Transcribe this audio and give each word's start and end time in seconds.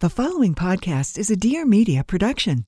The 0.00 0.10
following 0.10 0.54
podcast 0.54 1.16
is 1.16 1.30
a 1.30 1.36
Dear 1.36 1.64
Media 1.64 2.04
production. 2.04 2.66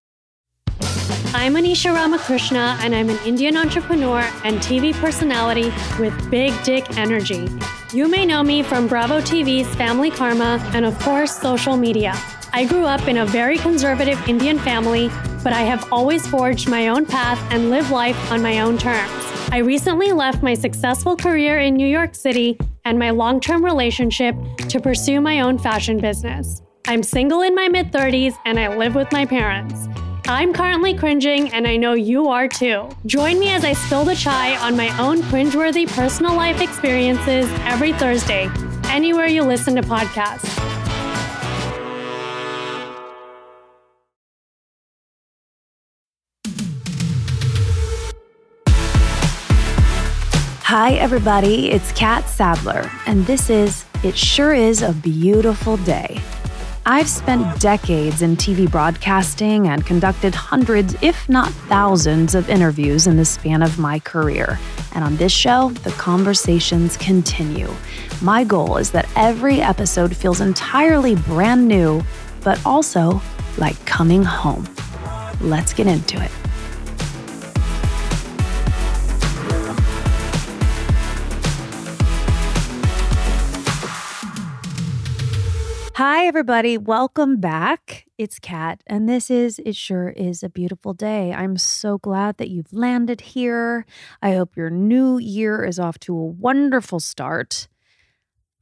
I'm 1.34 1.56
Anisha 1.56 1.92
Ramakrishna, 1.92 2.78
and 2.80 2.94
I'm 2.94 3.10
an 3.10 3.18
Indian 3.26 3.58
entrepreneur 3.58 4.20
and 4.44 4.56
TV 4.60 4.94
personality 4.94 5.70
with 6.00 6.30
big 6.30 6.54
dick 6.62 6.96
energy. 6.96 7.46
You 7.92 8.08
may 8.08 8.24
know 8.24 8.42
me 8.42 8.62
from 8.62 8.88
Bravo 8.88 9.20
TV's 9.20 9.68
Family 9.74 10.10
Karma 10.10 10.58
and, 10.72 10.86
of 10.86 10.98
course, 11.00 11.36
social 11.36 11.76
media. 11.76 12.14
I 12.54 12.64
grew 12.64 12.86
up 12.86 13.06
in 13.08 13.18
a 13.18 13.26
very 13.26 13.58
conservative 13.58 14.26
Indian 14.26 14.58
family, 14.58 15.10
but 15.44 15.52
I 15.52 15.64
have 15.64 15.92
always 15.92 16.26
forged 16.26 16.70
my 16.70 16.88
own 16.88 17.04
path 17.04 17.38
and 17.52 17.68
lived 17.68 17.90
life 17.90 18.32
on 18.32 18.40
my 18.40 18.60
own 18.60 18.78
terms. 18.78 19.12
I 19.52 19.58
recently 19.58 20.12
left 20.12 20.42
my 20.42 20.54
successful 20.54 21.14
career 21.14 21.58
in 21.58 21.74
New 21.74 21.88
York 21.88 22.14
City 22.14 22.56
and 22.86 22.98
my 22.98 23.10
long 23.10 23.38
term 23.38 23.62
relationship 23.62 24.34
to 24.70 24.80
pursue 24.80 25.20
my 25.20 25.40
own 25.40 25.58
fashion 25.58 25.98
business. 25.98 26.62
I'm 26.88 27.02
single 27.02 27.42
in 27.42 27.54
my 27.54 27.68
mid 27.68 27.92
30s 27.92 28.38
and 28.46 28.58
I 28.58 28.74
live 28.74 28.94
with 28.94 29.12
my 29.12 29.26
parents. 29.26 29.86
I'm 30.26 30.54
currently 30.54 30.94
cringing, 30.94 31.52
and 31.52 31.66
I 31.66 31.76
know 31.76 31.92
you 31.92 32.28
are 32.28 32.48
too. 32.48 32.88
Join 33.04 33.38
me 33.38 33.50
as 33.50 33.62
I 33.62 33.74
spill 33.74 34.04
the 34.04 34.14
chai 34.14 34.56
on 34.56 34.74
my 34.74 34.88
own 34.98 35.18
cringeworthy 35.24 35.86
personal 35.86 36.34
life 36.34 36.62
experiences 36.62 37.46
every 37.66 37.92
Thursday, 37.92 38.48
anywhere 38.84 39.26
you 39.26 39.42
listen 39.42 39.74
to 39.74 39.82
podcasts. 39.82 40.48
Hi, 50.62 50.92
everybody. 50.94 51.70
It's 51.70 51.92
Catt 51.92 52.26
Sadler, 52.30 52.90
and 53.04 53.26
this 53.26 53.50
is 53.50 53.84
It 54.02 54.16
Sure 54.16 54.54
Is 54.54 54.80
a 54.80 54.94
Beautiful 54.94 55.76
Day. 55.76 56.18
I've 56.86 57.08
spent 57.08 57.60
decades 57.60 58.22
in 58.22 58.36
TV 58.36 58.70
broadcasting 58.70 59.68
and 59.68 59.84
conducted 59.84 60.34
hundreds, 60.34 60.96
if 61.02 61.28
not 61.28 61.50
thousands, 61.50 62.34
of 62.34 62.48
interviews 62.48 63.06
in 63.06 63.16
the 63.16 63.24
span 63.24 63.62
of 63.62 63.78
my 63.78 63.98
career. 63.98 64.58
And 64.94 65.04
on 65.04 65.16
this 65.16 65.32
show, 65.32 65.70
the 65.82 65.90
conversations 65.92 66.96
continue. 66.96 67.70
My 68.22 68.44
goal 68.44 68.78
is 68.78 68.90
that 68.92 69.08
every 69.16 69.60
episode 69.60 70.16
feels 70.16 70.40
entirely 70.40 71.14
brand 71.14 71.68
new, 71.68 72.02
but 72.42 72.60
also 72.64 73.20
like 73.58 73.82
coming 73.84 74.22
home. 74.22 74.66
Let's 75.40 75.72
get 75.72 75.86
into 75.86 76.22
it. 76.22 76.30
Hi, 85.98 86.26
everybody. 86.26 86.78
Welcome 86.78 87.40
back. 87.40 88.06
It's 88.18 88.38
Catt, 88.38 88.84
and 88.86 89.08
this 89.08 89.32
is 89.32 89.58
It 89.66 89.74
Sure 89.74 90.10
Is 90.10 90.44
a 90.44 90.48
Beautiful 90.48 90.94
Day. 90.94 91.32
I'm 91.32 91.56
so 91.56 91.98
glad 91.98 92.36
that 92.36 92.50
you've 92.50 92.72
landed 92.72 93.20
here. 93.20 93.84
I 94.22 94.34
hope 94.34 94.56
your 94.56 94.70
new 94.70 95.18
year 95.18 95.64
is 95.64 95.80
off 95.80 95.98
to 96.02 96.16
a 96.16 96.24
wonderful 96.24 97.00
start. 97.00 97.66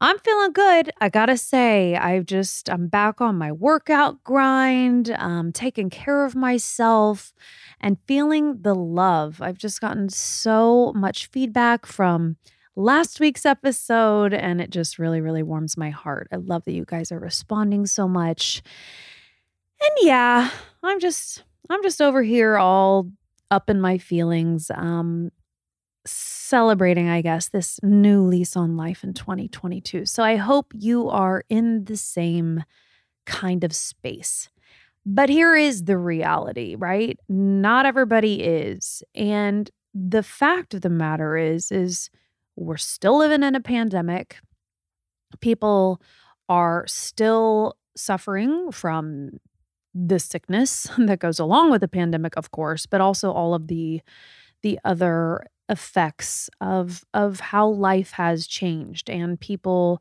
I'm 0.01 0.19
feeling 0.21 0.53
good. 0.53 0.91
I 0.99 1.11
gotta 1.11 1.37
say, 1.37 1.95
I've 1.95 2.25
just, 2.25 2.71
I'm 2.71 2.89
back 2.89 3.21
on 3.21 3.37
my 3.37 3.53
workout 3.53 4.25
grind, 4.25 5.11
um, 5.11 5.53
taking 5.53 5.91
care 5.91 6.25
of 6.25 6.35
myself 6.35 7.35
and 7.79 7.99
feeling 8.07 8.63
the 8.63 8.75
love. 8.75 9.43
I've 9.43 9.59
just 9.59 9.83
gotten 9.83 10.09
so 10.09 10.91
much 10.97 11.27
feedback 11.27 11.85
from 11.85 12.39
last 12.77 13.19
week's 13.19 13.47
episode, 13.47 14.33
and 14.33 14.61
it 14.61 14.71
just 14.71 14.99
really, 14.99 15.21
really 15.21 15.43
warms 15.43 15.77
my 15.77 15.91
heart. 15.91 16.29
I 16.31 16.37
love 16.37 16.65
that 16.67 16.73
you 16.73 16.85
guys 16.85 17.11
are 17.11 17.19
responding 17.19 17.87
so 17.87 18.07
much. 18.07 18.63
And 19.81 19.91
yeah, 20.03 20.51
I'm 20.83 21.01
just 21.01 21.43
I'm 21.69 21.83
just 21.83 22.01
over 22.01 22.23
here 22.23 22.57
all 22.57 23.11
up 23.51 23.71
in 23.71 23.81
my 23.81 23.97
feelings 23.99 24.71
um 24.75 25.31
celebrating 26.05 27.09
I 27.09 27.21
guess 27.21 27.49
this 27.49 27.81
new 27.83 28.23
lease 28.23 28.57
on 28.57 28.77
life 28.77 29.03
in 29.03 29.13
2022. 29.13 30.07
So 30.07 30.23
I 30.23 30.37
hope 30.37 30.73
you 30.75 31.09
are 31.09 31.45
in 31.49 31.85
the 31.85 31.97
same 31.97 32.63
kind 33.25 33.65
of 33.65 33.75
space. 33.75 34.49
But 35.05 35.29
here 35.29 35.55
is 35.55 35.85
the 35.85 35.99
reality, 35.99 36.75
right? 36.77 37.19
Not 37.29 37.87
everybody 37.87 38.43
is. 38.43 39.03
And 39.15 39.71
the 39.95 40.23
fact 40.23 40.75
of 40.75 40.81
the 40.81 40.91
matter 40.91 41.37
is 41.37 41.71
is 41.73 42.11
we're 42.57 42.77
still 42.77 43.19
living 43.19 43.43
in 43.43 43.55
a 43.55 43.61
pandemic. 43.61 44.39
People 45.41 46.01
are 46.49 46.85
still 46.87 47.77
suffering 47.97 48.71
from 48.73 49.39
the 49.95 50.19
sickness 50.19 50.89
that 50.99 51.19
goes 51.19 51.39
along 51.39 51.71
with 51.71 51.81
the 51.81 51.89
pandemic, 51.89 52.37
of 52.37 52.51
course, 52.51 52.87
but 52.87 53.01
also 53.01 53.33
all 53.33 53.55
of 53.55 53.69
the 53.69 54.01
the 54.63 54.79
other 54.85 55.47
effects 55.69 56.49
of 56.61 57.05
of 57.13 57.41
how 57.41 57.67
life 57.69 58.13
has 58.13 58.47
changed 58.47 59.11
and 59.11 59.41
people 59.41 60.01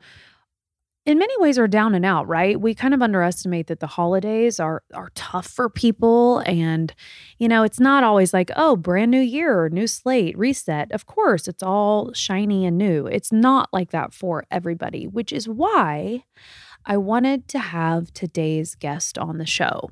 in 1.05 1.19
many 1.19 1.33
ways 1.37 1.59
are 1.59 1.67
down 1.67 1.93
and 1.93 2.05
out, 2.05 2.27
right? 2.27 2.59
We 2.59 2.73
kind 2.73 2.93
of 2.93 3.01
underestimate 3.01 3.67
that 3.67 3.79
the 3.79 3.87
holidays 3.87 4.59
are 4.59 4.83
are 4.93 5.11
tough 5.13 5.45
for 5.45 5.69
people 5.69 6.39
and 6.39 6.93
you 7.37 7.47
know, 7.47 7.63
it's 7.63 7.79
not 7.79 8.03
always 8.03 8.33
like, 8.33 8.49
oh, 8.55 8.75
brand 8.75 9.11
new 9.11 9.21
year, 9.21 9.69
new 9.69 9.87
slate, 9.87 10.37
reset. 10.37 10.91
Of 10.91 11.05
course, 11.05 11.47
it's 11.47 11.61
all 11.63 12.11
shiny 12.13 12.65
and 12.65 12.77
new. 12.77 13.05
It's 13.05 13.31
not 13.31 13.69
like 13.71 13.91
that 13.91 14.13
for 14.13 14.45
everybody, 14.49 15.05
which 15.07 15.31
is 15.31 15.47
why 15.47 16.23
I 16.85 16.97
wanted 16.97 17.47
to 17.49 17.59
have 17.59 18.11
today's 18.13 18.75
guest 18.75 19.17
on 19.17 19.37
the 19.37 19.45
show. 19.45 19.89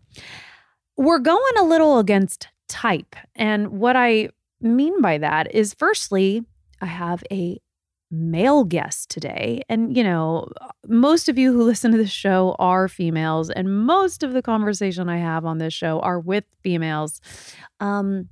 We're 0.97 1.19
going 1.19 1.57
a 1.59 1.63
little 1.63 1.99
against 1.99 2.47
type, 2.67 3.15
and 3.35 3.69
what 3.69 3.95
I 3.95 4.29
mean 4.61 5.01
by 5.01 5.17
that 5.19 5.53
is 5.53 5.73
firstly, 5.73 6.43
I 6.81 6.85
have 6.87 7.23
a 7.31 7.59
male 8.13 8.63
guest 8.63 9.09
today. 9.09 9.63
And, 9.67 9.97
you 9.97 10.03
know, 10.03 10.47
most 10.87 11.27
of 11.27 11.37
you 11.37 11.51
who 11.51 11.63
listen 11.63 11.91
to 11.91 11.97
this 11.97 12.11
show 12.11 12.55
are 12.59 12.87
females, 12.87 13.49
and 13.49 13.85
most 13.85 14.23
of 14.23 14.33
the 14.33 14.41
conversation 14.41 15.09
I 15.09 15.17
have 15.17 15.45
on 15.45 15.57
this 15.57 15.73
show 15.73 15.99
are 15.99 16.19
with 16.19 16.45
females. 16.61 17.19
Um, 17.79 18.29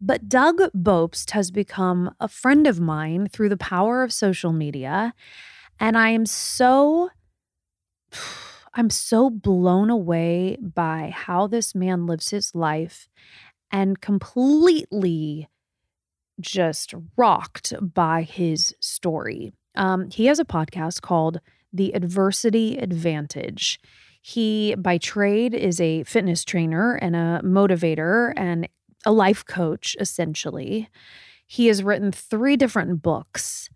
but 0.00 0.28
Doug 0.28 0.60
Bopst 0.74 1.30
has 1.32 1.50
become 1.50 2.14
a 2.20 2.28
friend 2.28 2.66
of 2.66 2.78
mine 2.78 3.28
through 3.28 3.48
the 3.48 3.56
power 3.56 4.02
of 4.02 4.12
social 4.12 4.52
media. 4.52 5.14
And 5.80 5.98
I 5.98 6.10
am 6.10 6.26
so. 6.26 7.10
I'm 8.76 8.90
so 8.90 9.30
blown 9.30 9.88
away 9.88 10.56
by 10.60 11.12
how 11.14 11.46
this 11.46 11.76
man 11.76 12.06
lives 12.06 12.30
his 12.30 12.56
life 12.56 13.08
and 13.70 14.00
completely 14.00 15.48
just 16.40 16.94
rocked 17.16 17.72
by 17.80 18.22
his 18.22 18.74
story. 18.80 19.52
Um, 19.74 20.10
he 20.10 20.26
has 20.26 20.38
a 20.38 20.44
podcast 20.44 21.02
called 21.02 21.40
The 21.72 21.94
Adversity 21.94 22.78
Advantage. 22.78 23.80
He, 24.20 24.74
by 24.76 24.98
trade, 24.98 25.54
is 25.54 25.80
a 25.80 26.04
fitness 26.04 26.44
trainer 26.44 26.94
and 26.94 27.14
a 27.14 27.40
motivator 27.44 28.32
and 28.36 28.68
a 29.04 29.12
life 29.12 29.44
coach, 29.44 29.96
essentially. 30.00 30.88
He 31.46 31.66
has 31.66 31.82
written 31.82 32.10
three 32.10 32.56
different 32.56 33.02
books. 33.02 33.68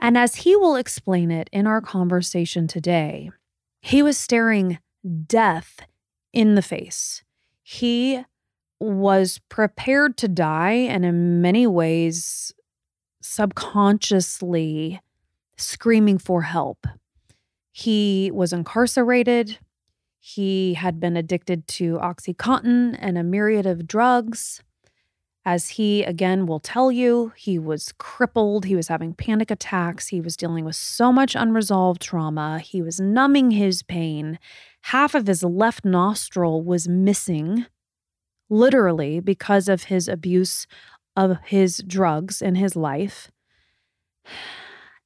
And 0.00 0.16
as 0.16 0.36
he 0.36 0.56
will 0.56 0.76
explain 0.76 1.30
it 1.30 1.48
in 1.52 1.66
our 1.66 1.80
conversation 1.80 2.66
today, 2.66 3.30
he 3.80 4.02
was 4.02 4.18
staring 4.18 4.78
death 5.26 5.80
in 6.32 6.54
the 6.54 6.62
face. 6.62 7.22
He 7.62 8.24
was 8.80 9.40
prepared 9.48 10.16
to 10.18 10.28
die 10.28 10.72
and 10.72 11.04
in 11.04 11.40
many 11.40 11.66
ways 11.66 12.52
subconsciously 13.20 15.00
screaming 15.56 16.18
for 16.18 16.42
help. 16.42 16.86
He 17.72 18.30
was 18.32 18.52
incarcerated. 18.52 19.58
He 20.20 20.74
had 20.74 21.00
been 21.00 21.16
addicted 21.16 21.66
to 21.68 21.98
Oxycontin 21.98 22.96
and 22.98 23.18
a 23.18 23.22
myriad 23.22 23.66
of 23.66 23.86
drugs. 23.86 24.62
As 25.44 25.70
he 25.70 26.02
again 26.02 26.46
will 26.46 26.60
tell 26.60 26.92
you, 26.92 27.32
he 27.36 27.58
was 27.58 27.94
crippled. 27.98 28.66
He 28.66 28.76
was 28.76 28.88
having 28.88 29.14
panic 29.14 29.50
attacks. 29.50 30.08
He 30.08 30.20
was 30.20 30.36
dealing 30.36 30.64
with 30.64 30.76
so 30.76 31.12
much 31.12 31.34
unresolved 31.34 32.02
trauma. 32.02 32.58
He 32.58 32.82
was 32.82 33.00
numbing 33.00 33.52
his 33.52 33.82
pain. 33.82 34.38
Half 34.82 35.14
of 35.14 35.26
his 35.26 35.42
left 35.42 35.84
nostril 35.84 36.62
was 36.62 36.86
missing 36.86 37.66
literally 38.48 39.20
because 39.20 39.68
of 39.68 39.84
his 39.84 40.08
abuse 40.08 40.66
of 41.16 41.38
his 41.44 41.82
drugs 41.86 42.40
in 42.40 42.54
his 42.54 42.76
life. 42.76 43.30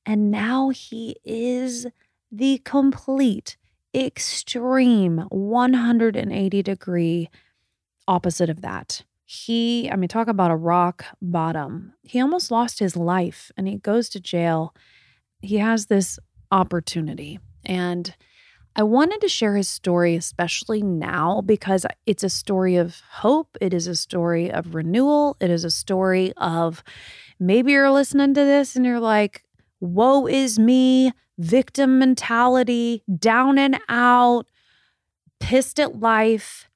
And 0.05 0.33
now 0.33 0.71
he 0.71 1.15
is 1.25 1.87
the 2.33 2.61
complete, 2.65 3.57
extreme 3.95 5.19
180 5.29 6.63
degree 6.65 7.31
opposite 8.09 8.51
of 8.51 8.63
that. 8.63 9.05
He, 9.25 9.89
I 9.91 9.95
mean, 9.95 10.09
talk 10.09 10.27
about 10.27 10.51
a 10.51 10.57
rock 10.57 11.05
bottom. 11.23 11.93
He 12.03 12.21
almost 12.21 12.51
lost 12.51 12.81
his 12.81 12.97
life 12.97 13.53
and 13.57 13.69
he 13.69 13.77
goes 13.77 14.09
to 14.09 14.21
jail. 14.21 14.75
He 15.41 15.59
has 15.59 15.87
this 15.87 16.19
opportunity. 16.51 17.39
And 17.65 18.15
I 18.75 18.83
wanted 18.83 19.21
to 19.21 19.29
share 19.29 19.57
his 19.57 19.69
story, 19.69 20.17
especially 20.17 20.83
now, 20.83 21.43
because 21.45 21.85
it's 22.07 22.25
a 22.25 22.31
story 22.31 22.77
of 22.77 23.01
hope. 23.11 23.57
It 23.61 23.75
is 23.75 23.87
a 23.87 23.95
story 23.95 24.51
of 24.51 24.75
renewal. 24.75 25.37
It 25.41 25.51
is 25.51 25.65
a 25.65 25.71
story 25.71 26.33
of 26.39 26.83
maybe 27.39 27.73
you're 27.73 27.91
listening 27.91 28.33
to 28.35 28.45
this 28.45 28.75
and 28.75 28.87
you're 28.87 29.01
like, 29.01 29.45
woe 29.81 30.27
is 30.27 30.59
me, 30.59 31.13
victim 31.39 31.99
mentality, 31.99 33.03
down 33.19 33.59
and 33.59 33.79
out, 33.91 34.47
pissed 35.39 35.79
at 35.79 36.01
life. 36.01 36.69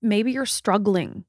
Maybe 0.00 0.32
you're 0.32 0.46
struggling. 0.46 1.24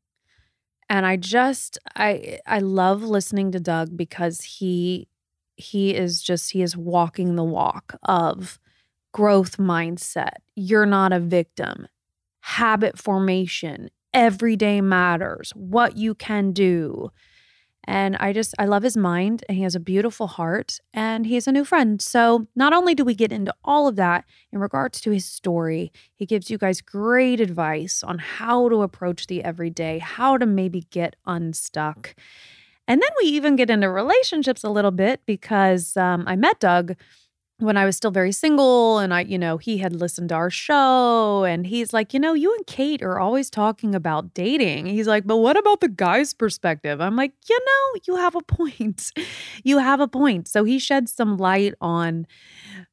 And 0.90 1.06
I 1.06 1.18
just 1.18 1.78
I 1.96 2.40
I 2.46 2.60
love 2.60 3.04
listening 3.04 3.52
to 3.54 3.60
Doug 3.60 3.98
because 3.98 4.42
he 4.42 5.08
he 5.56 5.96
is 5.96 6.22
just 6.22 6.52
he 6.52 6.62
is 6.62 6.78
walking 6.78 7.36
the 7.36 7.44
walk 7.44 7.96
of 8.04 8.60
growth 9.14 9.58
mindset. 9.58 10.38
You're 10.56 10.86
not 10.86 11.14
a 11.14 11.20
victim. 11.20 11.88
Habit 12.42 13.00
formation, 13.00 13.90
everyday 14.14 14.82
matters, 14.82 15.54
what 15.56 15.96
you 15.96 16.14
can 16.14 16.52
do. 16.52 17.10
And 17.86 18.16
I 18.18 18.32
just, 18.32 18.54
I 18.58 18.66
love 18.66 18.84
his 18.84 18.96
mind 18.96 19.44
and 19.48 19.58
he 19.58 19.64
has 19.64 19.76
a 19.76 19.80
beautiful 19.80 20.28
heart 20.28 20.80
and 20.94 21.26
he 21.26 21.34
he's 21.34 21.48
a 21.48 21.52
new 21.52 21.66
friend. 21.66 22.02
So, 22.02 22.48
not 22.56 22.72
only 22.74 22.96
do 22.96 23.04
we 23.04 23.14
get 23.14 23.32
into 23.32 23.54
all 23.64 23.88
of 23.88 23.98
that 23.98 24.24
in 24.54 24.60
regards 24.60 25.02
to 25.02 25.12
his 25.12 25.26
story, 25.26 25.92
he 26.16 26.26
gives 26.26 26.50
you 26.50 26.58
guys 26.58 26.80
great 26.80 27.42
advice 27.42 28.02
on 28.04 28.20
how 28.20 28.70
to 28.70 28.84
approach 28.84 29.28
the 29.28 29.44
everyday, 29.44 30.00
how 30.00 30.38
to 30.38 30.46
maybe 30.46 30.88
get 30.92 31.18
unstuck. 31.26 32.16
And 32.88 33.02
then 33.02 33.10
we 33.22 33.30
even 33.30 33.56
get 33.56 33.70
into 33.70 33.90
relationships 33.90 34.64
a 34.64 34.70
little 34.70 34.92
bit 34.92 35.22
because 35.26 35.96
um, 35.98 36.24
I 36.28 36.36
met 36.36 36.60
Doug 36.60 36.96
when 37.60 37.78
I 37.78 37.86
was 37.86 37.96
still 37.96 38.12
very 38.12 38.32
single 38.32 38.98
and 38.98 39.14
I, 39.14 39.22
you 39.22 39.38
know, 39.38 39.58
he 39.58 39.78
had 39.78 39.96
listened 39.96 40.30
to 40.30 40.36
our 40.36 40.50
show 40.50 41.44
and 41.44 41.66
he's 41.68 41.94
like, 41.94 42.14
you 42.14 42.20
know, 42.20 42.34
you 42.34 42.54
and 42.54 42.66
Kate 42.66 43.02
are 43.04 43.20
always 43.20 43.50
talking 43.50 43.94
about 43.94 44.34
dating. 44.34 44.88
He's 44.88 45.08
like, 45.08 45.26
but 45.26 45.38
what 45.38 45.58
about 45.58 45.80
the 45.80 45.88
guy's 45.88 46.34
perspective? 46.34 47.00
I'm 47.00 47.16
like, 47.16 47.34
you 47.48 47.60
know, 47.66 48.00
you 48.08 48.16
have 48.18 48.36
a 48.36 48.42
point. 48.42 49.12
you 49.64 49.78
have 49.78 50.00
a 50.00 50.08
point. 50.08 50.48
So 50.48 50.64
he 50.64 50.80
sheds 50.80 51.14
some 51.14 51.38
light 51.38 51.76
on 51.80 52.26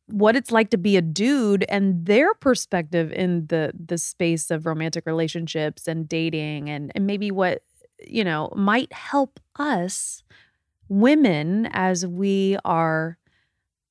what 0.07 0.37
it's 0.37 0.51
like 0.51 0.71
to 0.71 0.79
be 0.79 0.97
a 0.97 1.03
dude 1.03 1.65
and 1.69 2.05
their 2.05 2.35
perspective 2.35 3.13
in 3.13 3.47
the 3.47 3.73
the 3.75 3.97
space 3.97 4.51
of 4.51 4.67
romantic 4.67 5.07
relationships 5.07 5.87
and 5.87 6.09
dating 6.09 6.69
and, 6.69 6.93
and 6.95 7.07
maybe 7.07 7.31
what, 7.31 7.63
you 8.07 8.25
know, 8.25 8.53
might 8.57 8.93
help 8.93 9.41
us 9.59 10.23
women 10.89 11.67
as 11.73 12.05
we 12.05 12.59
are 12.65 13.17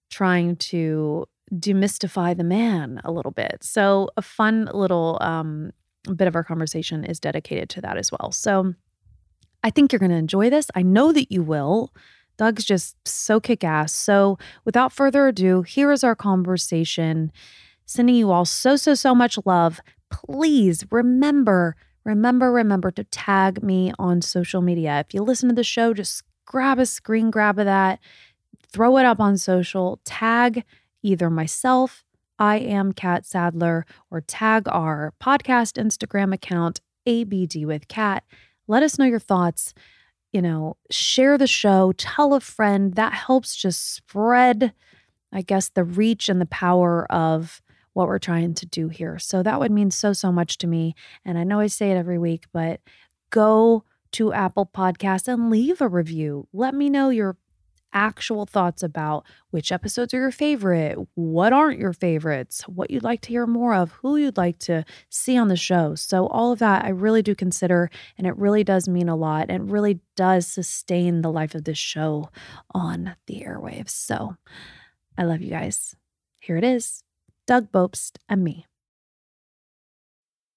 trying 0.09 0.55
to 0.57 1.25
demystify 1.53 2.35
the 2.35 2.43
man 2.43 3.01
a 3.03 3.11
little 3.11 3.31
bit. 3.31 3.57
So, 3.61 4.09
a 4.17 4.21
fun 4.21 4.69
little 4.73 5.17
um, 5.21 5.71
bit 6.15 6.27
of 6.27 6.35
our 6.35 6.43
conversation 6.43 7.03
is 7.03 7.19
dedicated 7.19 7.69
to 7.69 7.81
that 7.81 7.97
as 7.97 8.11
well. 8.11 8.31
So, 8.31 8.73
I 9.63 9.69
think 9.69 9.91
you're 9.91 9.99
going 9.99 10.11
to 10.11 10.17
enjoy 10.17 10.49
this. 10.49 10.67
I 10.75 10.81
know 10.83 11.11
that 11.11 11.31
you 11.31 11.43
will. 11.43 11.93
Doug's 12.37 12.63
just 12.63 12.95
so 13.05 13.39
kick 13.39 13.63
ass. 13.63 13.93
So, 13.93 14.37
without 14.63 14.93
further 14.93 15.27
ado, 15.27 15.61
here 15.61 15.91
is 15.91 16.03
our 16.03 16.15
conversation. 16.15 17.31
Sending 17.85 18.15
you 18.15 18.31
all 18.31 18.45
so, 18.45 18.75
so, 18.75 18.93
so 18.93 19.15
much 19.15 19.37
love. 19.45 19.81
Please 20.11 20.85
remember, 20.91 21.75
remember, 22.05 22.51
remember 22.51 22.91
to 22.91 23.03
tag 23.05 23.63
me 23.63 23.91
on 23.99 24.21
social 24.21 24.61
media. 24.61 24.99
If 24.99 25.13
you 25.13 25.21
listen 25.21 25.49
to 25.49 25.55
the 25.55 25.63
show, 25.63 25.93
just 25.93 26.23
grab 26.45 26.79
a 26.79 26.85
screen 26.85 27.29
grab 27.29 27.59
of 27.59 27.65
that 27.65 27.99
throw 28.71 28.97
it 28.97 29.05
up 29.05 29.19
on 29.19 29.37
social, 29.37 29.99
tag 30.05 30.63
either 31.01 31.29
myself, 31.29 32.03
I 32.37 32.57
am 32.57 32.93
Catt 32.93 33.25
Sadler, 33.25 33.85
or 34.09 34.21
tag 34.21 34.67
our 34.69 35.13
podcast 35.21 35.81
Instagram 35.81 36.33
account, 36.33 36.79
ABD 37.05 37.65
with 37.65 37.87
Catt. 37.89 38.23
Let 38.67 38.81
us 38.81 38.97
know 38.97 39.05
your 39.05 39.19
thoughts. 39.19 39.73
You 40.31 40.41
know, 40.41 40.77
share 40.91 41.37
the 41.37 41.47
show, 41.47 41.91
tell 41.97 42.33
a 42.33 42.39
friend. 42.39 42.93
That 42.93 43.13
helps 43.13 43.55
just 43.55 43.95
spread, 43.95 44.73
I 45.33 45.41
guess, 45.41 45.69
the 45.69 45.83
reach 45.83 46.29
and 46.29 46.39
the 46.39 46.45
power 46.45 47.11
of 47.11 47.61
what 47.93 48.07
we're 48.07 48.19
trying 48.19 48.53
to 48.53 48.65
do 48.65 48.89
here. 48.89 49.19
So 49.19 49.43
that 49.43 49.59
would 49.59 49.71
mean 49.71 49.91
so, 49.91 50.13
so 50.13 50.31
much 50.31 50.59
to 50.59 50.67
me. 50.67 50.95
And 51.25 51.37
I 51.37 51.43
know 51.43 51.59
I 51.59 51.67
say 51.67 51.91
it 51.91 51.97
every 51.97 52.19
week, 52.19 52.45
but 52.53 52.79
go 53.31 53.83
to 54.13 54.31
Apple 54.31 54.69
Podcasts 54.73 55.27
and 55.27 55.49
leave 55.49 55.81
a 55.81 55.87
review. 55.87 56.47
Let 56.53 56.73
me 56.73 56.89
know 56.89 57.09
your 57.09 57.35
actual 57.93 58.45
thoughts 58.45 58.83
about 58.83 59.25
which 59.51 59.71
episodes 59.71 60.13
are 60.13 60.19
your 60.19 60.31
favorite, 60.31 60.97
what 61.15 61.53
aren't 61.53 61.79
your 61.79 61.93
favorites, 61.93 62.61
what 62.67 62.91
you'd 62.91 63.03
like 63.03 63.21
to 63.21 63.29
hear 63.29 63.47
more 63.47 63.73
of, 63.73 63.91
who 63.91 64.17
you'd 64.17 64.37
like 64.37 64.59
to 64.59 64.85
see 65.09 65.37
on 65.37 65.47
the 65.47 65.55
show. 65.55 65.95
So, 65.95 66.27
all 66.27 66.51
of 66.51 66.59
that 66.59 66.85
I 66.85 66.89
really 66.89 67.21
do 67.21 67.35
consider, 67.35 67.89
and 68.17 68.27
it 68.27 68.37
really 68.37 68.63
does 68.63 68.87
mean 68.87 69.09
a 69.09 69.15
lot 69.15 69.47
and 69.49 69.71
really 69.71 69.99
does 70.15 70.47
sustain 70.47 71.21
the 71.21 71.31
life 71.31 71.55
of 71.55 71.63
this 71.63 71.77
show 71.77 72.29
on 72.73 73.15
the 73.27 73.41
airwaves. 73.41 73.91
So, 73.91 74.35
I 75.17 75.23
love 75.23 75.41
you 75.41 75.49
guys. 75.49 75.95
Here 76.39 76.57
it 76.57 76.63
is 76.63 77.03
Doug 77.47 77.71
Bopst 77.71 78.17
and 78.27 78.43
me. 78.43 78.65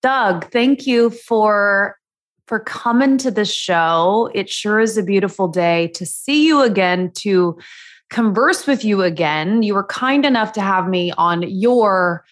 Doug, 0.02 0.50
thank 0.50 0.86
you 0.86 1.10
for 1.10 1.96
for 2.46 2.60
coming 2.60 3.18
to 3.18 3.30
the 3.30 3.44
show. 3.44 4.30
It 4.34 4.50
sure 4.50 4.80
is 4.80 4.98
a 4.98 5.02
beautiful 5.02 5.48
day 5.48 5.88
to 5.88 6.04
see 6.04 6.46
you 6.46 6.60
again, 6.62 7.10
to 7.16 7.58
converse 8.10 8.66
with 8.66 8.84
you 8.84 9.02
again. 9.02 9.62
You 9.62 9.74
were 9.74 9.84
kind 9.86 10.26
enough 10.26 10.52
to 10.52 10.60
have 10.60 10.88
me 10.88 11.12
on 11.12 11.42
your 11.48 12.24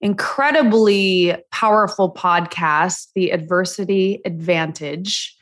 incredibly 0.00 1.34
powerful 1.50 2.12
podcast, 2.12 3.08
The 3.14 3.30
Adversity 3.30 4.20
Advantage. 4.24 5.34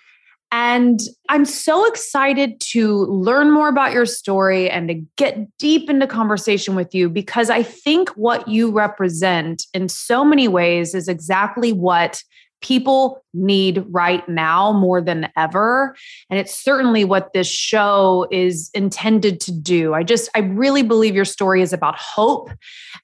And 0.52 1.00
I'm 1.30 1.46
so 1.46 1.86
excited 1.86 2.60
to 2.60 3.06
learn 3.06 3.50
more 3.50 3.68
about 3.68 3.92
your 3.92 4.04
story 4.04 4.68
and 4.68 4.86
to 4.88 4.94
get 5.16 5.48
deep 5.58 5.88
into 5.88 6.06
conversation 6.06 6.74
with 6.74 6.94
you 6.94 7.08
because 7.08 7.48
I 7.48 7.62
think 7.62 8.10
what 8.10 8.46
you 8.46 8.70
represent 8.70 9.66
in 9.72 9.88
so 9.88 10.24
many 10.24 10.48
ways 10.48 10.94
is 10.94 11.08
exactly 11.08 11.72
what 11.72 12.22
people 12.62 13.24
need 13.34 13.84
right 13.88 14.26
now 14.28 14.72
more 14.72 15.00
than 15.00 15.28
ever. 15.36 15.96
And 16.30 16.38
it's 16.38 16.54
certainly 16.54 17.04
what 17.04 17.32
this 17.32 17.48
show 17.48 18.26
is 18.30 18.70
intended 18.74 19.40
to 19.40 19.52
do. 19.52 19.94
I 19.94 20.02
just 20.02 20.30
i 20.34 20.40
really 20.40 20.82
believe 20.82 21.14
your 21.14 21.24
story 21.24 21.62
is 21.62 21.72
about 21.72 21.98
hope 21.98 22.50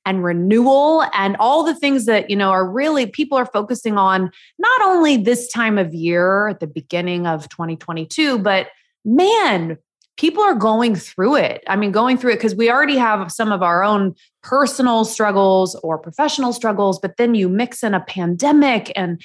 and 0.05 0.25
renewal 0.25 1.05
and 1.15 1.37
all 1.39 1.65
the 1.65 1.75
things 1.75 2.07
that 2.07 2.31
you 2.31 2.37
know 2.37 2.51
are 2.51 2.69
really 2.69 3.07
people 3.07 3.37
are 3.37 3.47
focusing 3.47 3.99
on 3.99 4.31
not 4.59 4.83
only 4.83 5.17
this 5.17 5.51
time 5.51 5.79
of 5.79 5.95
year 5.95 6.49
at 6.49 6.61
the 6.61 6.67
beginning 6.67 7.27
of 7.27 7.49
2022 7.49 8.39
but 8.39 8.69
man 9.05 9.79
people 10.19 10.43
are 10.43 10.55
going 10.55 10.95
through 10.95 11.37
it. 11.37 11.63
I 11.69 11.77
mean, 11.77 11.93
going 11.93 12.19
through 12.19 12.33
it 12.33 12.37
because 12.37 12.55
we 12.55 12.71
already 12.71 12.99
have 12.99 13.33
some 13.33 13.53
of 13.53 13.63
our 13.63 13.83
own 13.83 14.15
personal 14.43 15.05
struggles 15.05 15.75
or 15.77 15.97
professional 15.97 16.53
struggles, 16.53 16.99
but 16.99 17.17
then 17.17 17.35
you 17.35 17.49
mix 17.49 17.83
in 17.83 17.95
a 17.95 18.01
pandemic 18.01 18.93
and 18.95 19.23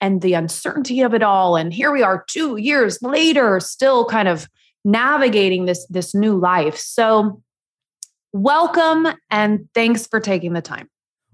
and 0.00 0.20
the 0.20 0.34
uncertainty 0.34 1.00
of 1.00 1.14
it 1.14 1.22
all. 1.22 1.56
And 1.56 1.72
here 1.72 1.92
we 1.92 2.02
are 2.02 2.24
2 2.28 2.56
years 2.56 2.98
later 3.00 3.60
still 3.60 4.04
kind 4.04 4.28
of 4.28 4.48
navigating 4.84 5.64
this 5.64 5.86
this 5.88 6.14
new 6.14 6.36
life. 6.36 6.76
So 6.76 7.40
welcome 8.32 9.06
and 9.30 9.68
thanks 9.74 10.06
for 10.06 10.20
taking 10.20 10.52
the 10.52 10.62
time. 10.62 10.88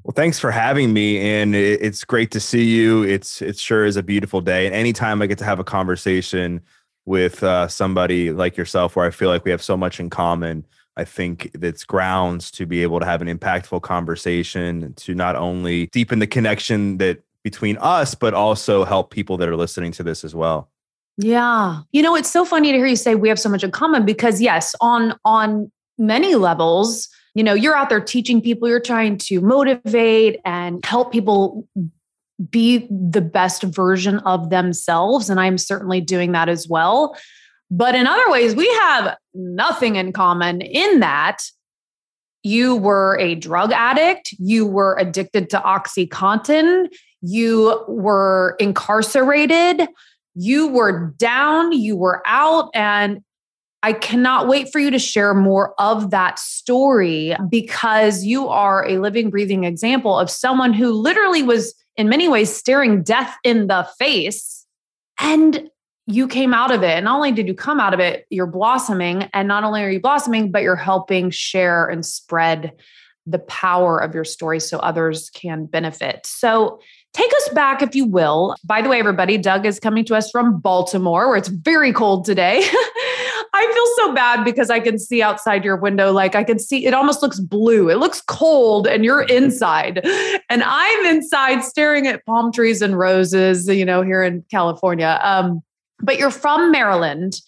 Well, 0.04 0.14
thanks 0.14 0.38
for 0.38 0.50
having 0.50 0.92
me, 0.94 1.18
and 1.18 1.54
it's 1.54 2.02
great 2.02 2.30
to 2.30 2.40
see 2.40 2.64
you. 2.64 3.02
It's 3.02 3.42
it 3.42 3.58
sure 3.58 3.84
is 3.84 3.96
a 3.96 4.02
beautiful 4.02 4.40
day, 4.40 4.64
and 4.64 4.74
anytime 4.74 5.20
I 5.20 5.26
get 5.26 5.38
to 5.38 5.44
have 5.44 5.58
a 5.58 5.64
conversation 5.64 6.62
with 7.08 7.42
uh, 7.42 7.66
somebody 7.66 8.30
like 8.30 8.56
yourself 8.56 8.94
where 8.94 9.06
I 9.06 9.10
feel 9.10 9.30
like 9.30 9.44
we 9.44 9.50
have 9.50 9.62
so 9.62 9.76
much 9.76 9.98
in 9.98 10.10
common. 10.10 10.66
I 10.96 11.04
think 11.04 11.50
that's 11.54 11.84
grounds 11.84 12.50
to 12.52 12.66
be 12.66 12.82
able 12.82 13.00
to 13.00 13.06
have 13.06 13.22
an 13.22 13.28
impactful 13.28 13.80
conversation 13.82 14.92
to 14.94 15.14
not 15.14 15.34
only 15.34 15.86
deepen 15.86 16.18
the 16.18 16.26
connection 16.26 16.98
that 16.98 17.22
between 17.42 17.78
us, 17.78 18.14
but 18.14 18.34
also 18.34 18.84
help 18.84 19.10
people 19.10 19.38
that 19.38 19.48
are 19.48 19.56
listening 19.56 19.90
to 19.92 20.02
this 20.02 20.22
as 20.22 20.34
well. 20.34 20.70
Yeah. 21.16 21.80
You 21.92 22.02
know, 22.02 22.14
it's 22.14 22.30
so 22.30 22.44
funny 22.44 22.72
to 22.72 22.78
hear 22.78 22.86
you 22.86 22.96
say 22.96 23.14
we 23.14 23.28
have 23.28 23.40
so 23.40 23.48
much 23.48 23.64
in 23.64 23.70
common 23.70 24.04
because 24.04 24.40
yes, 24.40 24.74
on 24.80 25.18
on 25.24 25.72
many 25.96 26.34
levels, 26.34 27.08
you 27.34 27.42
know, 27.42 27.54
you're 27.54 27.74
out 27.74 27.88
there 27.88 28.00
teaching 28.00 28.42
people, 28.42 28.68
you're 28.68 28.80
trying 28.80 29.16
to 29.18 29.40
motivate 29.40 30.40
and 30.44 30.84
help 30.84 31.10
people 31.10 31.66
be 32.50 32.86
the 32.90 33.20
best 33.20 33.62
version 33.62 34.18
of 34.20 34.50
themselves. 34.50 35.28
And 35.28 35.40
I'm 35.40 35.58
certainly 35.58 36.00
doing 36.00 36.32
that 36.32 36.48
as 36.48 36.68
well. 36.68 37.16
But 37.70 37.94
in 37.94 38.06
other 38.06 38.30
ways, 38.30 38.54
we 38.54 38.68
have 38.68 39.16
nothing 39.34 39.96
in 39.96 40.12
common 40.12 40.60
in 40.62 41.00
that 41.00 41.42
you 42.42 42.76
were 42.76 43.18
a 43.18 43.34
drug 43.34 43.72
addict, 43.72 44.32
you 44.38 44.66
were 44.66 44.96
addicted 44.98 45.50
to 45.50 45.58
Oxycontin, 45.58 46.88
you 47.20 47.84
were 47.88 48.56
incarcerated, 48.60 49.88
you 50.34 50.68
were 50.68 51.14
down, 51.18 51.72
you 51.72 51.96
were 51.96 52.22
out. 52.24 52.70
And 52.74 53.22
I 53.82 53.92
cannot 53.92 54.48
wait 54.48 54.72
for 54.72 54.78
you 54.78 54.90
to 54.90 54.98
share 54.98 55.34
more 55.34 55.74
of 55.78 56.10
that 56.10 56.38
story 56.38 57.36
because 57.48 58.24
you 58.24 58.48
are 58.48 58.86
a 58.86 58.98
living, 58.98 59.30
breathing 59.30 59.64
example 59.64 60.18
of 60.18 60.30
someone 60.30 60.72
who 60.72 60.92
literally 60.92 61.42
was, 61.42 61.74
in 61.98 62.08
many 62.08 62.28
ways, 62.28 62.54
staring 62.54 63.02
death 63.02 63.36
in 63.44 63.66
the 63.66 63.86
face. 63.98 64.64
And 65.20 65.68
you 66.06 66.26
came 66.26 66.54
out 66.54 66.70
of 66.70 66.82
it. 66.82 66.92
And 66.92 67.04
not 67.04 67.16
only 67.16 67.32
did 67.32 67.46
you 67.46 67.54
come 67.54 67.80
out 67.80 67.92
of 67.92 68.00
it, 68.00 68.24
you're 68.30 68.46
blossoming. 68.46 69.24
And 69.34 69.46
not 69.46 69.64
only 69.64 69.82
are 69.82 69.90
you 69.90 70.00
blossoming, 70.00 70.50
but 70.50 70.62
you're 70.62 70.76
helping 70.76 71.28
share 71.28 71.86
and 71.86 72.06
spread 72.06 72.72
the 73.26 73.40
power 73.40 73.98
of 73.98 74.14
your 74.14 74.24
story 74.24 74.58
so 74.58 74.78
others 74.78 75.28
can 75.30 75.66
benefit. 75.66 76.24
So, 76.24 76.80
take 77.12 77.30
us 77.34 77.48
back, 77.50 77.82
if 77.82 77.94
you 77.94 78.06
will. 78.06 78.54
By 78.64 78.80
the 78.80 78.88
way, 78.88 78.98
everybody, 78.98 79.36
Doug 79.36 79.66
is 79.66 79.78
coming 79.78 80.04
to 80.06 80.14
us 80.14 80.30
from 80.30 80.60
Baltimore, 80.60 81.28
where 81.28 81.36
it's 81.36 81.48
very 81.48 81.92
cold 81.92 82.24
today. 82.24 82.60
I 83.58 83.72
feel 83.72 84.06
so 84.06 84.14
bad 84.14 84.44
because 84.44 84.70
I 84.70 84.78
can 84.78 84.98
see 84.98 85.20
outside 85.20 85.64
your 85.64 85.76
window. 85.76 86.12
Like 86.12 86.36
I 86.36 86.44
can 86.44 86.60
see 86.60 86.86
it 86.86 86.94
almost 86.94 87.22
looks 87.22 87.40
blue. 87.40 87.90
It 87.90 87.96
looks 87.96 88.20
cold, 88.20 88.86
and 88.86 89.04
you're 89.04 89.22
inside. 89.22 90.00
And 90.50 90.62
I'm 90.64 91.06
inside 91.06 91.62
staring 91.62 92.06
at 92.06 92.24
palm 92.24 92.52
trees 92.52 92.80
and 92.80 92.98
roses, 92.98 93.68
you 93.68 93.84
know, 93.84 94.02
here 94.02 94.22
in 94.22 94.44
California. 94.50 95.20
Um, 95.22 95.60
but 96.00 96.18
you're 96.18 96.30
from 96.30 96.70
Maryland. 96.70 97.40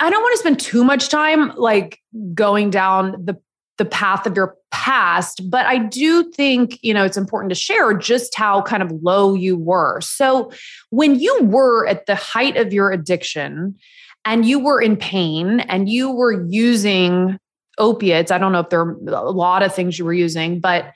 I 0.00 0.10
don't 0.10 0.20
want 0.20 0.34
to 0.34 0.38
spend 0.38 0.60
too 0.60 0.82
much 0.82 1.08
time 1.08 1.52
like 1.56 2.00
going 2.34 2.70
down 2.70 3.12
the 3.24 3.40
the 3.78 3.84
path 3.86 4.26
of 4.26 4.36
your 4.36 4.56
past, 4.70 5.48
but 5.48 5.64
I 5.64 5.78
do 5.78 6.30
think, 6.32 6.78
you 6.82 6.92
know, 6.92 7.02
it's 7.02 7.16
important 7.16 7.48
to 7.50 7.54
share 7.54 7.94
just 7.94 8.34
how 8.34 8.60
kind 8.60 8.82
of 8.82 8.92
low 9.02 9.34
you 9.34 9.56
were. 9.56 10.02
So, 10.02 10.52
when 10.90 11.18
you 11.18 11.44
were 11.44 11.86
at 11.86 12.04
the 12.04 12.14
height 12.14 12.58
of 12.58 12.74
your 12.74 12.90
addiction 12.90 13.76
and 14.24 14.44
you 14.44 14.58
were 14.58 14.80
in 14.80 14.96
pain 14.96 15.60
and 15.60 15.88
you 15.88 16.10
were 16.10 16.44
using 16.46 17.38
opiates, 17.78 18.30
I 18.30 18.38
don't 18.38 18.52
know 18.52 18.60
if 18.60 18.68
there 18.68 18.80
are 18.80 18.96
a 19.08 19.30
lot 19.30 19.62
of 19.62 19.74
things 19.74 19.98
you 19.98 20.04
were 20.04 20.12
using, 20.12 20.60
but 20.60 20.92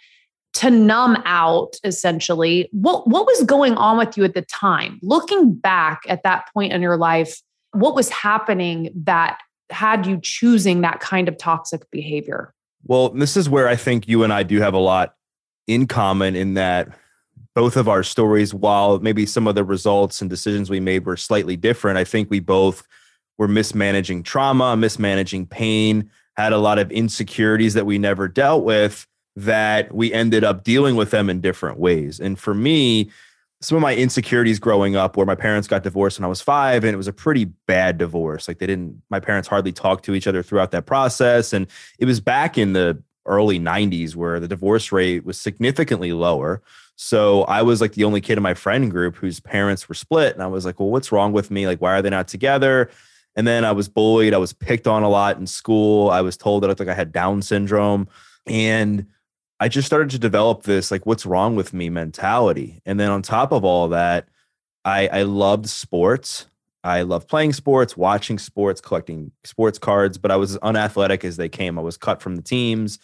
to 0.55 0.71
numb 0.71 1.21
out 1.25 1.75
essentially 1.83 2.69
what 2.71 3.09
what 3.09 3.27
was 3.27 3.43
going 3.43 3.75
on 3.75 3.99
with 3.99 4.17
you 4.17 4.25
at 4.25 4.35
the 4.35 4.43
time? 4.43 5.01
Looking 5.03 5.53
back 5.55 6.03
at 6.09 6.23
that 6.23 6.49
point 6.53 6.73
in 6.73 6.81
your 6.81 6.97
life 6.97 7.41
what 7.75 7.95
was 7.95 8.09
happening 8.09 8.91
that 9.05 9.41
had 9.71 10.07
you 10.07 10.21
choosing 10.23 10.81
that 10.83 11.01
kind 11.01 11.29
of 11.29 11.37
toxic 11.37 11.91
behavior? 11.91 12.55
Well 12.87 13.09
this 13.11 13.37
is 13.37 13.49
where 13.49 13.67
i 13.67 13.77
think 13.77 14.07
you 14.07 14.23
and 14.23 14.33
i 14.33 14.43
do 14.43 14.61
have 14.61 14.75
a 14.75 14.79
lot 14.79 15.15
in 15.67 15.87
common 15.87 16.37
in 16.37 16.55
that 16.55 16.89
both 17.55 17.77
of 17.77 17.89
our 17.89 18.03
stories 18.03 18.53
while 18.53 18.99
maybe 19.01 19.25
some 19.25 19.47
of 19.47 19.55
the 19.55 19.65
results 19.65 20.21
and 20.21 20.29
decisions 20.29 20.69
we 20.69 20.81
made 20.81 21.07
were 21.07 21.17
slightly 21.17 21.57
different 21.57 21.97
i 21.97 22.05
think 22.05 22.31
we 22.31 22.41
both 22.41 22.87
were 23.39 23.49
mismanaging 23.49 24.23
trauma 24.23 24.77
mismanaging 24.77 25.47
pain 25.47 26.11
had 26.37 26.53
a 26.53 26.59
lot 26.59 26.79
of 26.79 26.91
insecurities 26.91 27.75
that 27.75 27.87
we 27.87 27.99
never 27.99 28.29
dealt 28.29 28.65
with 28.65 29.07
that 29.37 29.93
we 29.93 30.13
ended 30.13 30.45
up 30.45 30.65
dealing 30.65 30.97
with 30.97 31.11
them 31.11 31.29
in 31.29 31.41
different 31.41 31.79
ways. 31.79 32.21
And 32.21 32.39
for 32.39 32.55
me, 32.55 33.11
some 33.61 33.77
of 33.77 33.83
my 33.83 33.95
insecurities 33.95 34.59
growing 34.59 34.95
up 34.95 35.17
where 35.17 35.27
my 35.27 35.35
parents 35.35 35.67
got 35.67 35.83
divorced 35.83 36.19
when 36.19 36.25
I 36.25 36.29
was 36.29 36.41
five, 36.41 36.85
and 36.85 36.93
it 36.93 36.97
was 36.97 37.09
a 37.09 37.13
pretty 37.13 37.47
bad 37.67 37.99
divorce. 37.99 38.47
Like 38.47 38.59
they 38.59 38.67
didn't, 38.67 39.03
my 39.11 39.21
parents 39.21 39.49
hardly 39.49 39.73
talked 39.73 40.05
to 40.05 40.15
each 40.15 40.27
other 40.27 40.43
throughout 40.43 40.71
that 40.73 40.87
process. 40.87 41.53
And 41.53 41.67
it 41.99 42.05
was 42.05 42.21
back 42.21 42.59
in 42.59 42.75
the 42.75 43.03
early 43.27 43.59
90s 43.59 44.15
where 44.15 44.39
the 44.39 44.49
divorce 44.49 44.93
rate 44.93 45.25
was 45.25 45.41
significantly 45.41 46.13
lower. 46.13 46.63
So 46.97 47.43
I 47.45 47.63
was 47.63 47.81
like 47.81 47.95
the 47.95 48.05
only 48.05 48.21
kid 48.21 48.37
in 48.37 48.43
my 48.43 48.55
friend 48.55 48.91
group 48.91 49.17
whose 49.17 49.41
parents 49.41 49.89
were 49.89 49.95
split. 49.95 50.35
And 50.35 50.43
I 50.43 50.47
was 50.47 50.67
like, 50.67 50.79
well, 50.79 50.91
what's 50.91 51.11
wrong 51.11 51.33
with 51.33 51.51
me? 51.51 51.67
Like, 51.67 51.81
why 51.81 51.95
are 51.95 52.03
they 52.03 52.11
not 52.11 52.29
together? 52.29 52.91
And 53.37 53.47
then 53.47 53.65
I 53.65 53.73
was 53.73 53.89
bullied. 53.89 54.35
I 54.35 54.39
was 54.39 54.53
picked 54.53 54.87
on 54.87 55.03
a 55.03 55.09
lot 55.09 55.39
in 55.39 55.47
school. 55.47 56.11
I 56.11 56.21
was 56.21 56.37
told 56.37 56.63
that 56.63 56.69
I 56.69 56.71
looked 56.71 56.81
like 56.81 56.89
I 56.89 56.95
had 56.95 57.13
Down 57.13 57.43
syndrome. 57.43 58.09
And 58.47 59.07
I 59.61 59.69
just 59.69 59.87
started 59.87 60.11
to 60.11 60.19
develop 60.19 60.65
this 60.65 60.91
like 60.91 61.07
what's 61.07 61.27
wrong 61.27 61.57
with 61.57 61.73
me 61.73 61.89
mentality. 61.89 62.81
And 62.85 62.99
then 62.99 63.11
on 63.11 63.23
top 63.23 63.53
of 63.53 63.65
all 63.65 63.89
that, 63.89 64.29
I 64.85 65.09
I 65.09 65.23
loved 65.23 65.69
sports. 65.69 66.47
I 66.83 67.01
love 67.03 67.27
playing 67.27 67.55
sports, 67.55 67.97
watching 67.97 68.39
sports, 68.39 68.81
collecting 68.81 69.33
sports 69.43 69.79
cards, 69.79 70.19
but 70.19 70.31
I 70.31 70.37
was 70.37 70.51
as 70.53 70.59
unathletic 70.59 71.25
as 71.25 71.39
they 71.39 71.49
came. 71.49 71.79
I 71.79 71.83
was 71.83 71.97
cut 71.97 72.21
from 72.21 72.37
the 72.37 72.43
teams. 72.43 72.99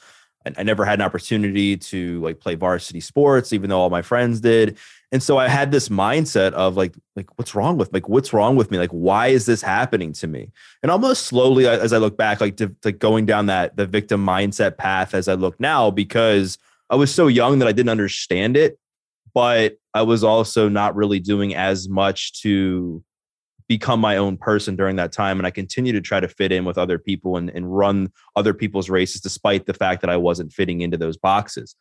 I, 0.47 0.53
I 0.59 0.63
never 0.65 0.85
had 0.85 0.99
an 0.99 1.07
opportunity 1.07 1.79
to 1.79 2.21
like 2.21 2.41
play 2.41 2.57
varsity 2.57 3.01
sports, 3.01 3.55
even 3.55 3.71
though 3.71 3.81
all 3.81 3.89
my 3.89 4.03
friends 4.03 4.41
did. 4.41 4.77
And 5.13 5.23
so 5.23 5.39
I 5.39 5.49
had 5.49 5.73
this 5.73 5.89
mindset 5.89 6.53
of 6.53 6.77
like, 6.77 6.95
like 7.17 7.27
what's 7.37 7.55
wrong 7.55 7.77
with 7.77 7.93
like 7.93 8.09
what's 8.09 8.33
wrong 8.33 8.55
with 8.57 8.71
me? 8.71 8.79
Like 8.79 8.91
why 8.91 9.29
is 9.29 9.47
this 9.47 9.61
happening 9.61 10.13
to 10.15 10.27
me? 10.27 10.53
And 10.83 10.91
almost 10.91 11.27
slowly 11.27 11.67
as 11.67 11.93
I 11.93 11.99
look 11.99 12.17
back, 12.17 12.41
like 12.41 12.57
to, 12.59 12.75
like 12.85 12.99
going 12.99 13.27
down 13.27 13.47
that 13.47 13.77
the 13.77 13.87
victim 13.87 14.25
mindset 14.25 14.77
path 14.77 15.15
as 15.15 15.27
I 15.27 15.35
look 15.35 15.59
now, 15.59 15.91
because 15.91 16.59
I 16.89 16.97
was 16.97 17.13
so 17.13 17.27
young 17.27 17.59
that 17.59 17.69
I 17.69 17.73
didn't 17.73 17.91
understand 17.91 18.57
it, 18.57 18.79
but 19.35 19.79
I 19.95 20.03
was 20.03 20.23
also 20.23 20.69
not 20.69 20.95
really 20.95 21.19
doing 21.19 21.55
as 21.55 21.89
much 21.89 22.41
to 22.43 23.03
become 23.69 24.01
my 24.01 24.17
own 24.17 24.37
person 24.37 24.75
during 24.75 24.97
that 24.97 25.13
time. 25.13 25.39
And 25.39 25.47
I 25.47 25.51
continue 25.51 25.93
to 25.93 26.01
try 26.01 26.19
to 26.19 26.29
fit 26.29 26.51
in 26.51 26.65
with 26.65 26.77
other 26.77 26.99
people 26.99 27.37
and, 27.37 27.51
and 27.51 27.77
run 27.77 28.13
other 28.35 28.53
people's 28.53 28.91
races, 28.91 29.21
despite 29.21 29.67
the 29.67 29.75
fact 29.75 30.01
that 30.01 30.11
I 30.11 30.17
wasn't 30.17 30.53
fitting 30.53 30.81
into 30.81 30.97
those 30.97 31.17
boxes. 31.17 31.77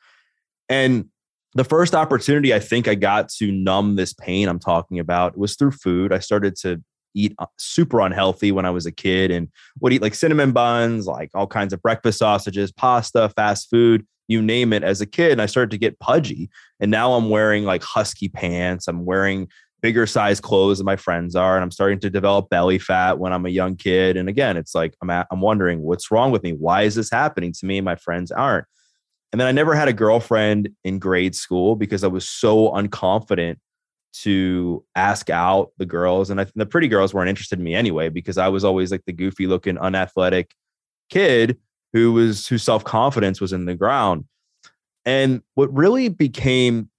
And 0.68 1.10
the 1.54 1.64
first 1.64 1.96
opportunity 1.96 2.54
I 2.54 2.60
think 2.60 2.88
I 2.88 2.96
got 2.96 3.30
to 3.38 3.52
numb 3.52 3.96
this 3.96 4.14
pain 4.14 4.48
I'm 4.48 4.60
talking 4.60 5.00
about 5.00 5.38
was 5.38 5.56
through 5.56 5.72
food. 5.72 6.14
I 6.14 6.20
started 6.20 6.56
to 6.58 6.82
eat 7.16 7.34
uh, 7.40 7.48
super 7.58 8.02
unhealthy 8.02 8.52
when 8.52 8.66
I 8.66 8.70
was 8.70 8.86
a 8.86 8.92
kid 8.92 9.32
and 9.32 9.50
would 9.82 9.94
eat 9.94 10.02
like 10.02 10.14
cinnamon 10.14 10.52
buns, 10.52 11.08
like 11.08 11.32
all 11.34 11.48
kinds 11.48 11.74
of 11.74 11.82
breakfast 11.82 12.20
sausages, 12.20 12.72
pasta, 12.72 13.30
fast 13.36 13.70
food, 13.70 14.06
you 14.28 14.42
name 14.42 14.74
it 14.74 14.84
as 14.84 15.02
a 15.02 15.08
kid. 15.08 15.32
And 15.32 15.42
I 15.42 15.48
started 15.48 15.72
to 15.72 15.78
get 15.78 16.00
pudgy. 16.00 16.50
And 16.80 16.92
now 16.92 17.14
I'm 17.14 17.30
wearing 17.30 17.66
like 17.66 17.84
husky 17.84 18.30
pants. 18.30 18.88
I'm 18.88 19.06
wearing 19.06 19.48
bigger 19.82 20.06
size 20.06 20.40
clothes 20.40 20.78
than 20.78 20.86
my 20.86 20.98
friends 20.98 21.36
are. 21.36 21.56
And 21.56 21.64
I'm 21.64 21.72
starting 21.72 22.00
to 22.02 22.10
develop 22.10 22.50
belly 22.50 22.78
fat 22.78 23.18
when 23.18 23.34
I'm 23.34 23.46
a 23.46 23.50
young 23.50 23.76
kid. 23.76 24.18
And 24.18 24.30
again, 24.30 24.56
it's 24.56 24.76
like 24.76 24.96
I'm, 25.02 25.10
at, 25.10 25.26
I'm 25.32 25.42
wondering 25.42 25.82
what's 25.82 26.12
wrong 26.12 26.32
with 26.32 26.44
me? 26.44 26.52
Why 26.52 26.84
is 26.84 26.96
this 26.96 27.10
happening 27.10 27.54
to 27.54 27.66
me? 27.66 27.80
And 27.80 27.86
my 27.86 27.96
friends 27.96 28.32
aren't. 28.32 28.66
And 29.32 29.40
then 29.40 29.48
I 29.48 29.52
never 29.52 29.76
had 29.76 29.88
a 29.88 29.94
girlfriend 29.94 30.70
in 30.84 31.00
grade 31.00 31.36
school 31.36 31.76
because 31.76 32.04
I 32.04 32.08
was 32.08 32.28
so 32.28 32.72
unconfident 32.72 33.58
to 34.12 34.84
ask 34.96 35.30
out 35.30 35.72
the 35.78 35.86
girls. 35.86 36.30
And 36.30 36.42
I, 36.42 36.48
the 36.56 36.66
pretty 36.66 36.88
girls 36.88 37.14
weren't 37.14 37.30
interested 37.30 37.60
in 37.60 37.66
me 37.66 37.76
anyway 37.76 38.10
because 38.10 38.38
I 38.38 38.48
was 38.48 38.64
always 38.64 38.92
like 38.92 39.06
the 39.06 39.14
goofy 39.14 39.46
looking, 39.46 39.78
unathletic 39.78 40.56
kid 41.10 41.58
who 41.94 42.14
was 42.14 42.48
whose 42.48 42.64
self 42.64 42.84
confidence 42.84 43.40
was 43.40 43.54
in 43.54 43.66
the 43.66 43.76
ground. 43.76 44.26
And 45.06 45.42
what 45.56 45.74
really 45.74 46.10
became 46.10 46.90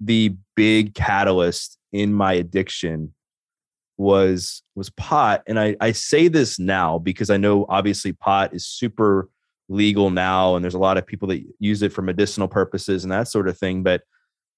the 0.00 0.34
big 0.56 0.94
catalyst 0.94 1.76
in 1.92 2.12
my 2.12 2.32
addiction 2.32 3.14
was 3.96 4.62
was 4.74 4.90
pot. 4.90 5.42
And 5.46 5.58
I, 5.58 5.76
I 5.80 5.92
say 5.92 6.28
this 6.28 6.58
now 6.58 6.98
because 6.98 7.30
I 7.30 7.36
know 7.36 7.66
obviously 7.68 8.12
pot 8.12 8.54
is 8.54 8.66
super 8.66 9.28
legal 9.70 10.10
now 10.10 10.56
and 10.56 10.64
there's 10.64 10.74
a 10.74 10.78
lot 10.78 10.98
of 10.98 11.06
people 11.06 11.28
that 11.28 11.42
use 11.58 11.80
it 11.80 11.92
for 11.92 12.02
medicinal 12.02 12.48
purposes 12.48 13.04
and 13.04 13.12
that 13.12 13.28
sort 13.28 13.48
of 13.48 13.56
thing 13.56 13.82
but 13.82 14.02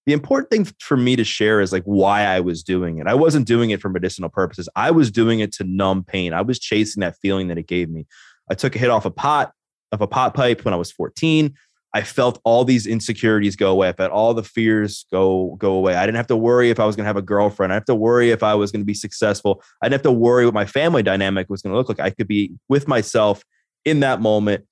the 0.06 0.12
important 0.12 0.50
thing 0.50 0.66
for 0.80 0.96
me 0.96 1.16
to 1.16 1.24
share 1.24 1.60
is 1.60 1.72
like 1.72 1.84
why 1.84 2.22
I 2.22 2.40
was 2.40 2.62
doing 2.62 2.98
it. 2.98 3.06
I 3.06 3.14
wasn't 3.14 3.46
doing 3.46 3.70
it 3.70 3.80
for 3.80 3.88
medicinal 3.88 4.28
purposes. 4.28 4.68
I 4.74 4.90
was 4.90 5.10
doing 5.10 5.40
it 5.40 5.52
to 5.54 5.64
numb 5.64 6.02
pain. 6.02 6.32
I 6.32 6.42
was 6.42 6.58
chasing 6.58 7.02
that 7.02 7.16
feeling 7.22 7.48
that 7.48 7.58
it 7.58 7.68
gave 7.68 7.88
me. 7.88 8.06
I 8.50 8.54
took 8.54 8.74
a 8.74 8.78
hit 8.78 8.90
off 8.90 9.04
a 9.04 9.10
pot 9.10 9.52
of 9.92 10.00
a 10.00 10.08
pot 10.08 10.34
pipe 10.34 10.64
when 10.64 10.74
I 10.74 10.76
was 10.76 10.90
14. 10.90 11.54
I 11.94 12.02
felt 12.02 12.40
all 12.44 12.64
these 12.64 12.86
insecurities 12.86 13.54
go 13.54 13.70
away. 13.70 13.90
I 13.90 13.92
felt 13.92 14.10
all 14.10 14.32
the 14.32 14.42
fears 14.42 15.04
go 15.12 15.56
go 15.58 15.74
away. 15.74 15.94
I 15.94 16.06
didn't 16.06 16.16
have 16.16 16.26
to 16.28 16.36
worry 16.36 16.70
if 16.70 16.80
I 16.80 16.86
was 16.86 16.96
going 16.96 17.04
to 17.04 17.08
have 17.08 17.18
a 17.18 17.22
girlfriend. 17.22 17.72
I 17.72 17.76
didn't 17.76 17.82
have 17.82 17.96
to 17.96 18.00
worry 18.00 18.30
if 18.30 18.42
I 18.42 18.54
was 18.54 18.72
going 18.72 18.80
to 18.80 18.86
be 18.86 18.94
successful. 18.94 19.62
I 19.82 19.86
didn't 19.86 20.04
have 20.04 20.12
to 20.12 20.18
worry 20.18 20.46
what 20.46 20.54
my 20.54 20.64
family 20.64 21.02
dynamic 21.02 21.50
was 21.50 21.60
going 21.60 21.72
to 21.72 21.76
look 21.76 21.90
like. 21.90 22.00
I 22.00 22.10
could 22.10 22.26
be 22.26 22.52
with 22.68 22.88
myself 22.88 23.44
in 23.84 24.00
that 24.00 24.20
moment 24.20 24.64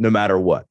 no 0.00 0.10
matter 0.10 0.36
what. 0.38 0.66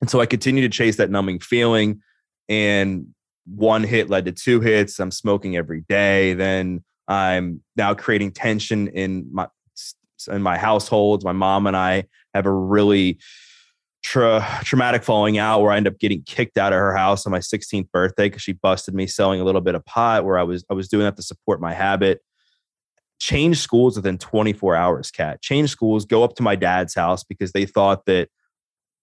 And 0.00 0.10
so 0.10 0.20
I 0.20 0.26
continued 0.26 0.62
to 0.62 0.76
chase 0.76 0.96
that 0.96 1.10
numbing 1.10 1.38
feeling. 1.38 2.00
And 2.48 3.08
one 3.44 3.84
hit 3.84 4.10
led 4.10 4.24
to 4.24 4.32
two 4.32 4.60
hits. 4.60 4.98
I'm 4.98 5.10
smoking 5.10 5.56
every 5.56 5.82
day. 5.88 6.32
Then 6.34 6.82
I'm 7.06 7.62
now 7.76 7.94
creating 7.94 8.32
tension 8.32 8.88
in 8.88 9.28
my 9.30 9.46
in 10.30 10.42
my 10.42 10.58
households. 10.58 11.24
My 11.24 11.32
mom 11.32 11.66
and 11.66 11.76
I 11.76 12.04
have 12.34 12.46
a 12.46 12.52
really 12.52 13.18
tra- 14.02 14.60
traumatic 14.64 15.04
falling 15.04 15.38
out 15.38 15.60
where 15.60 15.70
I 15.70 15.76
end 15.76 15.86
up 15.86 15.98
getting 15.98 16.22
kicked 16.22 16.58
out 16.58 16.72
of 16.72 16.78
her 16.78 16.96
house 16.96 17.24
on 17.24 17.30
my 17.30 17.38
16th 17.38 17.90
birthday 17.92 18.26
because 18.28 18.42
she 18.42 18.52
busted 18.52 18.94
me 18.94 19.06
selling 19.06 19.40
a 19.40 19.44
little 19.44 19.60
bit 19.60 19.74
of 19.74 19.84
pot. 19.84 20.24
Where 20.24 20.38
I 20.38 20.42
was 20.42 20.64
I 20.70 20.74
was 20.74 20.88
doing 20.88 21.04
that 21.04 21.16
to 21.16 21.22
support 21.22 21.60
my 21.60 21.74
habit 21.74 22.20
change 23.20 23.58
schools 23.58 23.96
within 23.96 24.16
24 24.16 24.76
hours 24.76 25.10
Catt 25.10 25.42
change 25.42 25.70
schools 25.70 26.04
go 26.04 26.22
up 26.22 26.36
to 26.36 26.42
my 26.42 26.54
dad's 26.54 26.94
house 26.94 27.24
because 27.24 27.50
they 27.50 27.66
thought 27.66 28.06
that 28.06 28.28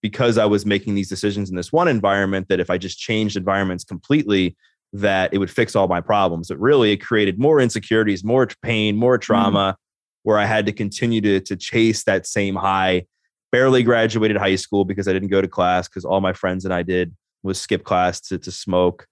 because 0.05 0.37
I 0.37 0.45
was 0.45 0.67
making 0.67 0.93
these 0.93 1.09
decisions 1.09 1.49
in 1.49 1.55
this 1.55 1.73
one 1.73 1.87
environment 1.87 2.47
that 2.49 2.59
if 2.59 2.69
I 2.69 2.77
just 2.77 2.99
changed 2.99 3.35
environments 3.35 3.83
completely, 3.83 4.55
that 4.93 5.33
it 5.33 5.39
would 5.39 5.49
fix 5.49 5.75
all 5.75 5.87
my 5.87 5.99
problems. 5.99 6.49
But 6.49 6.59
really, 6.59 6.91
it 6.91 6.97
created 6.97 7.39
more 7.39 7.59
insecurities, 7.59 8.23
more 8.23 8.47
pain, 8.61 8.97
more 8.97 9.17
mm. 9.17 9.21
trauma. 9.21 9.73
Mm. 9.75 9.81
where 10.21 10.37
I 10.37 10.45
had 10.45 10.67
to 10.67 10.71
continue 10.71 11.21
to, 11.21 11.39
to 11.39 11.55
chase 11.55 12.03
that 12.03 12.27
same 12.27 12.55
high. 12.55 13.07
Barely 13.51 13.81
graduated 13.81 14.37
high 14.37 14.57
school 14.57 14.85
because 14.85 15.07
I 15.07 15.13
didn't 15.13 15.29
go 15.29 15.41
to 15.41 15.47
class 15.47 15.87
because 15.87 16.05
all 16.05 16.21
my 16.21 16.33
friends 16.33 16.65
and 16.65 16.73
I 16.73 16.83
did 16.83 17.15
was 17.41 17.59
skip 17.59 17.83
class 17.83 18.21
to, 18.27 18.37
to 18.37 18.51
smoke. 18.51 19.07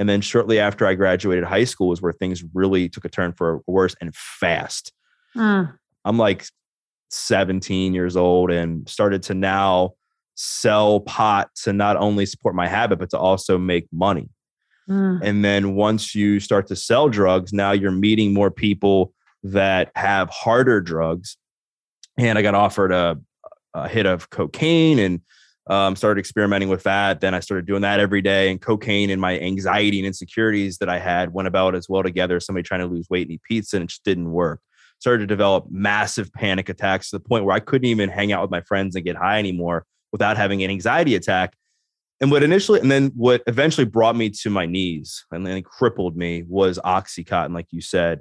And 0.00 0.08
then 0.08 0.22
shortly 0.22 0.58
after 0.58 0.88
I 0.88 0.94
graduated 0.94 1.44
high 1.44 1.66
school 1.66 1.86
was 1.86 2.02
where 2.02 2.12
things 2.12 2.42
really 2.52 2.88
took 2.88 3.04
a 3.04 3.08
turn 3.08 3.32
for 3.32 3.60
worse 3.68 3.94
and 4.00 4.12
fast. 4.12 4.92
Mm. 5.36 5.72
I'm 6.04 6.18
like 6.18 6.46
17 7.10 7.94
years 7.94 8.16
old 8.16 8.50
and 8.50 8.88
started 8.88 9.22
to 9.24 9.34
now 9.34 9.94
sell 10.34 11.00
pot 11.00 11.50
to 11.64 11.72
not 11.72 11.96
only 11.96 12.26
support 12.26 12.54
my 12.54 12.68
habit, 12.68 12.98
but 12.98 13.10
to 13.10 13.18
also 13.18 13.58
make 13.58 13.86
money. 13.92 14.28
Mm. 14.88 15.20
And 15.22 15.44
then 15.44 15.74
once 15.74 16.14
you 16.14 16.40
start 16.40 16.66
to 16.68 16.76
sell 16.76 17.08
drugs, 17.08 17.52
now 17.52 17.72
you're 17.72 17.90
meeting 17.90 18.34
more 18.34 18.50
people 18.50 19.12
that 19.44 19.90
have 19.94 20.28
harder 20.30 20.80
drugs. 20.80 21.36
And 22.18 22.38
I 22.38 22.42
got 22.42 22.54
offered 22.54 22.92
a, 22.92 23.18
a 23.74 23.88
hit 23.88 24.06
of 24.06 24.30
cocaine 24.30 24.98
and 24.98 25.20
um, 25.68 25.94
started 25.94 26.18
experimenting 26.18 26.68
with 26.68 26.82
that. 26.82 27.20
Then 27.20 27.34
I 27.34 27.40
started 27.40 27.66
doing 27.66 27.82
that 27.82 28.00
every 28.00 28.20
day. 28.20 28.50
And 28.50 28.60
cocaine 28.60 29.10
and 29.10 29.20
my 29.20 29.38
anxiety 29.38 29.98
and 29.98 30.06
insecurities 30.06 30.78
that 30.78 30.88
I 30.88 30.98
had 30.98 31.32
went 31.32 31.48
about 31.48 31.74
as 31.74 31.88
well 31.88 32.02
together. 32.02 32.40
Somebody 32.40 32.64
trying 32.64 32.80
to 32.80 32.86
lose 32.86 33.06
weight 33.08 33.28
and 33.28 33.32
eat 33.32 33.42
pizza, 33.48 33.76
and 33.76 33.84
it 33.84 33.88
just 33.88 34.04
didn't 34.04 34.32
work. 34.32 34.60
Started 34.98 35.20
to 35.20 35.26
develop 35.26 35.66
massive 35.70 36.32
panic 36.32 36.68
attacks 36.68 37.10
to 37.10 37.16
the 37.16 37.24
point 37.24 37.44
where 37.44 37.54
I 37.54 37.60
couldn't 37.60 37.88
even 37.88 38.08
hang 38.08 38.32
out 38.32 38.42
with 38.42 38.50
my 38.50 38.60
friends 38.62 38.96
and 38.96 39.04
get 39.04 39.16
high 39.16 39.38
anymore 39.38 39.86
without 40.12 40.36
having 40.36 40.62
an 40.62 40.70
anxiety 40.70 41.14
attack. 41.14 41.54
And 42.20 42.30
what 42.30 42.44
initially, 42.44 42.78
and 42.78 42.90
then 42.90 43.10
what 43.16 43.42
eventually 43.48 43.84
brought 43.84 44.14
me 44.14 44.30
to 44.30 44.50
my 44.50 44.66
knees 44.66 45.24
and 45.32 45.44
then 45.44 45.60
crippled 45.62 46.16
me 46.16 46.44
was 46.46 46.78
Oxycontin, 46.84 47.52
like 47.52 47.66
you 47.70 47.80
said. 47.80 48.20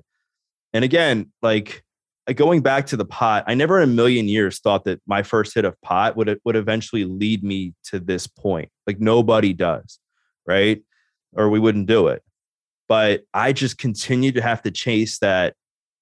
And 0.74 0.84
again, 0.84 1.32
like 1.44 1.84
uh, 2.28 2.34
going 2.34 2.62
back 2.62 2.88
to 2.88 2.98
the 2.98 3.06
pot, 3.06 3.44
I 3.46 3.54
never 3.54 3.80
in 3.80 3.90
a 3.90 3.94
million 3.94 4.28
years 4.28 4.60
thought 4.60 4.86
that 4.86 5.02
my 5.06 5.22
first 5.22 5.54
hit 5.54 5.66
of 5.66 5.80
pot 5.82 6.16
would 6.16 6.40
would 6.46 6.56
eventually 6.56 7.06
lead 7.06 7.44
me 7.44 7.74
to 7.86 8.00
this 8.00 8.26
point. 8.26 8.70
Like 8.88 9.00
nobody 9.00 9.54
does, 9.54 10.00
right? 10.48 10.82
Or 11.34 11.50
we 11.50 11.60
wouldn't 11.60 11.88
do 11.88 12.08
it. 12.08 12.24
But 12.88 13.24
I 13.34 13.54
just 13.54 13.78
continued 13.78 14.36
to 14.36 14.42
have 14.42 14.64
to 14.64 14.72
chase 14.72 15.20
that 15.20 15.56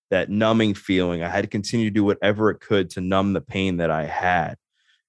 that 0.10 0.29
numbing 0.29 0.74
feeling. 0.74 1.22
I 1.24 1.29
had 1.29 1.41
to 1.41 1.48
continue 1.48 1.88
to 1.88 1.93
do 1.93 2.03
whatever 2.03 2.50
it 2.50 2.60
could 2.60 2.89
to 2.91 3.01
numb 3.01 3.34
the 3.34 3.41
pain 3.41 3.77
that 3.77 3.91
I 3.91 4.05
had. 4.05 4.55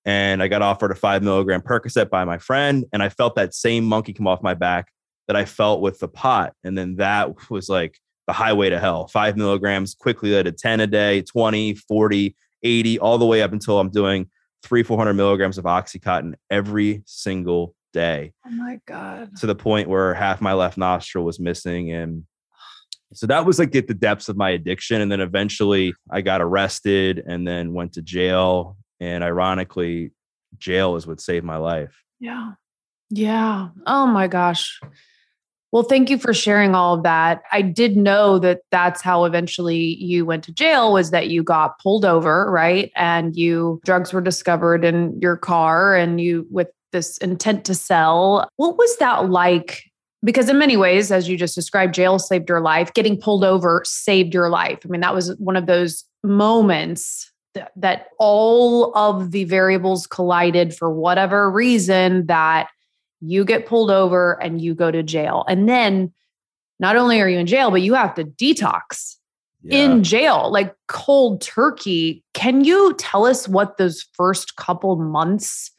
And 0.04 0.42
I 0.42 0.48
got 0.48 0.62
offered 0.62 0.90
a 0.90 0.94
five 0.94 1.22
milligram 1.22 1.60
Percocet 1.60 2.08
by 2.08 2.24
my 2.24 2.38
friend, 2.38 2.84
and 2.92 3.02
I 3.02 3.08
felt 3.08 3.34
that 3.36 3.54
same 3.54 3.84
monkey 3.84 4.12
come 4.12 4.26
off 4.26 4.42
my 4.42 4.54
back 4.54 4.88
that 5.26 5.36
I 5.36 5.44
felt 5.44 5.80
with 5.80 5.98
the 6.00 6.08
pot. 6.08 6.54
And 6.64 6.76
then 6.76 6.96
that 6.96 7.50
was 7.50 7.68
like 7.68 7.98
the 8.26 8.32
highway 8.32 8.70
to 8.70 8.80
hell. 8.80 9.06
Five 9.08 9.36
milligrams 9.36 9.94
quickly 9.94 10.30
led 10.30 10.44
to 10.44 10.52
10 10.52 10.80
a 10.80 10.86
day, 10.86 11.22
20, 11.22 11.74
40, 11.74 12.36
80, 12.62 12.98
all 12.98 13.18
the 13.18 13.26
way 13.26 13.42
up 13.42 13.52
until 13.52 13.78
I'm 13.78 13.90
doing 13.90 14.28
three, 14.62 14.82
400 14.82 15.14
milligrams 15.14 15.58
of 15.58 15.64
Oxycontin 15.64 16.34
every 16.50 17.02
single 17.06 17.74
day. 17.92 18.32
Oh 18.46 18.50
my 18.50 18.80
God. 18.86 19.36
To 19.38 19.46
the 19.46 19.54
point 19.54 19.88
where 19.88 20.14
half 20.14 20.40
my 20.40 20.52
left 20.52 20.78
nostril 20.78 21.24
was 21.24 21.40
missing. 21.40 21.92
And 21.92 22.24
so 23.12 23.26
that 23.26 23.44
was 23.44 23.58
like 23.58 23.74
at 23.74 23.88
the 23.88 23.94
depths 23.94 24.28
of 24.28 24.36
my 24.36 24.50
addiction. 24.50 25.00
And 25.00 25.10
then 25.10 25.20
eventually 25.20 25.94
I 26.10 26.20
got 26.20 26.40
arrested 26.40 27.22
and 27.26 27.46
then 27.46 27.72
went 27.72 27.94
to 27.94 28.02
jail. 28.02 28.76
And 29.00 29.24
ironically, 29.24 30.12
jail 30.58 30.96
is 30.96 31.06
what 31.06 31.20
saved 31.20 31.44
my 31.44 31.56
life. 31.56 32.02
Yeah. 32.20 32.52
Yeah. 33.08 33.68
Oh 33.86 34.06
my 34.06 34.28
gosh. 34.28 34.80
Well, 35.72 35.84
thank 35.84 36.10
you 36.10 36.18
for 36.18 36.34
sharing 36.34 36.74
all 36.74 36.94
of 36.94 37.04
that. 37.04 37.42
I 37.52 37.62
did 37.62 37.96
know 37.96 38.38
that 38.40 38.62
that's 38.72 39.02
how 39.02 39.24
eventually 39.24 39.94
you 40.02 40.26
went 40.26 40.42
to 40.44 40.52
jail 40.52 40.92
was 40.92 41.12
that 41.12 41.28
you 41.28 41.44
got 41.44 41.78
pulled 41.78 42.04
over, 42.04 42.50
right? 42.50 42.90
And 42.96 43.36
you 43.36 43.80
drugs 43.84 44.12
were 44.12 44.20
discovered 44.20 44.84
in 44.84 45.18
your 45.20 45.36
car 45.36 45.94
and 45.94 46.20
you 46.20 46.46
with 46.50 46.68
this 46.92 47.18
intent 47.18 47.64
to 47.66 47.74
sell. 47.74 48.48
What 48.56 48.76
was 48.76 48.96
that 48.98 49.30
like? 49.30 49.84
Because 50.24 50.48
in 50.48 50.58
many 50.58 50.76
ways, 50.76 51.12
as 51.12 51.28
you 51.28 51.36
just 51.36 51.54
described, 51.54 51.94
jail 51.94 52.18
saved 52.18 52.48
your 52.48 52.60
life. 52.60 52.92
Getting 52.92 53.18
pulled 53.18 53.44
over 53.44 53.82
saved 53.86 54.34
your 54.34 54.50
life. 54.50 54.80
I 54.84 54.88
mean, 54.88 55.00
that 55.02 55.14
was 55.14 55.36
one 55.38 55.56
of 55.56 55.66
those 55.66 56.04
moments 56.24 57.29
that, 57.54 57.72
that 57.76 58.06
all 58.18 58.96
of 58.96 59.30
the 59.30 59.44
variables 59.44 60.06
collided 60.06 60.74
for 60.74 60.90
whatever 60.90 61.50
reason 61.50 62.26
that 62.26 62.68
you 63.20 63.44
get 63.44 63.66
pulled 63.66 63.90
over 63.90 64.40
and 64.42 64.60
you 64.60 64.74
go 64.74 64.90
to 64.90 65.02
jail. 65.02 65.44
And 65.48 65.68
then 65.68 66.12
not 66.78 66.96
only 66.96 67.20
are 67.20 67.28
you 67.28 67.38
in 67.38 67.46
jail, 67.46 67.70
but 67.70 67.82
you 67.82 67.94
have 67.94 68.14
to 68.14 68.24
detox 68.24 69.16
yeah. 69.62 69.84
in 69.84 70.02
jail, 70.02 70.50
like 70.50 70.74
cold 70.88 71.42
turkey. 71.42 72.24
Can 72.32 72.64
you 72.64 72.94
tell 72.94 73.26
us 73.26 73.46
what 73.46 73.76
those 73.76 74.06
first 74.14 74.56
couple 74.56 74.96
months? 74.96 75.70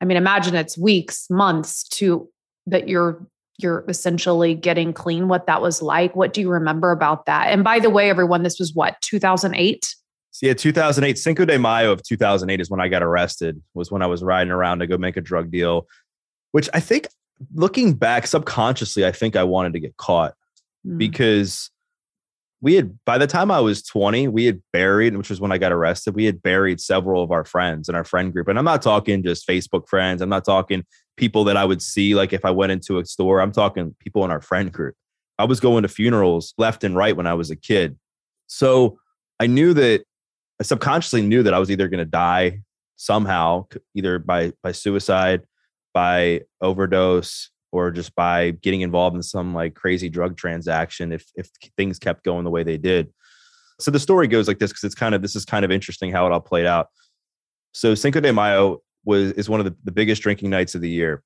I 0.00 0.04
mean, 0.04 0.16
imagine 0.16 0.54
it's 0.54 0.78
weeks, 0.78 1.28
months 1.28 1.84
to 1.90 2.28
that 2.66 2.88
you're 2.88 3.26
you're 3.58 3.84
essentially 3.88 4.54
getting 4.54 4.92
clean 4.92 5.26
what 5.26 5.46
that 5.46 5.60
was 5.60 5.82
like 5.82 6.14
what 6.14 6.32
do 6.32 6.40
you 6.40 6.48
remember 6.48 6.92
about 6.92 7.26
that 7.26 7.48
and 7.48 7.64
by 7.64 7.80
the 7.80 7.90
way 7.90 8.08
everyone 8.08 8.44
this 8.44 8.58
was 8.58 8.72
what 8.72 8.94
2008 9.00 9.96
yeah 10.42 10.54
2008 10.54 11.18
cinco 11.18 11.44
de 11.44 11.58
mayo 11.58 11.92
of 11.92 12.02
2008 12.02 12.60
is 12.60 12.70
when 12.70 12.80
i 12.80 12.88
got 12.88 13.02
arrested 13.02 13.60
was 13.74 13.90
when 13.90 14.02
i 14.02 14.06
was 14.06 14.22
riding 14.22 14.50
around 14.50 14.78
to 14.78 14.86
go 14.86 14.96
make 14.98 15.16
a 15.16 15.20
drug 15.20 15.50
deal 15.50 15.86
which 16.52 16.68
I 16.72 16.80
think 16.80 17.08
looking 17.54 17.94
back 17.94 18.26
subconsciously, 18.26 19.06
I 19.06 19.12
think 19.12 19.36
I 19.36 19.44
wanted 19.44 19.72
to 19.74 19.80
get 19.80 19.96
caught 19.96 20.34
mm. 20.86 20.98
because 20.98 21.70
we 22.60 22.74
had 22.74 22.98
by 23.04 23.18
the 23.18 23.26
time 23.26 23.50
I 23.50 23.60
was 23.60 23.82
20, 23.82 24.28
we 24.28 24.46
had 24.46 24.60
buried, 24.72 25.16
which 25.16 25.30
was 25.30 25.40
when 25.40 25.52
I 25.52 25.58
got 25.58 25.72
arrested, 25.72 26.14
we 26.14 26.24
had 26.24 26.42
buried 26.42 26.80
several 26.80 27.22
of 27.22 27.30
our 27.30 27.44
friends 27.44 27.88
in 27.88 27.94
our 27.94 28.04
friend 28.04 28.32
group. 28.32 28.48
And 28.48 28.58
I'm 28.58 28.64
not 28.64 28.82
talking 28.82 29.22
just 29.22 29.46
Facebook 29.46 29.88
friends. 29.88 30.20
I'm 30.20 30.28
not 30.28 30.44
talking 30.44 30.84
people 31.16 31.44
that 31.44 31.56
I 31.56 31.64
would 31.64 31.82
see 31.82 32.14
like 32.14 32.32
if 32.32 32.44
I 32.44 32.50
went 32.50 32.72
into 32.72 32.98
a 32.98 33.04
store. 33.04 33.40
I'm 33.40 33.52
talking 33.52 33.94
people 34.00 34.24
in 34.24 34.30
our 34.30 34.40
friend 34.40 34.72
group. 34.72 34.96
I 35.38 35.44
was 35.44 35.60
going 35.60 35.82
to 35.82 35.88
funerals 35.88 36.52
left 36.58 36.82
and 36.82 36.96
right 36.96 37.16
when 37.16 37.28
I 37.28 37.34
was 37.34 37.50
a 37.50 37.56
kid. 37.56 37.96
So 38.48 38.98
I 39.38 39.46
knew 39.46 39.72
that 39.74 40.02
I 40.60 40.64
subconsciously 40.64 41.22
knew 41.22 41.42
that 41.42 41.54
I 41.54 41.58
was 41.58 41.70
either 41.70 41.88
going 41.88 41.98
to 41.98 42.04
die 42.04 42.62
somehow, 42.96 43.66
either 43.94 44.18
by 44.18 44.52
by 44.62 44.72
suicide 44.72 45.42
by 45.94 46.42
overdose 46.60 47.50
or 47.72 47.90
just 47.90 48.14
by 48.14 48.50
getting 48.50 48.82
involved 48.82 49.16
in 49.16 49.22
some 49.22 49.54
like 49.54 49.74
crazy 49.74 50.08
drug 50.08 50.36
transaction 50.36 51.12
if 51.12 51.24
if 51.34 51.50
things 51.76 51.98
kept 51.98 52.24
going 52.24 52.44
the 52.44 52.50
way 52.50 52.62
they 52.62 52.76
did. 52.76 53.12
So 53.80 53.90
the 53.90 54.00
story 54.00 54.26
goes 54.26 54.48
like 54.48 54.58
this 54.58 54.70
because 54.70 54.84
it's 54.84 54.94
kind 54.94 55.14
of 55.14 55.22
this 55.22 55.36
is 55.36 55.44
kind 55.44 55.64
of 55.64 55.70
interesting 55.70 56.12
how 56.12 56.26
it 56.26 56.32
all 56.32 56.40
played 56.40 56.66
out. 56.66 56.88
So 57.72 57.94
Cinco 57.94 58.20
de 58.20 58.32
Mayo 58.32 58.82
was 59.04 59.32
is 59.32 59.48
one 59.48 59.60
of 59.60 59.66
the, 59.66 59.76
the 59.84 59.92
biggest 59.92 60.22
drinking 60.22 60.50
nights 60.50 60.74
of 60.74 60.80
the 60.80 60.88
year. 60.88 61.22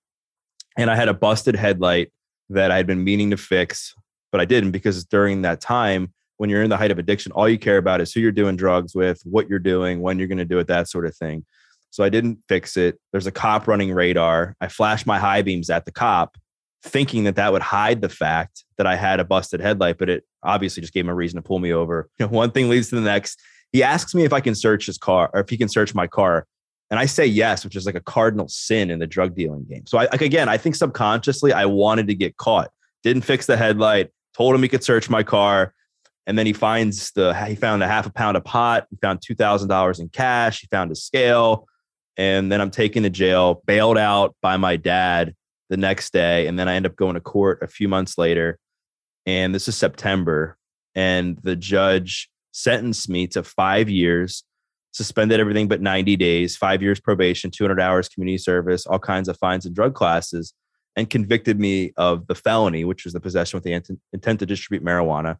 And 0.77 0.91
I 0.91 0.97
had 0.97 1.09
a 1.09 1.15
busted 1.15 1.55
headlight 1.55 2.13
that 2.51 2.71
I 2.71 2.77
had 2.77 2.87
been 2.87 3.05
meaning 3.05 3.31
to 3.31 3.37
fix, 3.37 3.95
but 4.31 4.41
I 4.41 4.45
didn't 4.45 4.71
because 4.71 5.05
during 5.05 5.43
that 5.43 5.61
time, 5.61 6.13
when 6.37 6.51
you're 6.51 6.63
in 6.63 6.71
the 6.71 6.77
height 6.77 6.91
of 6.91 6.99
addiction, 6.99 7.33
all 7.33 7.49
you 7.49 7.59
care 7.59 7.79
about 7.79 8.01
is 8.01 8.13
who 8.13 8.21
you're 8.21 8.33
doing 8.33 8.57
drugs 8.57 8.95
with, 8.95 9.21
what 9.25 9.49
you're 9.49 9.59
doing, 9.59 10.01
when 10.01 10.19
you're 10.19 10.29
going 10.29 10.39
to 10.39 10.45
do 10.45 10.59
it, 10.59 10.67
that 10.67 10.89
sort 10.89 11.07
of 11.07 11.17
thing. 11.17 11.45
So 11.91 12.03
I 12.03 12.09
didn't 12.09 12.39
fix 12.49 12.77
it. 12.77 12.99
There's 13.13 13.27
a 13.27 13.33
cop 13.33 13.69
running 13.69 13.93
radar. 13.93 14.57
I 14.61 14.69
flashed 14.69 15.07
my 15.07 15.19
high 15.19 15.43
beams 15.43 15.69
at 15.69 15.85
the 15.85 15.93
cop, 15.93 16.39
thinking 16.83 17.25
that 17.25 17.37
that 17.37 17.53
would 17.53 17.63
hide 17.63 18.01
the 18.01 18.09
fact 18.09 18.65
that 18.79 18.87
I 18.87 18.97
had 18.97 19.21
a 19.21 19.25
busted 19.25 19.61
headlight, 19.61 19.99
but 19.99 20.09
it 20.09 20.25
obviously 20.43 20.81
just 20.81 20.95
gave 20.95 21.05
him 21.05 21.11
a 21.11 21.15
reason 21.15 21.37
to 21.37 21.43
pull 21.43 21.59
me 21.59 21.73
over. 21.73 22.09
You 22.19 22.27
know, 22.27 22.33
one 22.33 22.51
thing 22.51 22.69
leads 22.69 22.89
to 22.89 22.95
the 22.97 23.03
next. 23.03 23.41
He 23.73 23.83
asks 23.83 24.15
me 24.15 24.25
if 24.25 24.33
I 24.33 24.41
can 24.41 24.55
search 24.55 24.87
his 24.87 24.99
car 24.99 25.31
or 25.33 25.41
if 25.41 25.51
he 25.51 25.57
can 25.57 25.69
search 25.69 25.95
my 25.95 26.07
car. 26.07 26.47
And 26.91 26.99
I 26.99 27.07
say 27.07 27.27
yes, 27.27 27.65
which 27.65 27.77
is 27.77 27.87
like 27.87 27.95
a 27.95 28.01
cardinal 28.01 28.49
sin 28.49 28.91
in 28.91 28.99
the 28.99 29.07
drug 29.07 29.35
dealing 29.35 29.65
game. 29.65 29.87
So 29.87 29.99
I 29.99 30.09
like 30.13 30.21
again, 30.21 30.49
I 30.49 30.59
think 30.59 30.75
subconsciously 30.75 31.53
I 31.53 31.65
wanted 31.67 32.07
to 32.09 32.15
get 32.15 32.37
caught. 32.37 32.71
Didn't 33.03 33.23
fix 33.23 33.47
the 33.47 33.57
headlight, 33.57 34.11
told 34.35 34.55
him 34.55 34.63
he 34.63 34.69
could 34.69 34.85
search 34.85 35.09
my 35.09 35.23
car. 35.23 35.75
And 36.27 36.39
then 36.39 36.47
he 36.47 36.53
finds 36.53 37.11
the 37.13 37.35
he 37.47 37.57
found 37.57 37.83
a 37.83 37.89
half 37.89 38.07
a 38.07 38.13
pound 38.13 38.37
of 38.37 38.45
pot, 38.45 38.87
he 38.91 38.97
found 38.97 39.21
two 39.23 39.35
thousand 39.35 39.69
dollars 39.69 39.99
in 39.99 40.09
cash, 40.09 40.61
he 40.61 40.69
found 40.69 40.93
a 40.93 40.95
scale, 40.95 41.67
and 42.17 42.51
then 42.51 42.61
I'm 42.61 42.71
taken 42.71 43.03
to 43.03 43.11
jail, 43.11 43.63
bailed 43.67 43.99
out 43.99 44.37
by 44.41 44.57
my 44.57 44.77
dad 44.77 45.35
the 45.71 45.77
next 45.77 46.13
day. 46.13 46.47
And 46.47 46.59
then 46.59 46.69
I 46.69 46.75
end 46.75 46.87
up 46.87 46.97
going 46.97 47.15
to 47.15 47.21
court 47.21 47.63
a 47.63 47.67
few 47.67 47.89
months 47.89 48.19
later. 48.19 48.59
And 49.25 49.55
this 49.55 49.69
is 49.69 49.77
September. 49.77 50.59
And 50.95 51.39
the 51.43 51.57
judge 51.57 52.29
sentenced 52.53 53.09
me 53.09 53.27
to 53.29 53.43
five 53.43 53.89
years, 53.89 54.45
suspended 54.93 55.41
everything 55.41 55.69
but 55.69 55.81
90 55.81 56.17
days, 56.17 56.57
five 56.57 56.83
years 56.83 57.01
probation, 57.01 57.51
200 57.51 57.81
hours 57.81 58.09
community 58.11 58.37
service, 58.37 58.85
all 58.87 58.99
kinds 58.99 59.29
of 59.29 59.39
fines 59.39 59.65
and 59.65 59.75
drug 59.75 59.95
classes, 59.95 60.53
and 60.95 61.09
convicted 61.09 61.59
me 61.59 61.93
of 61.97 62.27
the 62.27 62.35
felony, 62.35 62.85
which 62.85 63.05
was 63.05 63.15
the 63.15 63.21
possession 63.21 63.57
with 63.57 63.65
the 63.65 63.99
intent 64.13 64.41
to 64.41 64.47
distribute 64.47 64.85
marijuana. 64.85 65.39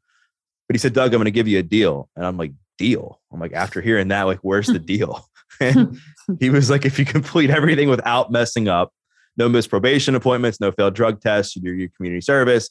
But 0.73 0.77
he 0.77 0.79
said, 0.79 0.95
Doug, 0.95 1.13
I'm 1.13 1.19
going 1.19 1.27
to 1.27 1.31
give 1.31 1.49
you 1.49 1.59
a 1.59 1.63
deal. 1.63 2.09
And 2.17 2.25
I'm 2.25 2.39
like, 2.39 2.55
deal? 2.79 3.21
I'm 3.31 3.39
like, 3.39 3.53
after 3.53 3.83
hearing 3.83 4.09
that, 4.09 4.23
like, 4.23 4.39
where's 4.39 4.69
the 4.69 4.79
deal? 4.79 5.29
And 5.61 6.01
he 6.41 6.49
was 6.49 6.71
like, 6.71 6.87
if 6.87 6.99
you 6.99 7.05
complete 7.05 7.51
everything 7.51 7.91
without 7.91 8.33
messing 8.33 8.69
up, 8.69 8.91
no 9.37 9.51
missed 9.51 9.69
probation 9.69 10.15
appointments, 10.15 10.61
no 10.61 10.73
failed 10.73 10.95
drug 10.95 11.21
tests, 11.21 11.55
you 11.55 11.61
do 11.61 11.75
your 11.75 11.91
community 11.95 12.23
service, 12.23 12.71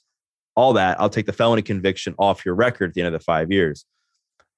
all 0.56 0.74
that, 0.74 1.00
I'll 1.00 1.12
take 1.12 1.28
the 1.28 1.32
felony 1.32 1.62
conviction 1.62 2.16
off 2.18 2.44
your 2.44 2.56
record 2.56 2.90
at 2.90 2.94
the 2.96 3.02
end 3.02 3.14
of 3.14 3.20
the 3.20 3.24
five 3.24 3.52
years. 3.52 3.86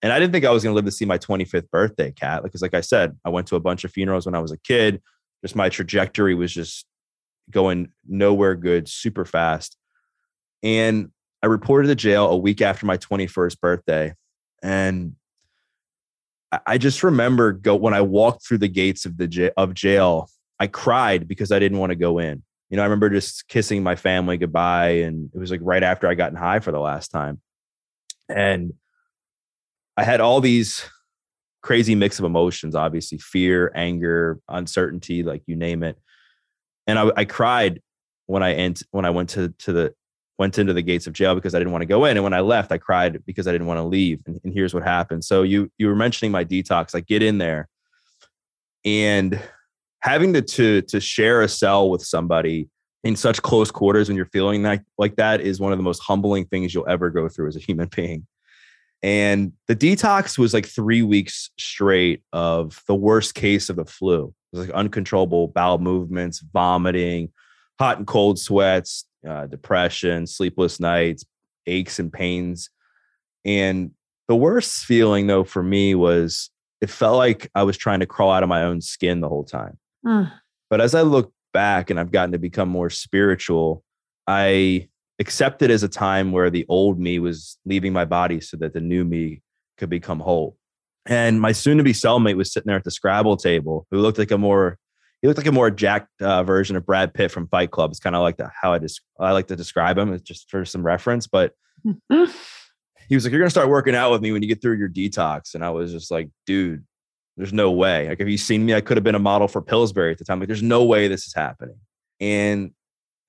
And 0.01 0.13
I 0.13 0.19
didn't 0.19 0.32
think 0.32 0.45
I 0.45 0.51
was 0.51 0.63
going 0.63 0.71
to 0.71 0.75
live 0.75 0.86
to 0.86 0.91
see 0.91 1.03
my 1.03 1.17
25th 1.17 1.69
birthday, 1.69 2.13
Catt. 2.13 2.43
Because, 2.43 2.62
like 2.62 2.73
I 2.73 2.82
said, 2.82 3.17
I 3.25 3.29
went 3.29 3.47
to 3.47 3.58
a 3.58 3.60
bunch 3.60 3.84
of 3.84 3.91
funerals 3.91 4.25
when 4.25 4.36
I 4.36 4.39
was 4.39 4.53
a 4.53 4.58
kid. 4.58 5.01
Just 5.43 5.56
my 5.56 5.67
trajectory 5.67 6.34
was 6.34 6.53
just 6.53 6.86
going 7.51 7.91
nowhere 8.08 8.56
good, 8.56 8.88
super 8.88 9.25
fast. 9.25 9.77
And 10.63 11.12
I 11.43 11.47
reported 11.47 11.89
to 11.89 11.95
jail 11.95 12.29
a 12.29 12.38
week 12.38 12.62
after 12.62 12.86
my 12.86 12.97
21st 12.97 13.60
birthday. 13.60 14.15
And 14.63 15.15
I 16.65 16.77
just 16.77 17.03
remember 17.03 17.51
go 17.51 17.75
when 17.75 17.93
I 17.93 18.01
walked 18.01 18.47
through 18.47 18.60
the 18.60 18.69
gates 18.69 19.06
of 19.06 19.17
the 19.17 19.27
j- 19.27 19.51
of 19.58 19.73
jail, 19.73 20.29
I 20.60 20.67
cried 20.67 21.27
because 21.27 21.51
I 21.51 21.60
didn't 21.60 21.79
want 21.79 21.89
to 21.89 21.95
go 21.95 22.19
in. 22.19 22.43
You 22.69 22.77
know, 22.77 22.84
I 22.84 22.86
remember 22.86 23.10
just 23.10 23.47
kissing 23.49 23.84
my 23.84 23.95
family 23.95 24.38
goodbye, 24.38 25.01
and 25.01 25.29
it 25.34 25.38
was 25.38 25.51
like 25.51 25.60
right 25.63 25.84
after 25.84 26.08
I 26.08 26.13
gotten 26.13 26.38
high 26.38 26.60
for 26.60 26.71
the 26.71 26.79
last 26.79 27.10
time, 27.10 27.41
and 28.29 28.73
I 29.97 30.03
had 30.03 30.21
all 30.21 30.41
these 30.41 30.86
crazy 31.62 31.95
mix 31.95 32.19
of 32.19 32.25
emotions. 32.25 32.75
Obviously, 32.75 33.17
fear, 33.17 33.71
anger, 33.75 34.39
uncertainty, 34.47 35.23
like 35.23 35.41
you 35.45 35.56
name 35.56 35.84
it. 35.84 35.97
And 36.88 36.97
I, 36.97 37.12
I 37.17 37.25
cried 37.25 37.82
when 38.27 38.43
I 38.43 38.53
ent- 38.53 38.84
when 38.91 39.06
I 39.06 39.10
went 39.10 39.29
to 39.32 39.49
to 39.60 39.73
the 39.73 39.93
went 40.39 40.57
into 40.57 40.73
the 40.73 40.81
gates 40.81 41.07
of 41.07 41.13
jail 41.13 41.35
because 41.35 41.53
I 41.53 41.59
didn't 41.59 41.71
want 41.71 41.83
to 41.83 41.87
go 41.87 42.05
in. 42.05 42.17
And 42.17 42.23
when 42.23 42.33
I 42.33 42.39
left, 42.39 42.71
I 42.71 42.77
cried 42.77 43.23
because 43.25 43.47
I 43.47 43.51
didn't 43.51 43.67
want 43.67 43.77
to 43.77 43.83
leave. 43.83 44.19
And, 44.25 44.39
and 44.43 44.53
here's 44.53 44.73
what 44.73 44.83
happened. 44.83 45.23
So 45.23 45.43
you 45.43 45.71
you 45.77 45.87
were 45.87 45.95
mentioning 45.95 46.31
my 46.31 46.43
detox. 46.43 46.95
I 46.95 47.01
get 47.01 47.21
in 47.21 47.37
there 47.37 47.69
and 48.85 49.39
having 50.01 50.33
to, 50.33 50.41
to 50.41 50.81
to 50.83 50.99
share 50.99 51.41
a 51.41 51.47
cell 51.47 51.89
with 51.89 52.03
somebody 52.03 52.69
in 53.03 53.15
such 53.15 53.41
close 53.41 53.69
quarters 53.69 54.07
when 54.07 54.15
you're 54.15 54.25
feeling 54.27 54.63
that 54.63 54.83
like 54.97 55.17
that 55.17 55.41
is 55.41 55.59
one 55.59 55.71
of 55.71 55.77
the 55.77 55.83
most 55.83 55.99
humbling 55.99 56.45
things 56.45 56.73
you'll 56.73 56.87
ever 56.87 57.09
go 57.09 57.27
through 57.27 57.47
as 57.47 57.55
a 57.55 57.59
human 57.59 57.89
being. 57.95 58.25
And 59.01 59.51
the 59.67 59.75
detox 59.75 60.37
was 60.37 60.53
like 60.53 60.65
three 60.65 61.01
weeks 61.01 61.51
straight 61.59 62.23
of 62.31 62.81
the 62.87 62.95
worst 62.95 63.35
case 63.35 63.69
of 63.69 63.75
the 63.75 63.83
flu. 63.83 64.33
It 64.53 64.57
was 64.57 64.67
like 64.67 64.75
uncontrollable 64.75 65.49
bowel 65.49 65.77
movements, 65.77 66.39
vomiting, 66.39 67.33
hot 67.77 67.97
and 67.97 68.07
cold 68.07 68.39
sweats, 68.39 69.05
uh, 69.27 69.47
depression, 69.47 70.27
sleepless 70.27 70.79
nights, 70.79 71.25
aches 71.65 71.99
and 71.99 72.12
pains. 72.12 72.69
And 73.45 73.91
the 74.27 74.36
worst 74.36 74.86
feeling, 74.86 75.27
though, 75.27 75.43
for 75.43 75.63
me 75.63 75.95
was 75.95 76.49
it 76.81 76.89
felt 76.89 77.17
like 77.17 77.49
I 77.55 77.63
was 77.63 77.77
trying 77.77 78.01
to 78.01 78.05
crawl 78.05 78.31
out 78.31 78.43
of 78.43 78.49
my 78.49 78.63
own 78.63 78.81
skin 78.81 79.21
the 79.21 79.29
whole 79.29 79.45
time. 79.45 79.77
Mm. 80.05 80.31
But 80.69 80.81
as 80.81 80.95
I 80.95 81.01
look 81.01 81.31
back 81.53 81.89
and 81.89 81.99
I've 81.99 82.12
gotten 82.12 82.33
to 82.33 82.39
become 82.39 82.69
more 82.69 82.89
spiritual, 82.89 83.83
I 84.27 84.89
accept 85.19 85.62
it 85.62 85.71
as 85.71 85.83
a 85.83 85.88
time 85.88 86.31
where 86.31 86.49
the 86.49 86.65
old 86.67 86.99
me 86.99 87.19
was 87.19 87.57
leaving 87.65 87.93
my 87.93 88.05
body 88.05 88.41
so 88.41 88.57
that 88.57 88.73
the 88.73 88.81
new 88.81 89.05
me 89.05 89.41
could 89.77 89.89
become 89.89 90.19
whole. 90.19 90.57
And 91.05 91.39
my 91.39 91.51
soon 91.51 91.77
to 91.77 91.83
be 91.83 91.93
cellmate 91.93 92.38
was 92.38 92.51
sitting 92.51 92.67
there 92.67 92.77
at 92.77 92.83
the 92.83 92.91
Scrabble 92.91 93.38
table 93.38 93.86
who 93.91 93.99
looked 93.99 94.17
like 94.17 94.31
a 94.31 94.38
more 94.38 94.77
he 95.23 95.27
looked 95.27 95.38
like 95.38 95.47
a 95.47 95.53
more 95.53 95.71
jacked 95.71 96.21
uh, 96.21 96.43
version 96.43 96.75
of 96.75 96.86
Brad 96.86 97.13
Pitt 97.13 97.31
from 97.31 97.47
Fight 97.47 97.71
Club. 97.71 97.91
It's 97.91 97.99
kind 98.01 98.13
of 98.13 98.21
like 98.21 98.36
the, 98.36 98.51
how 98.62 98.73
I 98.73 98.79
just 98.79 98.99
I 99.17 99.31
like 99.31 99.47
to 99.47 99.55
describe 99.55 99.97
him. 99.97 100.12
It's 100.12 100.21
just 100.21 100.51
for 100.51 100.65
some 100.65 100.86
reference, 100.86 101.27
but 101.27 101.53
he 102.09 103.15
was 103.15 103.23
like, 103.23 103.31
"You're 103.31 103.39
gonna 103.39 103.49
start 103.49 103.69
working 103.69 103.95
out 103.95 104.12
with 104.12 104.21
me 104.21 104.33
when 104.33 104.41
you 104.41 104.49
get 104.49 104.62
through 104.62 104.75
your 104.75 104.89
detox," 104.89 105.55
and 105.55 105.63
I 105.63 105.69
was 105.69 105.93
just 105.93 106.12
like, 106.12 106.29
"Dude, 106.45 106.83
there's 107.38 107.53
no 107.53 107.71
way. 107.71 108.09
Like, 108.09 108.19
if 108.19 108.27
you 108.27 108.38
seen 108.38 108.65
me, 108.65 108.73
I 108.73 108.81
could 108.81 108.97
have 108.97 109.03
been 109.05 109.15
a 109.15 109.19
model 109.19 109.47
for 109.47 109.62
Pillsbury 109.62 110.12
at 110.12 110.17
the 110.17 110.25
time. 110.25 110.39
Like, 110.39 110.47
there's 110.47 110.62
no 110.62 110.83
way 110.83 111.07
this 111.07 111.25
is 111.25 111.33
happening." 111.33 111.77
And 112.19 112.71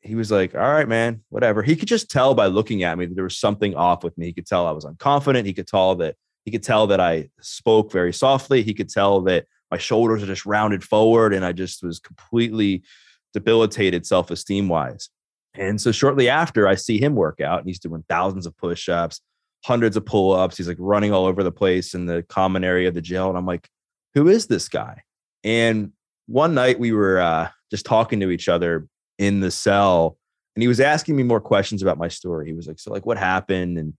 he 0.00 0.16
was 0.16 0.32
like, 0.32 0.52
"All 0.56 0.60
right, 0.62 0.88
man, 0.88 1.22
whatever." 1.28 1.62
He 1.62 1.76
could 1.76 1.86
just 1.86 2.10
tell 2.10 2.34
by 2.34 2.46
looking 2.46 2.82
at 2.82 2.98
me 2.98 3.06
that 3.06 3.14
there 3.14 3.22
was 3.22 3.38
something 3.38 3.76
off 3.76 4.02
with 4.02 4.18
me. 4.18 4.26
He 4.26 4.32
could 4.32 4.48
tell 4.48 4.66
I 4.66 4.72
was 4.72 4.84
unconfident. 4.84 5.46
He 5.46 5.52
could 5.52 5.68
tell 5.68 5.94
that 5.94 6.16
he 6.44 6.50
could 6.50 6.64
tell 6.64 6.88
that 6.88 6.98
I 6.98 7.28
spoke 7.40 7.92
very 7.92 8.12
softly. 8.12 8.64
He 8.64 8.74
could 8.74 8.88
tell 8.88 9.20
that 9.22 9.46
my 9.74 9.78
shoulders 9.78 10.22
are 10.22 10.26
just 10.26 10.46
rounded 10.46 10.84
forward 10.84 11.34
and 11.34 11.44
I 11.44 11.50
just 11.50 11.82
was 11.82 11.98
completely 11.98 12.84
debilitated 13.32 14.06
self 14.06 14.30
esteem 14.30 14.68
wise. 14.68 15.08
And 15.54 15.80
so 15.80 15.90
shortly 15.90 16.28
after, 16.28 16.68
I 16.68 16.76
see 16.76 17.00
him 17.00 17.16
work 17.16 17.40
out 17.40 17.58
and 17.58 17.66
he's 17.66 17.80
doing 17.80 18.04
thousands 18.08 18.46
of 18.46 18.56
push 18.56 18.88
ups, 18.88 19.20
hundreds 19.64 19.96
of 19.96 20.06
pull 20.06 20.32
ups. 20.32 20.56
He's 20.56 20.68
like 20.68 20.76
running 20.78 21.12
all 21.12 21.26
over 21.26 21.42
the 21.42 21.50
place 21.50 21.92
in 21.92 22.06
the 22.06 22.22
common 22.28 22.62
area 22.62 22.86
of 22.86 22.94
the 22.94 23.02
jail. 23.02 23.28
And 23.28 23.36
I'm 23.36 23.46
like, 23.46 23.68
who 24.14 24.28
is 24.28 24.46
this 24.46 24.68
guy? 24.68 25.02
And 25.42 25.90
one 26.26 26.54
night 26.54 26.78
we 26.78 26.92
were 26.92 27.18
uh, 27.18 27.48
just 27.72 27.84
talking 27.84 28.20
to 28.20 28.30
each 28.30 28.48
other 28.48 28.86
in 29.18 29.40
the 29.40 29.50
cell 29.50 30.16
and 30.54 30.62
he 30.62 30.68
was 30.68 30.78
asking 30.78 31.16
me 31.16 31.24
more 31.24 31.40
questions 31.40 31.82
about 31.82 31.98
my 31.98 32.06
story. 32.06 32.46
He 32.46 32.52
was 32.52 32.68
like, 32.68 32.78
so 32.78 32.92
like 32.92 33.06
what 33.06 33.18
happened? 33.18 33.76
And 33.76 33.94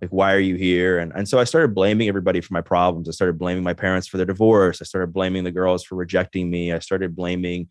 like 0.00 0.10
why 0.10 0.32
are 0.32 0.40
you 0.40 0.54
here 0.54 0.98
and, 0.98 1.12
and 1.14 1.28
so 1.28 1.38
i 1.38 1.44
started 1.44 1.74
blaming 1.74 2.08
everybody 2.08 2.40
for 2.40 2.54
my 2.54 2.60
problems 2.60 3.08
i 3.08 3.12
started 3.12 3.38
blaming 3.38 3.62
my 3.62 3.74
parents 3.74 4.06
for 4.06 4.16
their 4.16 4.26
divorce 4.26 4.80
i 4.80 4.84
started 4.84 5.12
blaming 5.12 5.44
the 5.44 5.50
girls 5.50 5.84
for 5.84 5.94
rejecting 5.94 6.50
me 6.50 6.72
i 6.72 6.78
started 6.78 7.16
blaming 7.16 7.68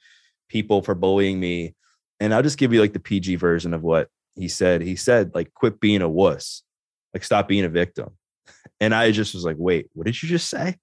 people 0.49 0.81
for 0.81 0.95
bullying 0.95 1.39
me 1.39 1.75
and 2.19 2.33
i'll 2.33 2.43
just 2.43 2.57
give 2.57 2.73
you 2.73 2.79
like 2.79 2.93
the 2.93 2.99
pg 2.99 3.35
version 3.35 3.73
of 3.73 3.83
what 3.83 4.09
he 4.35 4.47
said 4.47 4.81
he 4.81 4.95
said 4.95 5.31
like 5.33 5.53
quit 5.53 5.79
being 5.79 6.01
a 6.01 6.09
wuss 6.09 6.63
like 7.13 7.23
stop 7.23 7.47
being 7.47 7.65
a 7.65 7.69
victim 7.69 8.09
and 8.79 8.93
i 8.93 9.11
just 9.11 9.33
was 9.33 9.45
like 9.45 9.57
wait 9.59 9.87
what 9.93 10.05
did 10.05 10.21
you 10.21 10.29
just 10.29 10.49
say 10.49 10.75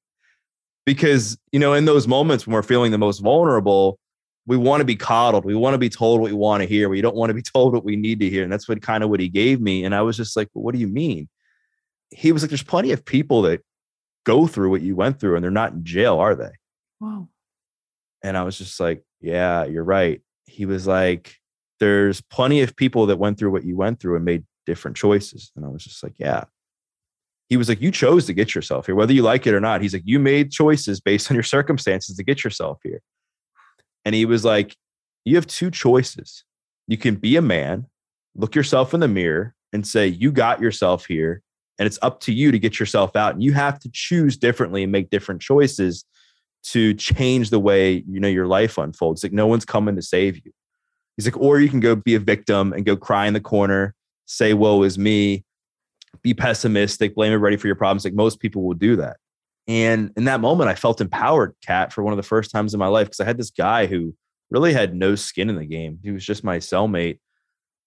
because 0.87 1.38
you 1.52 1.59
know 1.59 1.74
in 1.74 1.85
those 1.85 2.07
moments 2.07 2.46
when 2.46 2.54
we're 2.54 2.62
feeling 2.62 2.92
the 2.92 2.98
most 2.98 3.20
vulnerable 3.20 3.98
we 4.46 4.57
want 4.57 4.80
to 4.80 4.85
be 4.85 4.96
coddled. 4.96 5.44
We 5.44 5.54
want 5.54 5.74
to 5.74 5.78
be 5.78 5.88
told 5.88 6.20
what 6.20 6.30
we 6.30 6.37
want 6.37 6.62
to 6.62 6.68
hear. 6.68 6.88
We 6.88 7.00
don't 7.00 7.16
want 7.16 7.30
to 7.30 7.35
be 7.35 7.42
told 7.54 7.72
what 7.72 7.85
we 7.85 7.96
need 7.96 8.20
to 8.20 8.30
hear. 8.30 8.42
And 8.42 8.52
that's 8.52 8.68
what 8.68 8.83
kind 8.83 9.02
of 9.02 9.11
what 9.11 9.20
he 9.20 9.28
gave 9.28 9.61
me. 9.61 9.85
And 9.85 9.94
I 9.94 10.02
was 10.02 10.16
just 10.16 10.37
like, 10.37 10.48
well, 10.54 10.64
what 10.64 10.74
do 10.74 10.80
you 10.80 10.88
mean? 10.88 11.28
He 12.14 12.31
was 12.33 12.42
like, 12.42 12.50
there's 12.50 12.62
plenty 12.62 12.92
of 12.92 13.05
people 13.05 13.42
that 13.42 13.61
go 14.24 14.46
through 14.46 14.70
what 14.70 14.83
you 14.83 14.94
went 14.94 15.18
through 15.18 15.35
and 15.35 15.42
they're 15.42 15.50
not 15.50 15.72
in 15.72 15.85
jail, 15.85 16.18
are 16.18 16.35
they? 16.35 16.53
Wow. 17.00 17.29
And 18.22 18.37
I 18.37 18.44
was 18.44 18.57
just 18.57 18.79
like, 18.79 19.05
yeah, 19.20 19.64
you're 19.64 19.85
right. 19.85 20.22
He 20.46 20.64
was 20.64 20.87
like, 20.87 21.37
there's 21.81 22.20
plenty 22.20 22.62
of 22.62 22.77
people 22.77 23.07
that 23.07 23.18
went 23.18 23.38
through 23.38 23.50
what 23.50 23.64
you 23.64 23.77
went 23.77 24.00
through 24.00 24.16
and 24.16 24.24
made 24.24 24.44
different 24.64 24.96
choices. 24.96 25.50
And 25.57 25.64
I 25.64 25.68
was 25.68 25.83
just 25.85 26.03
like, 26.03 26.14
yeah. 26.16 26.44
He 27.48 27.57
was 27.57 27.68
like, 27.68 27.83
you 27.83 27.90
chose 27.90 28.27
to 28.27 28.33
get 28.33 28.55
yourself 28.55 28.87
here, 28.87 28.94
whether 28.94 29.12
you 29.12 29.22
like 29.22 29.46
it 29.46 29.55
or 29.55 29.61
not. 29.61 29.83
He's 29.83 29.92
like, 29.92 30.03
you 30.07 30.18
made 30.18 30.50
choices 30.50 31.00
based 31.00 31.31
on 31.31 31.35
your 31.35 31.42
circumstances 31.42 32.16
to 32.16 32.24
get 32.24 32.44
yourself 32.44 32.79
here. 32.83 33.03
And 34.05 34.14
he 34.14 34.24
was 34.24 34.44
like, 34.44 34.77
you 35.24 35.35
have 35.35 35.46
two 35.46 35.70
choices. 35.70 36.44
You 36.87 36.96
can 36.96 37.16
be 37.16 37.37
a 37.37 37.42
man, 37.42 37.87
look 38.35 38.55
yourself 38.55 38.94
in 38.94 39.00
the 39.00 39.09
mirror 39.09 39.55
and 39.72 39.87
say, 39.87 40.07
you 40.07 40.33
got 40.33 40.61
yourself 40.61 41.07
here 41.07 41.42
and 41.79 41.87
it's 41.87 41.99
up 42.03 42.21
to 42.21 42.33
you 42.33 42.53
to 42.53 42.59
get 42.59 42.79
yourself 42.79 43.17
out. 43.17 43.35
And 43.35 43.43
you 43.43 43.53
have 43.53 43.79
to 43.81 43.91
choose 43.93 44.37
differently 44.37 44.83
and 44.83 44.93
make 44.93 45.11
different 45.11 45.41
choices 45.41 46.05
to 46.65 46.95
change 46.95 47.51
the 47.51 47.61
way 47.61 48.05
you 48.09 48.21
know 48.21 48.29
your 48.29 48.47
life 48.47 48.79
unfolds. 48.79 49.23
Like 49.23 49.33
no 49.33 49.47
one's 49.47 49.65
coming 49.65 49.97
to 49.97 50.03
save 50.03 50.37
you. 50.45 50.53
He's 51.17 51.27
like 51.27 51.37
or 51.37 51.61
you 51.61 51.69
can 51.69 51.81
go 51.81 51.95
be 51.95 52.15
a 52.15 52.21
victim 52.21 52.73
and 52.73 52.85
go 52.85 52.97
cry 52.97 53.27
in 53.27 53.35
the 53.35 53.41
corner 53.41 53.95
say 54.27 54.55
woe 54.55 54.83
is 54.83 54.99
me 54.99 55.45
be 56.23 56.33
pessimistic 56.33 57.15
blame 57.15 57.33
everybody 57.33 57.57
for 57.57 57.67
your 57.67 57.77
problems. 57.77 58.05
Like 58.05 58.15
most 58.15 58.41
people 58.41 58.63
will 58.63 58.75
do 58.75 58.97
that. 58.97 59.19
And 59.67 60.13
in 60.17 60.25
that 60.25 60.41
moment 60.41 60.71
i 60.71 60.75
felt 60.75 61.01
empowered 61.01 61.55
Catt 61.65 61.93
for 61.93 62.03
one 62.03 62.13
of 62.13 62.17
the 62.17 62.23
first 62.23 62.51
times 62.51 62.73
in 62.73 62.81
my 62.81 62.87
life 62.87 63.09
because 63.09 63.21
i 63.21 63.25
had 63.25 63.39
this 63.39 63.51
guy 63.51 63.87
who 63.87 64.15
really 64.51 64.73
had 64.73 64.95
no 64.95 65.15
skin 65.15 65.51
in 65.51 65.57
the 65.57 65.67
game. 65.67 65.99
He 66.03 66.11
was 66.11 66.25
just 66.25 66.45
my 66.45 66.59
cellmate 66.59 67.19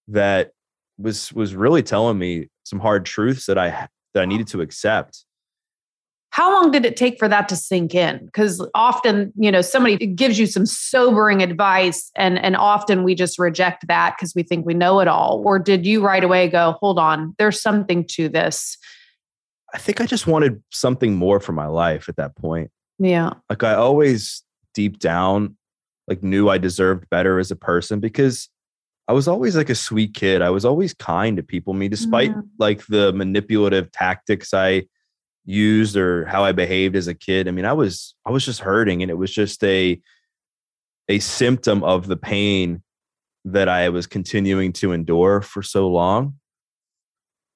that 0.10 0.52
was 0.98 1.32
was 1.34 1.56
really 1.56 1.84
telling 1.84 2.18
me 2.18 2.50
some 2.68 2.80
hard 2.80 3.06
truths 3.06 3.46
that 3.46 3.58
I 3.58 3.88
that 4.14 4.24
I 4.24 4.26
needed 4.26 4.48
to 4.48 4.62
accept. 4.62 5.24
How 6.32 6.54
long 6.54 6.72
did 6.72 6.86
it 6.86 6.98
take 6.98 7.18
for 7.18 7.28
that 7.28 7.50
to 7.50 7.56
sink 7.56 7.96
in? 7.96 8.26
Because 8.26 8.66
often, 8.76 9.34
you 9.36 9.52
know, 9.52 9.62
somebody 9.62 10.06
gives 10.06 10.38
you 10.38 10.46
some 10.46 10.66
sobering 10.66 11.42
advice, 11.42 12.12
and 12.16 12.38
and 12.38 12.56
often 12.56 13.04
we 13.04 13.16
just 13.16 13.40
reject 13.40 13.88
that 13.88 14.16
because 14.18 14.34
we 14.36 14.44
think 14.44 14.66
we 14.66 14.74
know 14.74 15.00
it 15.00 15.08
all. 15.08 15.42
Or 15.46 15.58
did 15.58 15.86
you 15.86 16.04
right 16.06 16.24
away 16.24 16.48
go, 16.50 16.74
"Hold 16.80 17.00
on, 17.00 17.34
there's 17.40 17.62
something 17.62 18.06
to 18.12 18.30
this"? 18.30 18.78
I 19.74 19.78
think 19.78 20.00
I 20.00 20.06
just 20.06 20.28
wanted 20.28 20.62
something 20.72 21.16
more 21.16 21.40
for 21.40 21.54
my 21.54 21.68
life 21.68 22.08
at 22.10 22.18
that 22.18 22.36
point. 22.36 22.72
Yeah, 23.00 23.32
like 23.50 23.64
I 23.64 23.74
always 23.74 24.44
deep 24.74 25.00
down, 25.00 25.56
like 26.08 26.22
knew 26.22 26.50
I 26.50 26.58
deserved 26.58 27.10
better 27.10 27.40
as 27.40 27.50
a 27.52 27.56
person 27.56 28.00
because 28.00 28.50
I 29.08 29.14
was 29.14 29.28
always 29.28 29.56
like 29.56 29.70
a 29.70 29.76
sweet 29.76 30.14
kid. 30.14 30.42
I 30.42 30.50
was 30.50 30.66
always 30.66 30.94
kind 30.94 31.38
to 31.38 31.44
people. 31.44 31.74
I 31.74 31.78
mean, 31.78 31.90
despite 31.90 32.32
mm. 32.32 32.44
like 32.60 32.86
the 32.88 33.14
manipulative 33.14 33.92
tactics 33.92 34.54
I 34.54 34.84
used 35.46 35.96
or 35.96 36.26
how 36.26 36.44
I 36.44 36.52
behaved 36.52 36.96
as 36.96 37.08
a 37.08 37.14
kid, 37.14 37.48
I 37.48 37.52
mean, 37.52 37.66
I 37.66 37.74
was 37.74 38.16
I 38.26 38.32
was 38.32 38.44
just 38.44 38.60
hurting, 38.60 39.02
and 39.02 39.10
it 39.10 39.18
was 39.18 39.34
just 39.34 39.64
a 39.64 40.00
a 41.08 41.20
symptom 41.20 41.84
of 41.84 42.08
the 42.08 42.18
pain 42.18 42.84
that 43.46 43.70
I 43.70 43.88
was 43.90 44.08
continuing 44.08 44.74
to 44.74 44.92
endure 44.92 45.42
for 45.42 45.64
so 45.64 45.88
long. 45.88 46.36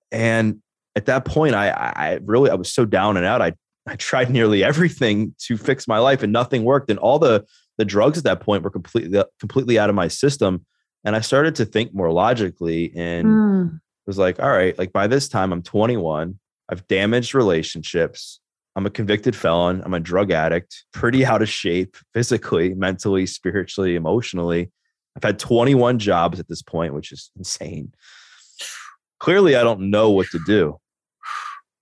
And 0.09 0.61
at 0.95 1.07
that 1.07 1.25
point, 1.25 1.53
I 1.53 1.69
I 1.69 2.19
really 2.23 2.49
I 2.49 2.55
was 2.55 2.71
so 2.71 2.85
down 2.85 3.17
and 3.17 3.25
out. 3.25 3.41
I 3.41 3.53
I 3.85 3.97
tried 3.97 4.29
nearly 4.31 4.63
everything 4.63 5.35
to 5.47 5.57
fix 5.57 5.85
my 5.85 5.97
life, 5.97 6.23
and 6.23 6.31
nothing 6.31 6.63
worked. 6.63 6.89
And 6.89 6.97
all 6.97 7.19
the 7.19 7.45
the 7.77 7.83
drugs 7.83 8.17
at 8.17 8.23
that 8.23 8.39
point 8.39 8.63
were 8.63 8.69
completely 8.69 9.21
completely 9.37 9.77
out 9.77 9.89
of 9.89 9.95
my 9.95 10.07
system 10.07 10.65
and 11.03 11.15
I 11.15 11.21
started 11.21 11.55
to 11.55 11.65
think 11.65 11.93
more 11.93 12.11
logically 12.11 12.91
and 12.95 13.27
mm. 13.27 13.79
was 14.05 14.17
like, 14.17 14.39
all 14.39 14.49
right, 14.49 14.77
like 14.77 14.93
by 14.93 15.07
this 15.07 15.27
time 15.27 15.51
I'm 15.51 15.63
21. 15.63 16.37
I've 16.69 16.87
damaged 16.87 17.35
relationships. 17.35 18.39
I'm 18.75 18.85
a 18.85 18.89
convicted 18.89 19.35
felon. 19.35 19.81
I'm 19.83 19.93
a 19.93 19.99
drug 19.99 20.31
addict, 20.31 20.85
pretty 20.93 21.25
out 21.25 21.41
of 21.41 21.49
shape 21.49 21.97
physically, 22.13 22.73
mentally, 22.73 23.25
spiritually, 23.25 23.95
emotionally. 23.95 24.71
I've 25.15 25.23
had 25.23 25.39
21 25.39 25.99
jobs 25.99 26.39
at 26.39 26.47
this 26.47 26.61
point, 26.61 26.93
which 26.93 27.11
is 27.11 27.31
insane. 27.37 27.93
Clearly, 29.19 29.55
I 29.55 29.63
don't 29.63 29.89
know 29.89 30.09
what 30.11 30.27
to 30.31 30.39
do. 30.45 30.79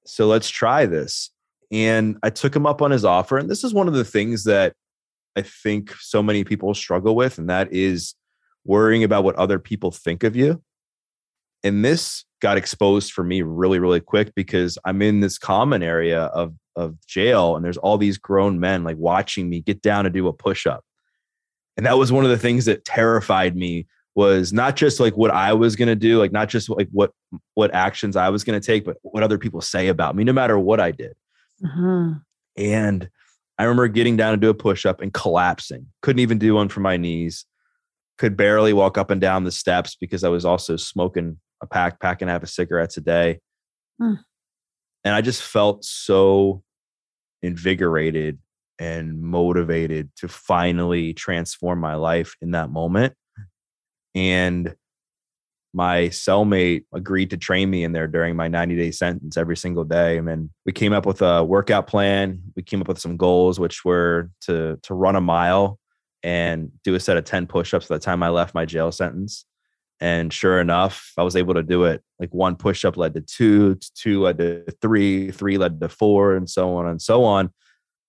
So 0.05 0.27
let's 0.27 0.49
try 0.49 0.87
this. 0.87 1.29
And 1.71 2.17
I 2.23 2.31
took 2.31 2.55
him 2.55 2.65
up 2.65 2.81
on 2.81 2.89
his 2.89 3.05
offer. 3.05 3.37
And 3.37 3.47
this 3.47 3.63
is 3.63 3.73
one 3.73 3.87
of 3.87 3.93
the 3.93 4.03
things 4.03 4.45
that 4.45 4.73
I 5.35 5.43
think 5.43 5.93
so 5.99 6.23
many 6.23 6.43
people 6.43 6.73
struggle 6.73 7.15
with, 7.15 7.37
and 7.37 7.49
that 7.49 7.71
is 7.71 8.15
worrying 8.65 9.03
about 9.03 9.23
what 9.23 9.35
other 9.35 9.59
people 9.59 9.91
think 9.91 10.23
of 10.23 10.35
you. 10.35 10.61
And 11.63 11.83
this 11.83 12.23
got 12.41 12.57
exposed 12.57 13.11
for 13.11 13.23
me 13.23 13.41
really, 13.41 13.79
really 13.79 13.99
quick 13.99 14.33
because 14.33 14.77
I'm 14.85 15.01
in 15.01 15.19
this 15.19 15.37
common 15.37 15.83
area 15.83 16.23
of, 16.25 16.53
of 16.75 16.95
jail, 17.05 17.55
and 17.55 17.65
there's 17.65 17.77
all 17.77 17.97
these 17.97 18.17
grown 18.17 18.59
men 18.59 18.83
like 18.83 18.97
watching 18.97 19.49
me 19.49 19.59
get 19.59 19.81
down 19.81 20.05
to 20.05 20.09
do 20.09 20.27
a 20.27 20.33
push 20.33 20.65
up. 20.65 20.85
And 21.75 21.85
that 21.85 21.97
was 21.97 22.11
one 22.11 22.23
of 22.23 22.29
the 22.29 22.37
things 22.37 22.65
that 22.65 22.85
terrified 22.85 23.55
me 23.55 23.87
was 24.15 24.51
not 24.51 24.75
just 24.75 24.99
like 24.99 25.15
what 25.15 25.31
I 25.31 25.53
was 25.53 25.75
going 25.75 25.87
to 25.87 25.95
do, 25.95 26.19
like 26.19 26.31
not 26.31 26.49
just 26.49 26.69
like 26.69 26.89
what 26.91 27.11
what 27.53 27.73
actions 27.73 28.15
I 28.15 28.29
was 28.29 28.43
going 28.43 28.59
to 28.59 28.65
take, 28.65 28.83
but 28.83 28.97
what 29.01 29.23
other 29.23 29.37
people 29.37 29.61
say 29.61 29.87
about 29.87 30.15
me, 30.15 30.23
no 30.23 30.33
matter 30.33 30.59
what 30.59 30.79
I 30.79 30.91
did. 30.91 31.15
Mm-hmm. 31.63 32.17
And 32.57 33.09
I 33.57 33.63
remember 33.63 33.87
getting 33.87 34.17
down 34.17 34.33
to 34.33 34.37
do 34.37 34.49
a 34.49 34.53
push 34.53 34.85
up 34.85 35.01
and 35.01 35.13
collapsing. 35.13 35.87
Couldn't 36.01 36.19
even 36.19 36.37
do 36.37 36.55
one 36.55 36.69
for 36.69 36.79
my 36.79 36.97
knees. 36.97 37.45
Could 38.19 38.37
barely 38.37 38.73
walk 38.73 38.97
up 38.97 39.09
and 39.09 39.19
down 39.19 39.45
the 39.45 39.51
steps 39.51 39.97
because 39.99 40.23
I 40.23 40.29
was 40.29 40.45
also 40.45 40.75
smoking 40.75 41.39
a 41.61 41.67
pack, 41.67 41.99
pack 41.99 42.21
and 42.21 42.29
a 42.29 42.33
half 42.33 42.43
of 42.43 42.49
cigarettes 42.49 42.97
a 42.97 43.01
day. 43.01 43.39
Mm. 44.01 44.19
And 45.03 45.15
I 45.15 45.21
just 45.21 45.41
felt 45.41 45.83
so 45.83 46.61
invigorated 47.41 48.37
and 48.77 49.21
motivated 49.21 50.09
to 50.17 50.27
finally 50.27 51.13
transform 51.13 51.79
my 51.79 51.95
life 51.95 52.35
in 52.41 52.51
that 52.51 52.69
moment. 52.69 53.13
And 54.15 54.75
my 55.73 56.09
cellmate 56.09 56.85
agreed 56.93 57.29
to 57.29 57.37
train 57.37 57.69
me 57.69 57.83
in 57.83 57.91
there 57.91 58.07
during 58.07 58.35
my 58.35 58.47
90 58.47 58.75
day 58.75 58.91
sentence 58.91 59.37
every 59.37 59.55
single 59.55 59.83
day. 59.83 60.17
I 60.17 60.21
mean, 60.21 60.49
we 60.65 60.71
came 60.71 60.93
up 60.93 61.05
with 61.05 61.21
a 61.21 61.43
workout 61.43 61.87
plan. 61.87 62.41
We 62.55 62.63
came 62.63 62.81
up 62.81 62.87
with 62.87 62.99
some 62.99 63.17
goals, 63.17 63.59
which 63.59 63.85
were 63.85 64.31
to 64.41 64.79
to 64.83 64.93
run 64.93 65.15
a 65.15 65.21
mile 65.21 65.78
and 66.23 66.71
do 66.83 66.95
a 66.95 66.99
set 66.99 67.17
of 67.17 67.25
10 67.25 67.47
push-ups 67.47 67.87
by 67.87 67.95
the 67.95 67.99
time 67.99 68.23
I 68.23 68.29
left 68.29 68.53
my 68.53 68.65
jail 68.65 68.91
sentence. 68.91 69.45
And 70.01 70.31
sure 70.31 70.61
enough, 70.61 71.11
I 71.17 71.23
was 71.23 71.35
able 71.35 71.53
to 71.55 71.63
do 71.63 71.83
it. 71.83 72.01
Like 72.19 72.33
one 72.33 72.55
push-up 72.55 72.97
led 72.97 73.13
to 73.15 73.21
two, 73.21 73.77
two 73.95 74.21
led 74.21 74.37
to 74.37 74.63
three, 74.81 75.31
three 75.31 75.57
led 75.57 75.81
to 75.81 75.89
four, 75.89 76.35
and 76.35 76.49
so 76.49 76.75
on 76.75 76.87
and 76.87 77.01
so 77.01 77.23
on 77.23 77.51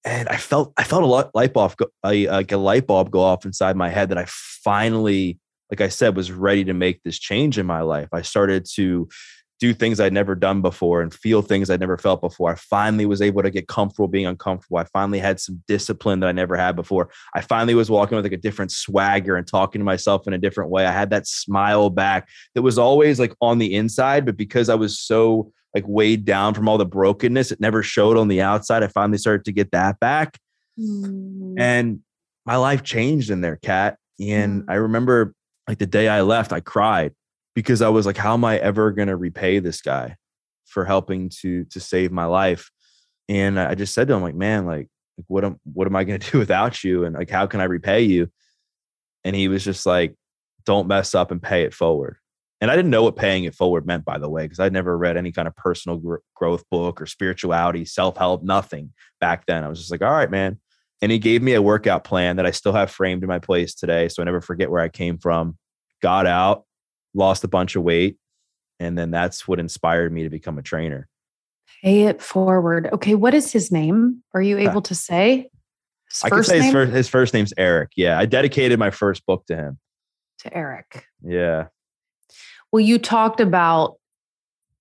and 0.04 0.28
I 0.28 0.36
felt 0.36 0.72
I 0.76 0.84
felt 0.84 1.02
a 1.02 1.06
lot 1.06 1.34
light 1.34 1.52
bulb 1.52 1.74
a, 2.04 2.26
uh, 2.26 2.32
like 2.32 2.52
a 2.52 2.56
light 2.56 2.86
bulb 2.86 3.10
go 3.10 3.20
off 3.20 3.44
inside 3.44 3.76
my 3.76 3.88
head 3.88 4.08
that 4.10 4.18
I 4.18 4.24
finally, 4.28 5.38
like 5.70 5.80
I 5.80 5.88
said, 5.88 6.16
was 6.16 6.32
ready 6.32 6.64
to 6.64 6.74
make 6.74 7.02
this 7.02 7.18
change 7.18 7.58
in 7.58 7.66
my 7.66 7.82
life. 7.82 8.08
I 8.12 8.22
started 8.22 8.66
to 8.74 9.08
do 9.60 9.74
things 9.74 10.00
I'd 10.00 10.14
never 10.14 10.34
done 10.34 10.62
before 10.62 11.02
and 11.02 11.12
feel 11.12 11.42
things 11.42 11.68
I'd 11.68 11.80
never 11.80 11.98
felt 11.98 12.22
before. 12.22 12.50
I 12.50 12.54
finally 12.54 13.04
was 13.04 13.20
able 13.20 13.42
to 13.42 13.50
get 13.50 13.68
comfortable 13.68 14.08
being 14.08 14.24
uncomfortable. 14.24 14.78
I 14.78 14.84
finally 14.84 15.18
had 15.18 15.38
some 15.38 15.62
discipline 15.68 16.20
that 16.20 16.28
I 16.28 16.32
never 16.32 16.56
had 16.56 16.74
before. 16.74 17.10
I 17.34 17.42
finally 17.42 17.74
was 17.74 17.90
walking 17.90 18.16
with 18.16 18.24
like 18.24 18.32
a 18.32 18.38
different 18.38 18.72
swagger 18.72 19.36
and 19.36 19.46
talking 19.46 19.80
to 19.80 19.84
myself 19.84 20.26
in 20.26 20.32
a 20.32 20.38
different 20.38 20.70
way. 20.70 20.86
I 20.86 20.92
had 20.92 21.10
that 21.10 21.26
smile 21.26 21.90
back 21.90 22.28
that 22.54 22.62
was 22.62 22.78
always 22.78 23.20
like 23.20 23.34
on 23.42 23.58
the 23.58 23.74
inside, 23.74 24.24
but 24.24 24.38
because 24.38 24.70
I 24.70 24.74
was 24.74 24.98
so 24.98 25.52
like 25.74 25.84
weighed 25.86 26.24
down 26.24 26.54
from 26.54 26.68
all 26.68 26.78
the 26.78 26.86
brokenness. 26.86 27.52
It 27.52 27.60
never 27.60 27.82
showed 27.82 28.16
on 28.16 28.28
the 28.28 28.40
outside. 28.40 28.82
I 28.82 28.88
finally 28.88 29.18
started 29.18 29.44
to 29.44 29.52
get 29.52 29.70
that 29.72 30.00
back. 30.00 30.38
Mm. 30.78 31.54
And 31.58 32.00
my 32.46 32.56
life 32.56 32.82
changed 32.82 33.30
in 33.30 33.40
there, 33.40 33.56
Catt. 33.56 33.98
And 34.18 34.62
mm. 34.62 34.66
I 34.68 34.74
remember 34.74 35.34
like 35.68 35.78
the 35.78 35.86
day 35.86 36.08
I 36.08 36.22
left, 36.22 36.52
I 36.52 36.60
cried 36.60 37.14
because 37.54 37.82
I 37.82 37.88
was 37.88 38.06
like, 38.06 38.16
how 38.16 38.34
am 38.34 38.44
I 38.44 38.58
ever 38.58 38.92
gonna 38.92 39.16
repay 39.16 39.58
this 39.58 39.80
guy 39.80 40.16
for 40.66 40.84
helping 40.84 41.30
to 41.40 41.64
to 41.66 41.80
save 41.80 42.12
my 42.12 42.26
life? 42.26 42.70
And 43.28 43.58
I 43.58 43.74
just 43.74 43.94
said 43.94 44.08
to 44.08 44.14
him, 44.14 44.22
like, 44.22 44.34
man, 44.34 44.66
like, 44.66 44.88
what 45.26 45.44
am 45.44 45.60
what 45.64 45.86
am 45.86 45.96
I 45.96 46.04
gonna 46.04 46.18
do 46.32 46.38
without 46.38 46.82
you? 46.84 47.04
And 47.04 47.14
like, 47.14 47.30
how 47.30 47.46
can 47.46 47.60
I 47.60 47.64
repay 47.64 48.02
you? 48.02 48.30
And 49.24 49.36
he 49.36 49.48
was 49.48 49.64
just 49.64 49.86
like, 49.86 50.14
don't 50.64 50.88
mess 50.88 51.14
up 51.14 51.30
and 51.30 51.42
pay 51.42 51.64
it 51.64 51.74
forward. 51.74 52.16
And 52.60 52.70
I 52.70 52.76
didn't 52.76 52.90
know 52.90 53.02
what 53.02 53.16
paying 53.16 53.44
it 53.44 53.54
forward 53.54 53.86
meant, 53.86 54.04
by 54.04 54.18
the 54.18 54.28
way, 54.28 54.42
because 54.44 54.60
I'd 54.60 54.72
never 54.72 54.96
read 54.96 55.16
any 55.16 55.32
kind 55.32 55.48
of 55.48 55.56
personal 55.56 55.96
gr- 55.96 56.16
growth 56.34 56.64
book 56.70 57.00
or 57.00 57.06
spirituality, 57.06 57.86
self 57.86 58.18
help, 58.18 58.42
nothing 58.42 58.92
back 59.18 59.46
then. 59.46 59.64
I 59.64 59.68
was 59.68 59.78
just 59.78 59.90
like, 59.90 60.02
all 60.02 60.12
right, 60.12 60.30
man. 60.30 60.58
And 61.02 61.10
he 61.10 61.18
gave 61.18 61.40
me 61.40 61.54
a 61.54 61.62
workout 61.62 62.04
plan 62.04 62.36
that 62.36 62.44
I 62.44 62.50
still 62.50 62.74
have 62.74 62.90
framed 62.90 63.22
in 63.22 63.28
my 63.28 63.38
place 63.38 63.74
today. 63.74 64.08
So 64.08 64.22
I 64.22 64.26
never 64.26 64.42
forget 64.42 64.70
where 64.70 64.82
I 64.82 64.90
came 64.90 65.16
from. 65.16 65.56
Got 66.02 66.26
out, 66.26 66.64
lost 67.14 67.44
a 67.44 67.48
bunch 67.48 67.76
of 67.76 67.82
weight. 67.82 68.16
And 68.78 68.96
then 68.96 69.10
that's 69.10 69.46
what 69.46 69.60
inspired 69.60 70.12
me 70.12 70.22
to 70.22 70.30
become 70.30 70.58
a 70.58 70.62
trainer. 70.62 71.08
Pay 71.82 72.04
it 72.04 72.22
forward. 72.22 72.88
Okay. 72.92 73.14
What 73.14 73.34
is 73.34 73.52
his 73.52 73.70
name? 73.70 74.22
Are 74.34 74.42
you 74.42 74.56
uh, 74.56 74.70
able 74.70 74.82
to 74.82 74.94
say? 74.94 75.50
His 76.08 76.24
I 76.24 76.30
can 76.30 76.44
say 76.44 76.62
his 76.62 76.72
first, 76.72 76.92
his 76.92 77.08
first 77.08 77.34
name's 77.34 77.52
Eric. 77.56 77.90
Yeah. 77.96 78.18
I 78.18 78.26
dedicated 78.26 78.78
my 78.78 78.90
first 78.90 79.24
book 79.26 79.44
to 79.46 79.56
him. 79.56 79.78
To 80.40 80.56
Eric. 80.56 81.04
Yeah. 81.22 81.66
Well, 82.72 82.80
you 82.80 82.98
talked 82.98 83.40
about 83.40 83.96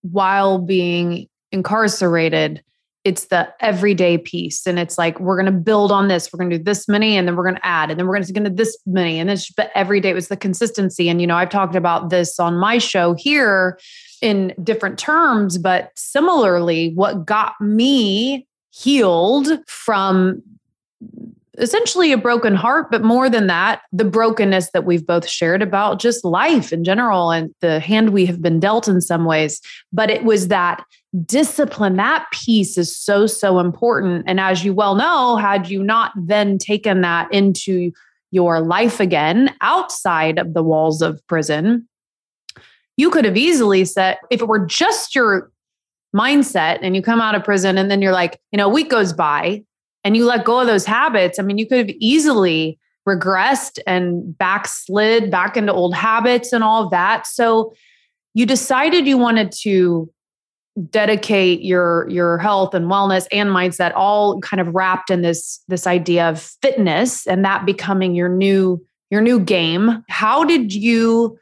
while 0.02 0.60
being 0.60 1.28
incarcerated, 1.52 2.64
it's 3.04 3.28
the 3.28 3.48
everyday 3.62 4.18
piece. 4.18 4.68
And 4.68 4.78
it's 4.78 4.98
like, 4.98 5.20
we're 5.20 5.36
going 5.42 5.54
to 5.54 5.60
build 5.60 5.92
on 5.92 6.10
this. 6.10 6.32
We're 6.32 6.38
going 6.38 6.50
to 6.50 6.58
do 6.58 6.64
this 6.64 6.88
many, 6.88 7.16
and 7.18 7.28
then 7.28 7.36
we're 7.36 7.44
going 7.44 7.56
to 7.56 7.66
add, 7.66 7.90
and 7.90 8.00
then 8.00 8.08
we're 8.08 8.14
going 8.14 8.24
to 8.26 8.50
do 8.50 8.56
this 8.56 8.78
many. 8.86 9.20
And 9.20 9.30
it's, 9.30 9.52
but 9.52 9.72
every 9.74 10.02
day 10.02 10.10
it 10.10 10.16
was 10.16 10.28
the 10.28 10.38
consistency. 10.38 11.10
And, 11.10 11.22
you 11.22 11.28
know, 11.28 11.36
I've 11.36 11.50
talked 11.50 11.76
about 11.76 12.10
this 12.10 12.40
on 12.40 12.58
my 12.58 12.78
show 12.78 13.14
here 13.14 13.80
in 14.22 14.54
different 14.62 15.00
terms, 15.00 15.58
but 15.58 15.92
similarly, 15.96 16.92
what 16.94 17.26
got 17.26 17.54
me 17.62 18.46
healed 18.72 19.48
from 19.68 20.42
essentially 21.60 22.12
a 22.12 22.18
broken 22.18 22.56
heart, 22.56 22.90
but 22.92 23.04
more 23.04 23.30
than 23.30 23.48
that, 23.48 23.82
the 23.92 24.06
brokenness 24.06 24.72
that 24.72 24.86
we've 24.86 25.06
both 25.06 25.28
shared 25.28 25.62
about 25.62 26.00
just 26.00 26.26
life 26.26 26.74
in 26.74 26.84
general 26.84 27.32
and 27.32 27.54
the 27.62 27.80
hand 27.80 28.12
we 28.12 28.26
have 28.26 28.42
been 28.42 28.60
dealt 28.60 28.88
in 28.88 29.02
some 29.02 29.26
ways. 29.26 29.62
But 29.92 30.10
it 30.10 30.24
was 30.24 30.48
that 30.48 30.84
discipline, 31.26 31.96
that 31.96 32.28
piece 32.32 32.78
is 32.78 32.96
so, 32.96 33.28
so 33.28 33.60
important. 33.60 34.26
And 34.28 34.40
as 34.40 34.64
you 34.64 34.74
well 34.74 34.96
know, 34.96 35.36
had 35.36 35.70
you 35.70 35.84
not 35.84 36.12
then 36.16 36.58
taken 36.58 37.02
that 37.02 37.32
into 37.34 37.92
your 38.32 38.60
life 38.62 39.00
again 39.00 39.54
outside 39.62 40.38
of 40.38 40.54
the 40.54 40.64
walls 40.64 41.02
of 41.02 41.26
prison, 41.28 41.88
you 42.96 43.10
could 43.10 43.26
have 43.26 43.38
easily 43.38 43.86
said, 43.86 44.18
if 44.30 44.42
it 44.42 44.48
were 44.48 44.66
just 44.66 45.16
your 45.16 45.52
mindset 46.16 46.80
and 46.82 46.96
you 46.96 47.02
come 47.02 47.22
out 47.22 47.36
of 47.36 47.44
prison 47.44 47.78
and 47.78 47.90
then 47.90 48.02
you're 48.02 48.12
like, 48.12 48.40
you 48.52 48.58
know, 48.58 48.68
a 48.68 48.74
week 48.74 48.90
goes 48.90 49.14
by 49.14 49.64
and 50.10 50.18
you 50.18 50.26
let 50.26 50.44
go 50.44 50.60
of 50.60 50.66
those 50.66 50.86
habits, 50.86 51.38
I 51.38 51.44
mean, 51.44 51.60
you 51.60 51.68
could 51.68 51.78
have 51.78 51.96
easily 52.00 52.80
regressed 53.08 53.78
and 53.86 54.36
backslid 54.36 55.30
back 55.30 55.56
into 55.56 55.72
old 55.72 55.94
habits 55.94 56.52
and 56.52 56.64
all 56.64 56.84
of 56.84 56.90
that. 56.90 57.28
So 57.28 57.74
you 58.34 58.48
decided 58.48 59.06
you 59.06 59.20
wanted 59.20 59.52
to 59.62 60.12
dedicate 60.90 61.62
your 61.62 62.10
your 62.10 62.40
health 62.40 62.74
and 62.74 62.88
wellness 62.88 63.28
and 63.32 63.50
mindset 63.50 63.94
all 63.96 64.40
kind 64.42 64.60
of 64.60 64.74
wrapped 64.74 65.12
in 65.12 65.22
this 65.22 65.64
this 65.68 65.86
idea 65.86 66.28
of 66.28 66.42
fitness 66.42 67.28
and 67.28 67.46
that 67.46 67.68
becoming 67.68 68.16
your 68.16 68.30
new 68.30 68.84
your 69.12 69.22
new 69.22 69.40
game. 69.40 70.04
How 70.10 70.44
did 70.44 70.74
you 70.74 71.38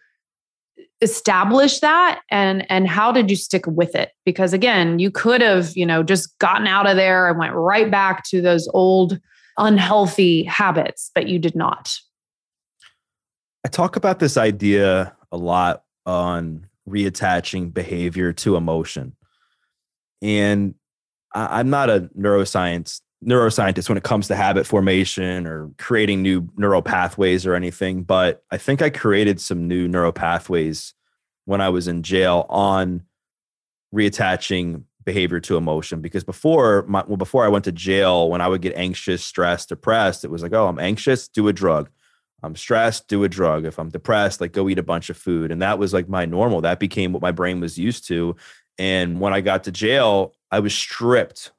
establish 1.01 1.79
that 1.79 2.21
and 2.31 2.69
and 2.71 2.87
how 2.87 3.11
did 3.11 3.29
you 3.29 3.35
stick 3.35 3.65
with 3.67 3.95
it? 3.95 4.11
Because 4.25 4.53
again 4.53 4.99
you 4.99 5.11
could 5.11 5.41
have 5.41 5.75
you 5.75 5.85
know 5.85 6.03
just 6.03 6.37
gotten 6.39 6.67
out 6.67 6.87
of 6.87 6.95
there 6.95 7.29
and 7.29 7.37
went 7.37 7.53
right 7.53 7.89
back 7.89 8.23
to 8.25 8.41
those 8.41 8.67
old 8.73 9.19
unhealthy 9.57 10.43
habits 10.43 11.11
but 11.13 11.27
you 11.27 11.39
did 11.39 11.55
not. 11.55 11.93
I 13.65 13.69
talk 13.69 13.95
about 13.95 14.19
this 14.19 14.37
idea 14.37 15.15
a 15.31 15.37
lot 15.37 15.83
on 16.05 16.67
reattaching 16.87 17.73
behavior 17.73 18.31
to 18.33 18.55
emotion. 18.55 19.15
And 20.21 20.75
i'm 21.33 21.69
not 21.69 21.89
a 21.89 22.09
neuroscience 22.17 23.01
neuroscientist 23.25 23.89
when 23.89 23.97
it 23.97 24.03
comes 24.03 24.27
to 24.27 24.35
habit 24.35 24.65
formation 24.65 25.47
or 25.47 25.71
creating 25.77 26.21
new 26.21 26.47
neural 26.55 26.81
pathways 26.81 27.45
or 27.45 27.55
anything, 27.55 28.03
but 28.03 28.43
I 28.51 28.57
think 28.57 28.81
I 28.81 28.89
created 28.89 29.41
some 29.41 29.67
new 29.67 29.87
neural 29.87 30.11
pathways 30.11 30.93
when 31.45 31.61
I 31.61 31.69
was 31.69 31.87
in 31.87 32.03
jail 32.03 32.45
on 32.49 33.03
reattaching 33.93 34.83
behavior 35.03 35.39
to 35.39 35.57
emotion 35.57 36.01
because 36.01 36.23
before 36.23 36.83
my, 36.87 37.03
well, 37.07 37.17
before 37.17 37.45
I 37.45 37.47
went 37.47 37.65
to 37.65 37.71
jail, 37.71 38.29
when 38.29 38.41
I 38.41 38.47
would 38.47 38.61
get 38.61 38.75
anxious, 38.75 39.23
stressed, 39.23 39.69
depressed, 39.69 40.23
it 40.23 40.29
was 40.29 40.43
like, 40.43 40.53
oh, 40.53 40.67
I'm 40.67 40.79
anxious, 40.79 41.27
do 41.27 41.47
a 41.47 41.53
drug. 41.53 41.89
I'm 42.43 42.55
stressed, 42.55 43.07
do 43.07 43.23
a 43.23 43.29
drug. 43.29 43.65
If 43.65 43.79
I'm 43.79 43.89
depressed, 43.89 44.41
like 44.41 44.51
go 44.51 44.69
eat 44.69 44.77
a 44.77 44.83
bunch 44.83 45.09
of 45.09 45.17
food. 45.17 45.51
And 45.51 45.61
that 45.61 45.79
was 45.79 45.93
like 45.93 46.07
my 46.07 46.25
normal. 46.25 46.61
That 46.61 46.79
became 46.79 47.13
what 47.13 47.21
my 47.21 47.31
brain 47.31 47.59
was 47.59 47.79
used 47.79 48.07
to. 48.09 48.35
And 48.77 49.19
when 49.19 49.33
I 49.33 49.41
got 49.41 49.63
to 49.63 49.71
jail, 49.71 50.35
I 50.51 50.59
was 50.59 50.75
stripped 50.75 51.51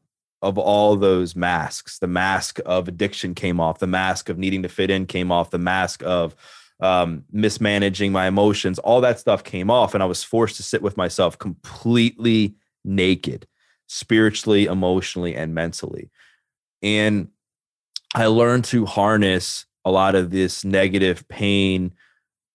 of 0.42 0.59
all 0.59 0.96
those 0.96 1.35
masks. 1.35 1.98
The 1.98 2.07
mask 2.07 2.61
of 2.64 2.88
addiction 2.88 3.35
came 3.35 3.61
off, 3.61 3.79
the 3.79 3.87
mask 3.87 4.29
of 4.29 4.38
needing 4.38 4.62
to 4.62 4.68
fit 4.68 4.90
in 4.90 5.07
came 5.07 5.33
off, 5.33 5.51
the 5.51 5.59
mask 5.59 6.03
of 6.05 6.37
um, 6.81 7.24
mismanaging 7.33 8.12
my 8.12 8.29
emotions, 8.29 8.79
all 8.79 9.01
that 9.01 9.18
stuff 9.18 9.42
came 9.42 9.70
off. 9.70 9.94
And 9.94 10.03
I 10.03 10.07
was 10.07 10.22
forced 10.22 10.57
to 10.57 10.62
sit 10.62 10.83
with 10.83 10.96
myself 10.96 11.38
completely 11.38 12.55
naked, 12.85 13.46
spiritually, 13.88 14.66
emotionally, 14.66 15.35
and 15.35 15.55
mentally. 15.55 16.11
And 16.83 17.29
I 18.14 18.27
learned 18.27 18.64
to 18.66 18.87
harness 18.87 19.66
a 19.85 19.90
lot 19.90 20.14
of 20.14 20.31
this 20.31 20.64
negative 20.64 21.27
pain 21.29 21.92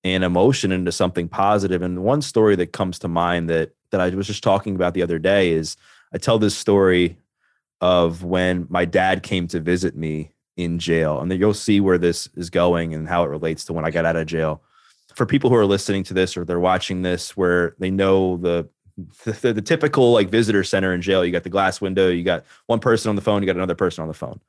and 0.03 0.23
emotion 0.23 0.71
into 0.71 0.91
something 0.91 1.27
positive. 1.27 1.81
And 1.81 2.03
one 2.03 2.21
story 2.21 2.55
that 2.57 2.73
comes 2.73 2.99
to 2.99 3.07
mind 3.07 3.49
that 3.49 3.71
that 3.91 4.01
I 4.01 4.09
was 4.09 4.25
just 4.25 4.43
talking 4.43 4.75
about 4.75 4.95
the 4.95 5.03
other 5.03 5.19
day 5.19 5.51
is 5.51 5.77
I 6.13 6.17
tell 6.17 6.39
this 6.39 6.57
story 6.57 7.17
of 7.83 8.23
when 8.23 8.65
my 8.69 8.85
dad 8.85 9.23
came 9.23 9.45
to 9.45 9.59
visit 9.59 9.93
me 9.93 10.31
in 10.55 10.79
jail. 10.79 11.19
And 11.19 11.29
then 11.29 11.37
you'll 11.37 11.53
see 11.53 11.81
where 11.81 11.97
this 11.97 12.29
is 12.37 12.49
going 12.49 12.93
and 12.93 13.09
how 13.09 13.25
it 13.25 13.27
relates 13.27 13.65
to 13.65 13.73
when 13.73 13.83
I 13.83 13.91
got 13.91 14.05
out 14.05 14.15
of 14.15 14.25
jail. 14.25 14.61
For 15.15 15.25
people 15.25 15.49
who 15.49 15.57
are 15.57 15.65
listening 15.65 16.05
to 16.05 16.13
this 16.13 16.37
or 16.37 16.45
they're 16.45 16.61
watching 16.61 17.01
this 17.01 17.35
where 17.35 17.75
they 17.79 17.91
know 17.91 18.37
the 18.37 18.69
the, 19.25 19.51
the 19.51 19.61
typical 19.61 20.13
like 20.13 20.29
visitor 20.29 20.63
center 20.63 20.93
in 20.93 21.01
jail, 21.01 21.25
you 21.25 21.33
got 21.33 21.43
the 21.43 21.49
glass 21.49 21.81
window, 21.81 22.09
you 22.09 22.23
got 22.23 22.45
one 22.67 22.79
person 22.79 23.09
on 23.09 23.17
the 23.17 23.21
phone, 23.21 23.41
you 23.41 23.47
got 23.47 23.57
another 23.57 23.75
person 23.75 24.01
on 24.01 24.07
the 24.07 24.13
phone. 24.13 24.39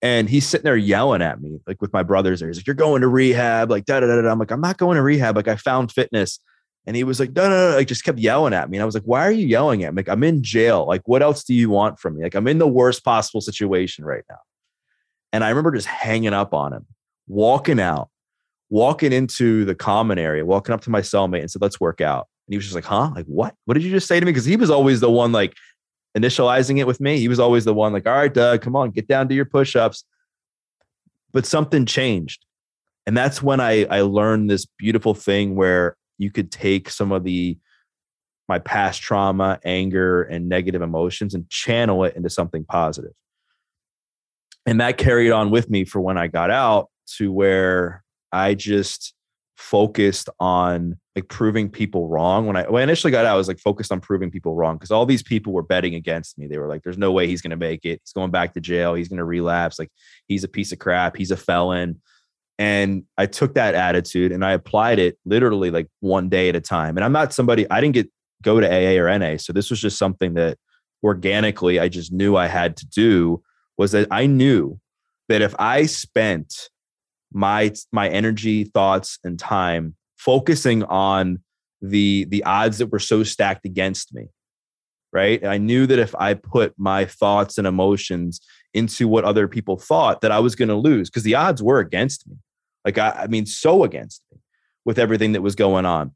And 0.00 0.30
he's 0.30 0.46
sitting 0.48 0.64
there 0.64 0.76
yelling 0.76 1.20
at 1.20 1.42
me, 1.42 1.60
like 1.66 1.82
with 1.82 1.92
my 1.92 2.02
brothers 2.02 2.40
there. 2.40 2.48
He's 2.48 2.56
like, 2.56 2.66
You're 2.66 2.76
going 2.76 3.02
to 3.02 3.08
rehab, 3.08 3.70
like 3.70 3.84
da 3.84 4.00
da 4.00 4.06
da 4.06 4.22
da. 4.22 4.30
I'm 4.30 4.38
like, 4.38 4.52
I'm 4.52 4.62
not 4.62 4.78
going 4.78 4.96
to 4.96 5.02
rehab. 5.02 5.36
Like, 5.36 5.48
I 5.48 5.56
found 5.56 5.92
fitness. 5.92 6.40
And 6.88 6.96
he 6.96 7.04
was 7.04 7.20
like, 7.20 7.32
no, 7.36 7.50
no, 7.50 7.70
no, 7.70 7.76
like 7.76 7.86
just 7.86 8.02
kept 8.02 8.18
yelling 8.18 8.54
at 8.54 8.70
me. 8.70 8.78
And 8.78 8.82
I 8.82 8.86
was 8.86 8.94
like, 8.94 9.04
why 9.04 9.20
are 9.26 9.30
you 9.30 9.46
yelling 9.46 9.84
at 9.84 9.92
me? 9.92 9.98
Like, 9.98 10.08
I'm 10.08 10.24
in 10.24 10.42
jail. 10.42 10.86
Like, 10.86 11.06
what 11.06 11.22
else 11.22 11.44
do 11.44 11.52
you 11.52 11.68
want 11.68 12.00
from 12.00 12.16
me? 12.16 12.22
Like, 12.22 12.34
I'm 12.34 12.48
in 12.48 12.56
the 12.56 12.66
worst 12.66 13.04
possible 13.04 13.42
situation 13.42 14.06
right 14.06 14.24
now. 14.26 14.38
And 15.30 15.44
I 15.44 15.50
remember 15.50 15.70
just 15.72 15.86
hanging 15.86 16.32
up 16.32 16.54
on 16.54 16.72
him, 16.72 16.86
walking 17.26 17.78
out, 17.78 18.08
walking 18.70 19.12
into 19.12 19.66
the 19.66 19.74
common 19.74 20.18
area, 20.18 20.46
walking 20.46 20.74
up 20.74 20.80
to 20.80 20.90
my 20.90 21.02
cellmate 21.02 21.42
and 21.42 21.50
said, 21.50 21.60
let's 21.60 21.78
work 21.78 22.00
out. 22.00 22.26
And 22.46 22.54
he 22.54 22.56
was 22.56 22.64
just 22.64 22.74
like, 22.74 22.86
huh? 22.86 23.10
Like, 23.14 23.26
what? 23.26 23.54
What 23.66 23.74
did 23.74 23.82
you 23.82 23.90
just 23.90 24.08
say 24.08 24.18
to 24.18 24.24
me? 24.24 24.32
Because 24.32 24.46
he 24.46 24.56
was 24.56 24.70
always 24.70 25.00
the 25.00 25.10
one 25.10 25.30
like 25.30 25.52
initializing 26.16 26.78
it 26.78 26.86
with 26.86 27.02
me. 27.02 27.18
He 27.18 27.28
was 27.28 27.38
always 27.38 27.66
the 27.66 27.74
one 27.74 27.92
like, 27.92 28.06
all 28.06 28.14
right, 28.14 28.32
Doug, 28.32 28.62
come 28.62 28.74
on, 28.74 28.92
get 28.92 29.06
down 29.06 29.28
to 29.28 29.34
your 29.34 29.44
push 29.44 29.76
ups. 29.76 30.04
But 31.32 31.44
something 31.44 31.84
changed. 31.84 32.46
And 33.06 33.14
that's 33.14 33.42
when 33.42 33.60
I, 33.60 33.84
I 33.90 34.00
learned 34.00 34.48
this 34.48 34.64
beautiful 34.64 35.12
thing 35.12 35.54
where 35.54 35.97
you 36.18 36.30
could 36.30 36.50
take 36.50 36.90
some 36.90 37.12
of 37.12 37.24
the 37.24 37.58
my 38.48 38.58
past 38.58 39.02
trauma, 39.02 39.60
anger, 39.64 40.22
and 40.22 40.48
negative 40.48 40.80
emotions 40.80 41.34
and 41.34 41.48
channel 41.50 42.04
it 42.04 42.16
into 42.16 42.30
something 42.30 42.64
positive. 42.64 43.12
And 44.64 44.80
that 44.80 44.96
carried 44.96 45.30
on 45.30 45.50
with 45.50 45.68
me 45.70 45.84
for 45.84 46.00
when 46.00 46.18
I 46.18 46.28
got 46.28 46.50
out 46.50 46.88
to 47.16 47.30
where 47.32 48.02
I 48.32 48.54
just 48.54 49.14
focused 49.56 50.28
on 50.38 50.98
like 51.16 51.28
proving 51.28 51.68
people 51.68 52.08
wrong. 52.08 52.46
When 52.46 52.56
I 52.56 52.62
when 52.68 52.80
I 52.80 52.84
initially 52.84 53.10
got 53.10 53.26
out, 53.26 53.34
I 53.34 53.36
was 53.36 53.48
like 53.48 53.58
focused 53.58 53.90
on 53.90 54.00
proving 54.00 54.30
people 54.30 54.54
wrong 54.54 54.76
because 54.76 54.90
all 54.90 55.04
these 55.04 55.22
people 55.22 55.52
were 55.52 55.62
betting 55.62 55.94
against 55.94 56.38
me. 56.38 56.46
They 56.46 56.58
were 56.58 56.68
like, 56.68 56.82
"There's 56.82 56.98
no 56.98 57.12
way 57.12 57.26
he's 57.26 57.42
going 57.42 57.50
to 57.50 57.56
make 57.56 57.84
it. 57.84 58.00
He's 58.04 58.12
going 58.12 58.30
back 58.30 58.54
to 58.54 58.60
jail. 58.60 58.94
He's 58.94 59.08
going 59.08 59.18
to 59.18 59.24
relapse. 59.24 59.78
Like 59.78 59.90
he's 60.26 60.44
a 60.44 60.48
piece 60.48 60.72
of 60.72 60.78
crap. 60.78 61.16
He's 61.16 61.30
a 61.30 61.36
felon." 61.36 62.00
And 62.58 63.04
I 63.16 63.26
took 63.26 63.54
that 63.54 63.74
attitude 63.74 64.32
and 64.32 64.44
I 64.44 64.52
applied 64.52 64.98
it 64.98 65.16
literally 65.24 65.70
like 65.70 65.86
one 66.00 66.28
day 66.28 66.48
at 66.48 66.56
a 66.56 66.60
time. 66.60 66.96
And 66.96 67.04
I'm 67.04 67.12
not 67.12 67.32
somebody 67.32 67.70
I 67.70 67.80
didn't 67.80 67.94
get 67.94 68.10
go 68.42 68.60
to 68.60 68.66
AA 68.66 69.00
or 69.00 69.16
NA, 69.18 69.36
so 69.36 69.52
this 69.52 69.70
was 69.70 69.80
just 69.80 69.98
something 69.98 70.34
that 70.34 70.58
organically 71.02 71.78
I 71.78 71.88
just 71.88 72.12
knew 72.12 72.36
I 72.36 72.46
had 72.46 72.76
to 72.78 72.86
do. 72.86 73.42
Was 73.76 73.92
that 73.92 74.08
I 74.10 74.26
knew 74.26 74.80
that 75.28 75.42
if 75.42 75.54
I 75.58 75.86
spent 75.86 76.70
my 77.32 77.72
my 77.92 78.08
energy, 78.08 78.64
thoughts, 78.64 79.18
and 79.22 79.38
time 79.38 79.94
focusing 80.16 80.82
on 80.84 81.38
the 81.80 82.26
the 82.26 82.42
odds 82.44 82.78
that 82.78 82.88
were 82.88 82.98
so 82.98 83.22
stacked 83.22 83.64
against 83.64 84.12
me 84.12 84.28
right 85.12 85.44
i 85.44 85.56
knew 85.56 85.86
that 85.86 85.98
if 85.98 86.14
i 86.16 86.34
put 86.34 86.74
my 86.76 87.04
thoughts 87.04 87.56
and 87.56 87.66
emotions 87.66 88.40
into 88.74 89.06
what 89.06 89.24
other 89.24 89.46
people 89.46 89.78
thought 89.78 90.20
that 90.20 90.32
i 90.32 90.38
was 90.38 90.56
going 90.56 90.68
to 90.68 90.74
lose 90.74 91.08
because 91.08 91.22
the 91.22 91.34
odds 91.34 91.62
were 91.62 91.78
against 91.78 92.26
me 92.28 92.36
like 92.84 92.98
I, 92.98 93.10
I 93.10 93.26
mean 93.26 93.46
so 93.46 93.84
against 93.84 94.22
me 94.32 94.38
with 94.84 94.98
everything 94.98 95.32
that 95.32 95.42
was 95.42 95.54
going 95.54 95.86
on. 95.86 96.14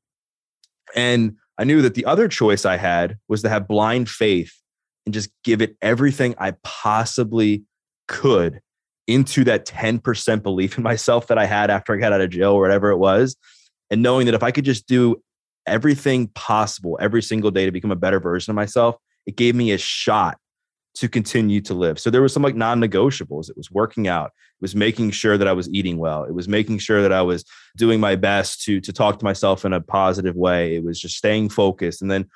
And 0.94 1.36
i 1.58 1.64
knew 1.64 1.82
that 1.82 1.94
the 1.94 2.06
other 2.06 2.28
choice 2.28 2.64
i 2.64 2.76
had 2.76 3.18
was 3.28 3.42
to 3.42 3.48
have 3.48 3.68
blind 3.68 4.08
faith 4.08 4.52
and 5.04 5.12
just 5.12 5.30
give 5.44 5.60
it 5.60 5.76
everything 5.82 6.34
i 6.38 6.54
possibly 6.62 7.62
could 8.08 8.60
into 9.06 9.44
that 9.44 9.66
10% 9.66 10.42
belief 10.42 10.76
in 10.78 10.82
myself 10.82 11.26
that 11.26 11.38
i 11.38 11.44
had 11.44 11.70
after 11.70 11.94
i 11.94 11.98
got 11.98 12.12
out 12.12 12.20
of 12.20 12.30
jail 12.30 12.52
or 12.52 12.60
whatever 12.60 12.90
it 12.90 12.98
was. 12.98 13.36
And 13.92 14.00
knowing 14.02 14.24
that 14.24 14.34
if 14.34 14.42
I 14.42 14.50
could 14.50 14.64
just 14.64 14.86
do 14.88 15.22
everything 15.66 16.28
possible 16.28 16.98
every 16.98 17.22
single 17.22 17.50
day 17.50 17.66
to 17.66 17.70
become 17.70 17.90
a 17.90 17.96
better 17.96 18.18
version 18.18 18.50
of 18.50 18.54
myself, 18.54 18.96
it 19.26 19.36
gave 19.36 19.54
me 19.54 19.70
a 19.70 19.78
shot 19.78 20.38
to 20.94 21.08
continue 21.08 21.60
to 21.62 21.74
live. 21.74 21.98
So 21.98 22.10
there 22.10 22.22
was 22.22 22.32
some 22.32 22.42
like 22.42 22.54
non-negotiables. 22.54 23.48
It 23.48 23.56
was 23.56 23.70
working 23.70 24.08
out. 24.08 24.26
It 24.26 24.62
was 24.62 24.74
making 24.74 25.12
sure 25.12 25.38
that 25.38 25.48
I 25.48 25.52
was 25.52 25.68
eating 25.70 25.98
well. 25.98 26.24
It 26.24 26.34
was 26.34 26.48
making 26.48 26.78
sure 26.78 27.02
that 27.02 27.12
I 27.12 27.22
was 27.22 27.44
doing 27.76 27.98
my 27.98 28.16
best 28.16 28.62
to 28.64 28.80
to 28.80 28.92
talk 28.92 29.18
to 29.18 29.24
myself 29.24 29.64
in 29.64 29.72
a 29.72 29.80
positive 29.80 30.36
way. 30.36 30.76
It 30.76 30.84
was 30.84 31.00
just 31.00 31.16
staying 31.16 31.48
focused. 31.48 32.02
And 32.02 32.10
then 32.10 32.28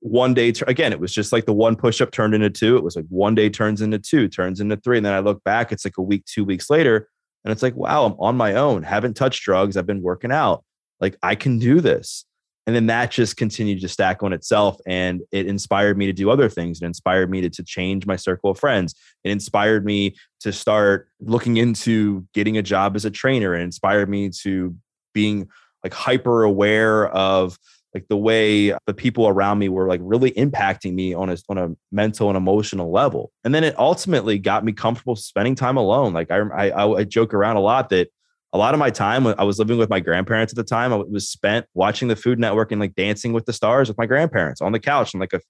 one 0.00 0.34
day 0.34 0.52
again, 0.66 0.92
it 0.92 1.00
was 1.00 1.12
just 1.12 1.32
like 1.32 1.46
the 1.46 1.52
one 1.52 1.76
push-up 1.76 2.10
turned 2.10 2.34
into 2.34 2.50
two. 2.50 2.76
It 2.76 2.84
was 2.84 2.94
like 2.94 3.06
one 3.08 3.34
day 3.34 3.48
turns 3.48 3.80
into 3.80 3.98
two, 3.98 4.28
turns 4.28 4.60
into 4.60 4.76
three. 4.76 4.98
And 4.98 5.06
then 5.06 5.14
I 5.14 5.20
look 5.20 5.42
back, 5.44 5.72
it's 5.72 5.84
like 5.84 5.98
a 5.98 6.02
week, 6.02 6.24
two 6.26 6.44
weeks 6.44 6.70
later, 6.70 7.08
and 7.44 7.52
it's 7.52 7.62
like, 7.62 7.74
wow, 7.74 8.04
I'm 8.04 8.14
on 8.18 8.36
my 8.36 8.54
own. 8.54 8.82
Haven't 8.82 9.14
touched 9.14 9.42
drugs. 9.42 9.76
I've 9.76 9.86
been 9.86 10.02
working 10.02 10.30
out 10.30 10.64
like 11.00 11.16
I 11.22 11.34
can 11.34 11.58
do 11.58 11.80
this. 11.80 12.24
And 12.66 12.74
then 12.74 12.86
that 12.86 13.10
just 13.10 13.36
continued 13.36 13.82
to 13.82 13.88
stack 13.88 14.22
on 14.22 14.32
itself. 14.32 14.78
And 14.86 15.20
it 15.32 15.46
inspired 15.46 15.98
me 15.98 16.06
to 16.06 16.12
do 16.12 16.30
other 16.30 16.48
things. 16.48 16.80
It 16.80 16.86
inspired 16.86 17.30
me 17.30 17.42
to, 17.42 17.50
to 17.50 17.62
change 17.62 18.06
my 18.06 18.16
circle 18.16 18.50
of 18.50 18.58
friends. 18.58 18.94
It 19.22 19.30
inspired 19.30 19.84
me 19.84 20.16
to 20.40 20.52
start 20.52 21.08
looking 21.20 21.58
into 21.58 22.26
getting 22.32 22.56
a 22.56 22.62
job 22.62 22.96
as 22.96 23.04
a 23.04 23.10
trainer. 23.10 23.54
It 23.54 23.62
inspired 23.62 24.08
me 24.08 24.30
to 24.42 24.74
being 25.12 25.48
like 25.82 25.92
hyper 25.92 26.42
aware 26.44 27.08
of 27.08 27.58
like 27.94 28.08
the 28.08 28.16
way 28.16 28.74
the 28.86 28.94
people 28.94 29.28
around 29.28 29.58
me 29.58 29.68
were 29.68 29.86
like 29.86 30.00
really 30.02 30.32
impacting 30.32 30.94
me 30.94 31.14
on 31.14 31.30
a 31.30 31.36
on 31.48 31.58
a 31.58 31.70
mental 31.92 32.28
and 32.28 32.36
emotional 32.36 32.90
level. 32.90 33.30
And 33.44 33.54
then 33.54 33.62
it 33.62 33.78
ultimately 33.78 34.38
got 34.38 34.64
me 34.64 34.72
comfortable 34.72 35.14
spending 35.14 35.54
time 35.54 35.76
alone. 35.76 36.12
Like 36.12 36.30
I 36.30 36.38
I, 36.38 36.92
I 36.92 37.04
joke 37.04 37.32
around 37.32 37.56
a 37.56 37.60
lot 37.60 37.90
that 37.90 38.08
a 38.54 38.58
lot 38.58 38.72
of 38.72 38.78
my 38.78 38.88
time 38.88 39.26
I 39.26 39.42
was 39.42 39.58
living 39.58 39.78
with 39.78 39.90
my 39.90 39.98
grandparents 39.98 40.52
at 40.52 40.56
the 40.56 40.62
time, 40.62 40.92
I 40.92 40.96
was 40.96 41.28
spent 41.28 41.66
watching 41.74 42.06
the 42.06 42.14
Food 42.14 42.38
Network 42.38 42.70
and 42.70 42.80
like 42.80 42.94
dancing 42.94 43.32
with 43.32 43.46
the 43.46 43.52
stars 43.52 43.88
with 43.88 43.98
my 43.98 44.06
grandparents 44.06 44.60
on 44.60 44.70
the 44.70 44.78
couch 44.78 45.12
and 45.12 45.20
like 45.20 45.32
a, 45.32 45.40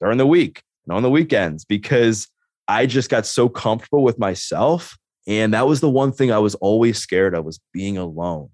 during 0.00 0.18
the 0.18 0.26
week 0.26 0.60
and 0.84 0.96
on 0.96 1.04
the 1.04 1.10
weekends 1.10 1.64
because 1.64 2.26
I 2.66 2.86
just 2.86 3.10
got 3.10 3.26
so 3.26 3.48
comfortable 3.48 4.02
with 4.02 4.18
myself. 4.18 4.98
And 5.28 5.54
that 5.54 5.68
was 5.68 5.80
the 5.80 5.88
one 5.88 6.10
thing 6.10 6.32
I 6.32 6.38
was 6.38 6.56
always 6.56 6.98
scared 6.98 7.34
of 7.34 7.44
was 7.44 7.60
being 7.72 7.96
alone. 7.96 8.48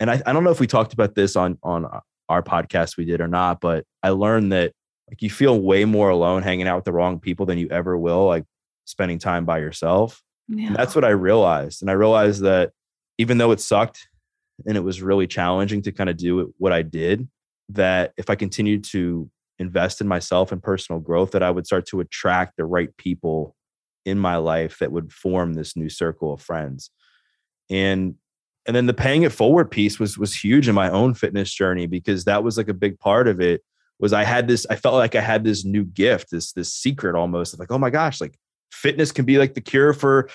And 0.00 0.10
I, 0.10 0.20
I 0.26 0.34
don't 0.34 0.44
know 0.44 0.50
if 0.50 0.60
we 0.60 0.66
talked 0.66 0.92
about 0.92 1.14
this 1.14 1.34
on 1.34 1.58
on 1.62 1.86
uh, 1.86 2.00
our 2.28 2.42
podcast 2.42 2.98
we 2.98 3.06
did 3.06 3.22
or 3.22 3.28
not, 3.28 3.62
but 3.62 3.84
I 4.02 4.10
learned 4.10 4.52
that 4.52 4.72
like 5.08 5.22
you 5.22 5.30
feel 5.30 5.58
way 5.58 5.86
more 5.86 6.10
alone 6.10 6.42
hanging 6.42 6.68
out 6.68 6.76
with 6.76 6.84
the 6.84 6.92
wrong 6.92 7.20
people 7.20 7.46
than 7.46 7.56
you 7.56 7.68
ever 7.70 7.96
will 7.96 8.26
like 8.26 8.44
spending 8.84 9.18
time 9.18 9.46
by 9.46 9.60
yourself. 9.60 10.20
Yeah. 10.46 10.66
And 10.66 10.76
that's 10.76 10.94
what 10.94 11.04
I 11.04 11.10
realized. 11.10 11.80
And 11.80 11.90
I 11.90 11.94
realized 11.94 12.42
that 12.42 12.72
even 13.18 13.38
though 13.38 13.52
it 13.52 13.60
sucked 13.60 14.08
and 14.66 14.76
it 14.76 14.80
was 14.80 15.02
really 15.02 15.26
challenging 15.26 15.82
to 15.82 15.92
kind 15.92 16.10
of 16.10 16.16
do 16.16 16.54
what 16.58 16.72
I 16.72 16.82
did, 16.82 17.28
that 17.70 18.12
if 18.16 18.30
I 18.30 18.34
continued 18.34 18.84
to 18.84 19.30
invest 19.58 20.00
in 20.00 20.08
myself 20.08 20.52
and 20.52 20.62
personal 20.62 21.00
growth, 21.00 21.32
that 21.32 21.42
I 21.42 21.50
would 21.50 21.66
start 21.66 21.86
to 21.88 22.00
attract 22.00 22.56
the 22.56 22.64
right 22.64 22.94
people 22.96 23.56
in 24.04 24.18
my 24.18 24.36
life 24.36 24.78
that 24.78 24.92
would 24.92 25.12
form 25.12 25.54
this 25.54 25.76
new 25.76 25.88
circle 25.88 26.32
of 26.32 26.40
friends. 26.40 26.90
And 27.68 28.14
and 28.66 28.74
then 28.74 28.86
the 28.86 28.94
paying 28.94 29.22
it 29.22 29.32
forward 29.32 29.70
piece 29.70 29.98
was 29.98 30.18
was 30.18 30.34
huge 30.34 30.68
in 30.68 30.74
my 30.74 30.90
own 30.90 31.14
fitness 31.14 31.52
journey 31.52 31.86
because 31.86 32.24
that 32.24 32.42
was 32.42 32.56
like 32.56 32.68
a 32.68 32.74
big 32.74 32.98
part 32.98 33.28
of 33.28 33.40
it 33.40 33.62
was 33.98 34.12
I 34.12 34.24
had 34.24 34.48
this 34.48 34.66
I 34.68 34.76
felt 34.76 34.94
like 34.94 35.14
I 35.14 35.20
had 35.20 35.44
this 35.44 35.64
new 35.64 35.84
gift 35.84 36.30
this 36.30 36.52
this 36.52 36.72
secret 36.72 37.14
almost 37.14 37.58
like 37.58 37.70
oh 37.70 37.78
my 37.78 37.90
gosh 37.90 38.20
like 38.20 38.36
fitness 38.72 39.12
can 39.12 39.24
be 39.24 39.38
like 39.38 39.54
the 39.54 39.60
cure 39.60 39.92
for 39.92 40.28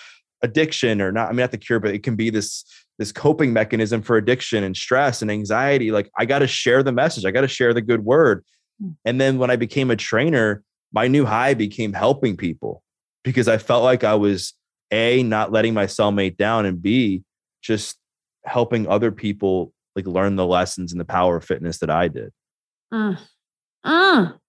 addiction 0.44 1.02
or 1.02 1.12
not 1.12 1.28
i 1.28 1.32
mean 1.32 1.38
not 1.38 1.52
the 1.52 1.58
cure 1.58 1.80
but 1.80 1.94
it 1.94 2.04
can 2.04 2.16
be 2.16 2.30
this 2.30 2.66
this 2.98 3.12
coping 3.12 3.54
mechanism 3.54 4.02
for 4.02 4.18
addiction 4.18 4.64
and 4.64 4.76
stress 4.76 5.22
and 5.22 5.30
anxiety 5.30 5.92
like 5.92 6.10
i 6.18 6.26
got 6.26 6.40
to 6.40 6.48
share 6.48 6.84
the 6.84 6.92
message 6.92 7.26
i 7.26 7.32
got 7.32 7.42
to 7.42 7.48
share 7.48 7.74
the 7.74 7.82
good 7.82 8.04
word 8.04 8.44
hmm. 8.80 8.92
and 9.06 9.22
then 9.22 9.38
when 9.38 9.52
i 9.52 9.56
became 9.56 9.92
a 9.92 9.96
trainer 9.96 10.64
my 10.92 11.08
new 11.08 11.26
high 11.26 11.54
became 11.54 11.94
helping 11.94 12.36
people 12.36 12.84
because 13.24 13.48
i 13.48 13.58
felt 13.58 13.84
like 13.84 14.04
i 14.04 14.16
was 14.16 14.54
a 14.92 15.24
not 15.24 15.52
letting 15.52 15.74
my 15.74 15.86
cellmate 15.86 16.38
down 16.38 16.66
and 16.66 16.82
b 16.82 17.24
just 17.62 17.98
helping 18.44 18.88
other 18.88 19.12
people 19.12 19.72
like 19.96 20.08
learn 20.08 20.36
the 20.36 20.46
lessons 20.46 20.92
and 20.92 21.00
the 21.00 21.06
power 21.06 21.38
of 21.38 21.46
fitness 21.46 21.78
that 21.80 21.90
i 21.92 22.08
did 22.08 22.32
mm. 22.92 23.18
Mm. 23.86 24.40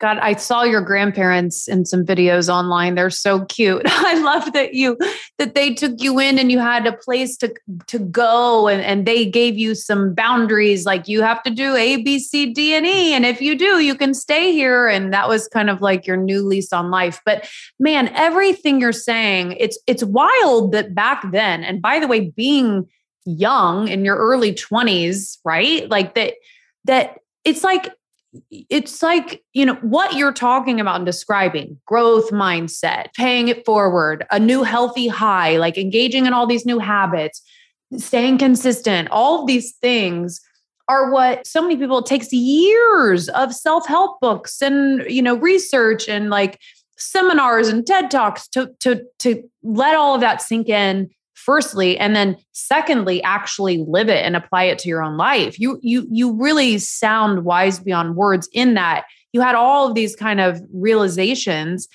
God, 0.00 0.18
I 0.18 0.34
saw 0.34 0.62
your 0.62 0.80
grandparents 0.80 1.66
in 1.66 1.84
some 1.84 2.04
videos 2.04 2.48
online. 2.48 2.94
They're 2.94 3.10
so 3.10 3.44
cute. 3.46 3.82
I 3.86 4.20
love 4.20 4.52
that 4.52 4.74
you 4.74 4.96
that 5.38 5.56
they 5.56 5.74
took 5.74 6.00
you 6.00 6.20
in 6.20 6.38
and 6.38 6.52
you 6.52 6.60
had 6.60 6.86
a 6.86 6.92
place 6.92 7.36
to 7.38 7.52
to 7.88 7.98
go 7.98 8.68
and, 8.68 8.80
and 8.80 9.06
they 9.06 9.24
gave 9.24 9.58
you 9.58 9.74
some 9.74 10.14
boundaries 10.14 10.86
like 10.86 11.08
you 11.08 11.22
have 11.22 11.42
to 11.42 11.50
do 11.50 11.74
A, 11.74 12.00
B, 12.02 12.20
C, 12.20 12.52
D, 12.52 12.74
and 12.74 12.86
E. 12.86 13.12
And 13.12 13.26
if 13.26 13.40
you 13.40 13.58
do, 13.58 13.80
you 13.80 13.96
can 13.96 14.14
stay 14.14 14.52
here. 14.52 14.86
And 14.86 15.12
that 15.12 15.28
was 15.28 15.48
kind 15.48 15.68
of 15.68 15.82
like 15.82 16.06
your 16.06 16.16
new 16.16 16.46
lease 16.46 16.72
on 16.72 16.90
life. 16.90 17.20
But 17.24 17.48
man, 17.80 18.08
everything 18.14 18.80
you're 18.80 18.92
saying, 18.92 19.56
it's 19.58 19.78
it's 19.88 20.04
wild 20.04 20.72
that 20.72 20.94
back 20.94 21.24
then, 21.32 21.64
and 21.64 21.82
by 21.82 21.98
the 21.98 22.06
way, 22.06 22.30
being 22.30 22.88
young 23.24 23.88
in 23.88 24.04
your 24.04 24.16
early 24.16 24.54
20s, 24.54 25.38
right? 25.44 25.88
Like 25.90 26.14
that 26.14 26.34
that 26.84 27.18
it's 27.44 27.64
like 27.64 27.90
it's 28.50 29.02
like 29.02 29.42
you 29.54 29.64
know 29.64 29.74
what 29.76 30.14
you're 30.14 30.32
talking 30.32 30.80
about 30.80 30.96
and 30.96 31.06
describing 31.06 31.78
growth 31.86 32.30
mindset 32.30 33.06
paying 33.14 33.48
it 33.48 33.64
forward 33.64 34.26
a 34.30 34.38
new 34.38 34.62
healthy 34.62 35.08
high 35.08 35.56
like 35.56 35.78
engaging 35.78 36.26
in 36.26 36.32
all 36.32 36.46
these 36.46 36.66
new 36.66 36.78
habits 36.78 37.42
staying 37.96 38.36
consistent 38.36 39.08
all 39.10 39.40
of 39.40 39.46
these 39.46 39.72
things 39.76 40.40
are 40.88 41.10
what 41.10 41.46
so 41.46 41.62
many 41.62 41.76
people 41.76 41.98
it 41.98 42.06
takes 42.06 42.32
years 42.32 43.28
of 43.30 43.54
self-help 43.54 44.20
books 44.20 44.60
and 44.60 45.04
you 45.10 45.22
know 45.22 45.36
research 45.36 46.06
and 46.08 46.28
like 46.28 46.60
seminars 46.98 47.68
and 47.68 47.86
ted 47.86 48.10
talks 48.10 48.46
to 48.48 48.70
to 48.80 49.02
to 49.18 49.42
let 49.62 49.96
all 49.96 50.14
of 50.14 50.20
that 50.20 50.42
sink 50.42 50.68
in 50.68 51.08
firstly 51.48 51.96
and 51.96 52.14
then 52.14 52.36
secondly 52.52 53.22
actually 53.22 53.78
live 53.88 54.10
it 54.10 54.22
and 54.22 54.36
apply 54.36 54.64
it 54.64 54.78
to 54.78 54.86
your 54.86 55.02
own 55.02 55.16
life. 55.16 55.58
You 55.58 55.80
you 55.82 56.06
you 56.10 56.30
really 56.34 56.76
sound 56.76 57.42
wise 57.42 57.78
beyond 57.78 58.16
words 58.16 58.50
in 58.52 58.74
that 58.74 59.06
you 59.32 59.40
had 59.40 59.54
all 59.54 59.88
of 59.88 59.94
these 59.94 60.14
kind 60.14 60.40
of 60.40 60.60
realizations. 60.74 61.88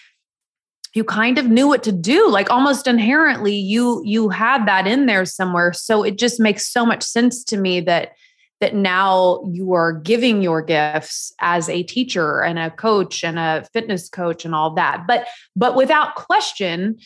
You 0.95 1.03
kind 1.03 1.37
of 1.37 1.45
knew 1.45 1.67
what 1.67 1.83
to 1.83 1.91
do 1.91 2.27
like 2.29 2.49
almost 2.49 2.87
inherently 2.87 3.55
you 3.55 4.01
you 4.03 4.29
had 4.29 4.65
that 4.67 4.87
in 4.87 5.05
there 5.05 5.23
somewhere. 5.23 5.71
So 5.71 6.01
it 6.01 6.17
just 6.17 6.39
makes 6.39 6.67
so 6.67 6.83
much 6.83 7.03
sense 7.03 7.43
to 7.43 7.57
me 7.57 7.79
that 7.81 8.13
that 8.59 8.73
now 8.73 9.43
you 9.51 9.73
are 9.73 9.93
giving 9.93 10.41
your 10.41 10.63
gifts 10.63 11.31
as 11.41 11.69
a 11.69 11.83
teacher 11.83 12.41
and 12.41 12.57
a 12.57 12.71
coach 12.71 13.23
and 13.23 13.37
a 13.37 13.67
fitness 13.71 14.09
coach 14.09 14.45
and 14.45 14.55
all 14.55 14.73
that. 14.73 15.05
But 15.07 15.27
but 15.55 15.75
without 15.75 16.15
question 16.15 16.97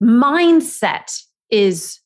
mindset 0.00 1.20
is 1.52 2.00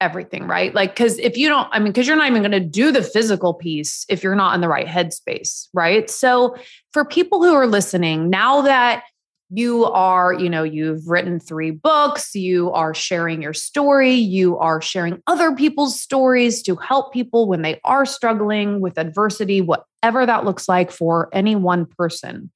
everything, 0.00 0.46
right? 0.46 0.74
Like, 0.74 0.94
because 0.94 1.18
if 1.18 1.36
you 1.36 1.48
don't, 1.48 1.68
I 1.70 1.78
mean, 1.78 1.92
because 1.92 2.06
you're 2.06 2.16
not 2.16 2.28
even 2.28 2.42
going 2.42 2.52
to 2.52 2.60
do 2.60 2.90
the 2.90 3.02
physical 3.02 3.54
piece 3.54 4.04
if 4.08 4.22
you're 4.22 4.34
not 4.34 4.54
in 4.54 4.60
the 4.60 4.68
right 4.68 4.86
headspace, 4.86 5.68
right? 5.72 6.10
So, 6.10 6.56
for 6.92 7.04
people 7.04 7.42
who 7.42 7.54
are 7.54 7.66
listening, 7.66 8.28
now 8.28 8.62
that 8.62 9.04
you 9.50 9.84
are, 9.84 10.32
you 10.32 10.50
know, 10.50 10.64
you've 10.64 11.06
written 11.06 11.38
three 11.38 11.70
books, 11.70 12.34
you 12.34 12.72
are 12.72 12.92
sharing 12.92 13.40
your 13.40 13.54
story, 13.54 14.12
you 14.12 14.58
are 14.58 14.82
sharing 14.82 15.22
other 15.28 15.54
people's 15.54 16.00
stories 16.00 16.62
to 16.64 16.74
help 16.76 17.12
people 17.12 17.46
when 17.46 17.62
they 17.62 17.80
are 17.84 18.04
struggling 18.04 18.80
with 18.80 18.98
adversity, 18.98 19.60
whatever 19.60 20.26
that 20.26 20.44
looks 20.44 20.68
like 20.68 20.90
for 20.90 21.28
any 21.32 21.54
one 21.54 21.86
person 21.86 22.50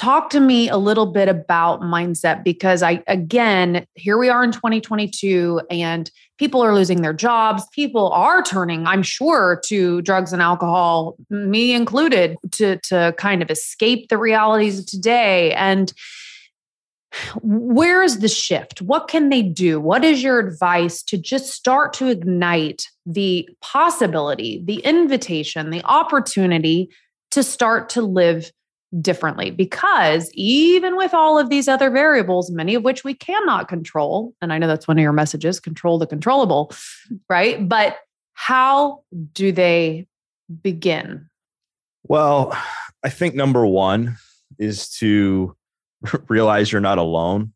talk 0.00 0.30
to 0.30 0.40
me 0.40 0.66
a 0.70 0.78
little 0.78 1.04
bit 1.04 1.28
about 1.28 1.82
mindset 1.82 2.42
because 2.42 2.82
I, 2.82 3.02
again, 3.06 3.84
here 3.96 4.16
we 4.16 4.30
are 4.30 4.42
in 4.42 4.50
2022 4.50 5.60
and 5.70 6.10
people 6.38 6.62
are 6.62 6.74
losing 6.74 7.02
their 7.02 7.12
jobs. 7.12 7.66
People 7.74 8.10
are 8.12 8.42
turning, 8.42 8.86
I'm 8.86 9.02
sure, 9.02 9.60
to 9.66 10.00
drugs 10.00 10.32
and 10.32 10.40
alcohol, 10.40 11.16
me 11.28 11.74
included, 11.74 12.38
to, 12.52 12.78
to 12.84 13.14
kind 13.18 13.42
of 13.42 13.50
escape 13.50 14.08
the 14.08 14.16
realities 14.16 14.78
of 14.78 14.86
today. 14.86 15.52
And 15.52 15.92
where 17.42 18.02
is 18.02 18.20
the 18.20 18.28
shift? 18.28 18.80
What 18.80 19.06
can 19.06 19.28
they 19.28 19.42
do? 19.42 19.80
What 19.80 20.02
is 20.02 20.22
your 20.22 20.38
advice 20.38 21.02
to 21.02 21.18
just 21.18 21.52
start 21.52 21.92
to 21.94 22.06
ignite 22.06 22.86
the 23.04 23.46
possibility, 23.60 24.62
the 24.64 24.78
invitation, 24.78 25.68
the 25.68 25.84
opportunity 25.84 26.88
to 27.32 27.42
start 27.42 27.90
to 27.90 28.00
live 28.00 28.50
differently 28.98 29.50
because 29.50 30.30
even 30.34 30.96
with 30.96 31.14
all 31.14 31.38
of 31.38 31.48
these 31.48 31.68
other 31.68 31.90
variables, 31.90 32.50
many 32.50 32.74
of 32.74 32.82
which 32.82 33.04
we 33.04 33.14
cannot 33.14 33.68
control, 33.68 34.34
and 34.42 34.52
I 34.52 34.58
know 34.58 34.66
that's 34.66 34.88
one 34.88 34.98
of 34.98 35.02
your 35.02 35.12
messages 35.12 35.60
control 35.60 35.98
the 35.98 36.06
controllable, 36.06 36.72
right? 37.28 37.68
But 37.68 37.98
how 38.32 39.02
do 39.32 39.52
they 39.52 40.06
begin? 40.62 41.28
Well, 42.04 42.56
I 43.04 43.10
think 43.10 43.34
number 43.34 43.64
one 43.64 44.16
is 44.58 44.88
to 44.98 45.54
realize 46.28 46.72
you're 46.72 46.80
not 46.80 46.98
alone, 46.98 47.52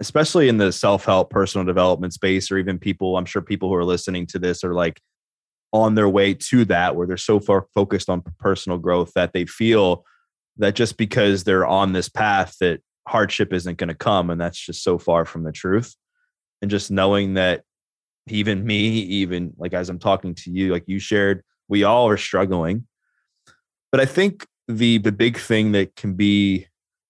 especially 0.00 0.48
in 0.48 0.58
the 0.58 0.70
self 0.70 1.04
help, 1.04 1.30
personal 1.30 1.64
development 1.64 2.12
space, 2.12 2.50
or 2.50 2.58
even 2.58 2.78
people, 2.78 3.16
I'm 3.16 3.24
sure 3.24 3.42
people 3.42 3.68
who 3.68 3.74
are 3.74 3.84
listening 3.84 4.26
to 4.28 4.38
this 4.38 4.62
are 4.62 4.74
like 4.74 5.00
on 5.72 5.94
their 5.94 6.08
way 6.08 6.34
to 6.34 6.64
that, 6.66 6.94
where 6.94 7.06
they're 7.06 7.16
so 7.16 7.40
far 7.40 7.66
focused 7.74 8.08
on 8.08 8.22
personal 8.38 8.78
growth 8.78 9.12
that 9.14 9.32
they 9.32 9.46
feel 9.46 10.04
that 10.58 10.74
just 10.74 10.96
because 10.96 11.44
they're 11.44 11.66
on 11.66 11.92
this 11.92 12.08
path 12.08 12.56
that 12.60 12.80
hardship 13.06 13.52
isn't 13.52 13.78
going 13.78 13.88
to 13.88 13.94
come 13.94 14.30
and 14.30 14.40
that's 14.40 14.58
just 14.58 14.82
so 14.82 14.98
far 14.98 15.24
from 15.24 15.42
the 15.42 15.52
truth. 15.52 15.94
And 16.60 16.70
just 16.70 16.90
knowing 16.90 17.34
that 17.34 17.64
even 18.28 18.64
me 18.64 18.78
even 18.78 19.52
like 19.56 19.74
as 19.74 19.88
i'm 19.88 19.98
talking 19.98 20.32
to 20.32 20.50
you 20.50 20.70
like 20.70 20.84
you 20.86 21.00
shared 21.00 21.42
we 21.68 21.84
all 21.84 22.08
are 22.08 22.16
struggling. 22.16 22.86
But 23.90 24.00
i 24.00 24.04
think 24.04 24.46
the 24.68 24.98
the 24.98 25.12
big 25.12 25.38
thing 25.38 25.72
that 25.72 25.96
can 25.96 26.14
be 26.14 26.66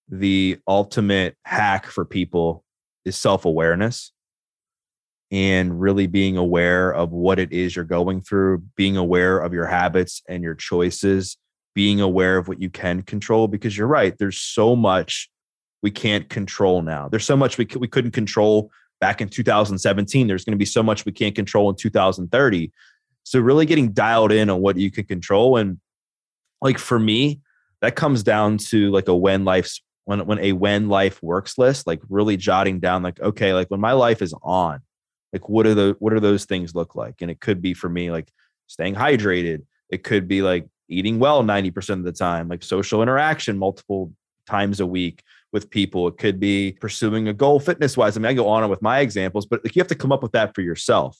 the 0.08 0.58
ultimate 0.66 1.36
hack 1.44 1.86
for 1.86 2.04
people 2.04 2.64
is 3.04 3.16
self-awareness 3.16 4.12
and 5.30 5.80
really 5.80 6.06
being 6.06 6.36
aware 6.36 6.92
of 6.92 7.10
what 7.10 7.38
it 7.38 7.52
is 7.52 7.74
you're 7.74 7.84
going 7.84 8.20
through 8.20 8.62
being 8.76 8.96
aware 8.96 9.38
of 9.38 9.52
your 9.52 9.66
habits 9.66 10.22
and 10.28 10.42
your 10.42 10.54
choices 10.54 11.36
being 11.74 12.00
aware 12.00 12.36
of 12.36 12.48
what 12.48 12.60
you 12.60 12.70
can 12.70 13.02
control 13.02 13.48
because 13.48 13.76
you're 13.76 13.86
right 13.86 14.16
there's 14.18 14.38
so 14.38 14.76
much 14.76 15.28
we 15.82 15.90
can't 15.90 16.28
control 16.28 16.80
now. 16.80 17.08
There's 17.08 17.26
so 17.26 17.36
much 17.36 17.58
we, 17.58 17.66
we 17.76 17.88
couldn't 17.88 18.12
control 18.12 18.70
back 19.00 19.20
in 19.20 19.28
2017 19.28 20.28
there's 20.28 20.44
going 20.44 20.52
to 20.52 20.58
be 20.58 20.64
so 20.64 20.82
much 20.82 21.04
we 21.04 21.10
can't 21.10 21.34
control 21.34 21.68
in 21.68 21.74
2030 21.74 22.70
so 23.24 23.40
really 23.40 23.66
getting 23.66 23.90
dialed 23.92 24.30
in 24.30 24.48
on 24.48 24.60
what 24.60 24.76
you 24.76 24.92
can 24.92 25.04
control 25.04 25.56
and 25.56 25.80
like 26.60 26.78
for 26.78 27.00
me 27.00 27.40
that 27.80 27.96
comes 27.96 28.22
down 28.22 28.58
to 28.58 28.92
like 28.92 29.08
a 29.08 29.16
when 29.16 29.44
life's 29.44 29.82
when 30.04 30.24
when 30.26 30.38
a 30.38 30.52
when 30.52 30.88
life 30.88 31.20
works 31.20 31.58
list 31.58 31.84
like 31.84 32.00
really 32.08 32.36
jotting 32.36 32.78
down 32.78 33.02
like 33.02 33.18
okay 33.20 33.52
like 33.52 33.66
when 33.72 33.80
my 33.80 33.90
life 33.90 34.22
is 34.22 34.32
on 34.44 34.80
like 35.32 35.48
what 35.48 35.66
are 35.66 35.74
the 35.74 35.96
what 35.98 36.12
are 36.12 36.20
those 36.20 36.44
things 36.44 36.74
look 36.74 36.94
like? 36.94 37.16
And 37.20 37.30
it 37.30 37.40
could 37.40 37.62
be 37.62 37.74
for 37.74 37.88
me 37.88 38.10
like 38.10 38.30
staying 38.66 38.94
hydrated. 38.94 39.62
It 39.90 40.04
could 40.04 40.28
be 40.28 40.42
like 40.42 40.66
eating 40.92 41.18
well 41.18 41.42
90% 41.42 41.90
of 41.90 42.04
the 42.04 42.12
time, 42.12 42.48
like 42.48 42.62
social 42.62 43.02
interaction 43.02 43.58
multiple 43.58 44.12
times 44.46 44.80
a 44.80 44.86
week 44.86 45.22
with 45.52 45.70
people. 45.70 46.08
It 46.08 46.18
could 46.18 46.40
be 46.40 46.72
pursuing 46.80 47.28
a 47.28 47.32
goal 47.32 47.60
fitness 47.60 47.96
wise. 47.96 48.16
I 48.16 48.20
mean, 48.20 48.30
I 48.30 48.34
go 48.34 48.48
on 48.48 48.68
with 48.70 48.82
my 48.82 49.00
examples, 49.00 49.46
but 49.46 49.64
like 49.64 49.76
you 49.76 49.80
have 49.80 49.88
to 49.88 49.94
come 49.94 50.12
up 50.12 50.22
with 50.22 50.32
that 50.32 50.54
for 50.54 50.62
yourself 50.62 51.18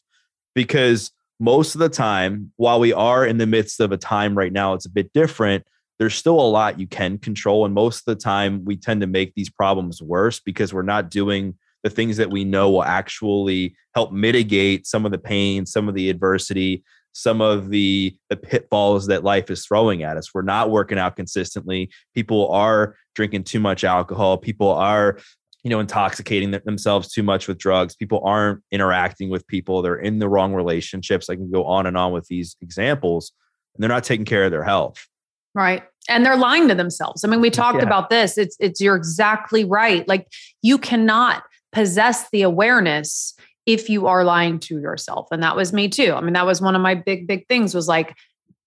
because 0.54 1.10
most 1.40 1.74
of 1.74 1.80
the 1.80 1.88
time, 1.88 2.52
while 2.56 2.78
we 2.78 2.92
are 2.92 3.26
in 3.26 3.38
the 3.38 3.46
midst 3.46 3.80
of 3.80 3.92
a 3.92 3.96
time 3.96 4.36
right 4.36 4.52
now, 4.52 4.74
it's 4.74 4.86
a 4.86 4.90
bit 4.90 5.12
different. 5.12 5.64
There's 5.98 6.14
still 6.14 6.38
a 6.38 6.48
lot 6.48 6.78
you 6.78 6.86
can 6.86 7.18
control. 7.18 7.64
And 7.64 7.74
most 7.74 8.00
of 8.00 8.04
the 8.16 8.20
time, 8.20 8.64
we 8.64 8.76
tend 8.76 9.00
to 9.00 9.06
make 9.06 9.34
these 9.34 9.50
problems 9.50 10.00
worse 10.00 10.40
because 10.40 10.72
we're 10.72 10.82
not 10.82 11.10
doing 11.10 11.54
the 11.82 11.90
things 11.90 12.16
that 12.16 12.30
we 12.30 12.44
know 12.44 12.70
will 12.70 12.84
actually 12.84 13.74
help 13.94 14.12
mitigate 14.12 14.86
some 14.86 15.04
of 15.04 15.12
the 15.12 15.18
pain, 15.18 15.66
some 15.66 15.88
of 15.88 15.94
the 15.94 16.10
adversity, 16.10 16.84
some 17.12 17.40
of 17.40 17.70
the 17.70 18.16
the 18.30 18.36
pitfalls 18.36 19.06
that 19.06 19.24
life 19.24 19.50
is 19.50 19.66
throwing 19.66 20.02
at 20.02 20.16
us. 20.16 20.32
We're 20.34 20.42
not 20.42 20.70
working 20.70 20.98
out 20.98 21.16
consistently. 21.16 21.90
People 22.14 22.50
are 22.50 22.96
drinking 23.14 23.44
too 23.44 23.60
much 23.60 23.84
alcohol. 23.84 24.38
People 24.38 24.70
are 24.70 25.18
you 25.62 25.70
know 25.70 25.80
intoxicating 25.80 26.50
themselves 26.50 27.12
too 27.12 27.22
much 27.22 27.48
with 27.48 27.58
drugs. 27.58 27.94
People 27.94 28.22
aren't 28.24 28.62
interacting 28.70 29.28
with 29.28 29.46
people. 29.46 29.82
They're 29.82 29.96
in 29.96 30.18
the 30.18 30.28
wrong 30.28 30.54
relationships. 30.54 31.28
I 31.28 31.36
can 31.36 31.50
go 31.50 31.64
on 31.64 31.86
and 31.86 31.96
on 31.96 32.12
with 32.12 32.26
these 32.28 32.56
examples. 32.60 33.32
And 33.74 33.82
they're 33.82 33.88
not 33.88 34.04
taking 34.04 34.26
care 34.26 34.44
of 34.44 34.50
their 34.50 34.64
health. 34.64 35.06
Right. 35.54 35.82
And 36.08 36.26
they're 36.26 36.36
lying 36.36 36.68
to 36.68 36.74
themselves. 36.74 37.24
I 37.24 37.28
mean 37.28 37.40
we 37.40 37.50
talked 37.50 37.78
yeah. 37.78 37.86
about 37.86 38.10
this. 38.10 38.38
It's 38.38 38.56
it's 38.58 38.80
you're 38.80 38.96
exactly 38.96 39.64
right. 39.64 40.06
Like 40.08 40.26
you 40.62 40.78
cannot 40.78 41.42
possess 41.72 42.28
the 42.30 42.42
awareness 42.42 43.34
if 43.64 43.88
you 43.88 44.06
are 44.06 44.24
lying 44.24 44.58
to 44.58 44.80
yourself 44.80 45.28
and 45.30 45.42
that 45.42 45.56
was 45.56 45.72
me 45.72 45.88
too 45.88 46.12
i 46.14 46.20
mean 46.20 46.34
that 46.34 46.46
was 46.46 46.60
one 46.60 46.74
of 46.74 46.82
my 46.82 46.94
big 46.94 47.26
big 47.26 47.46
things 47.48 47.74
was 47.74 47.88
like 47.88 48.16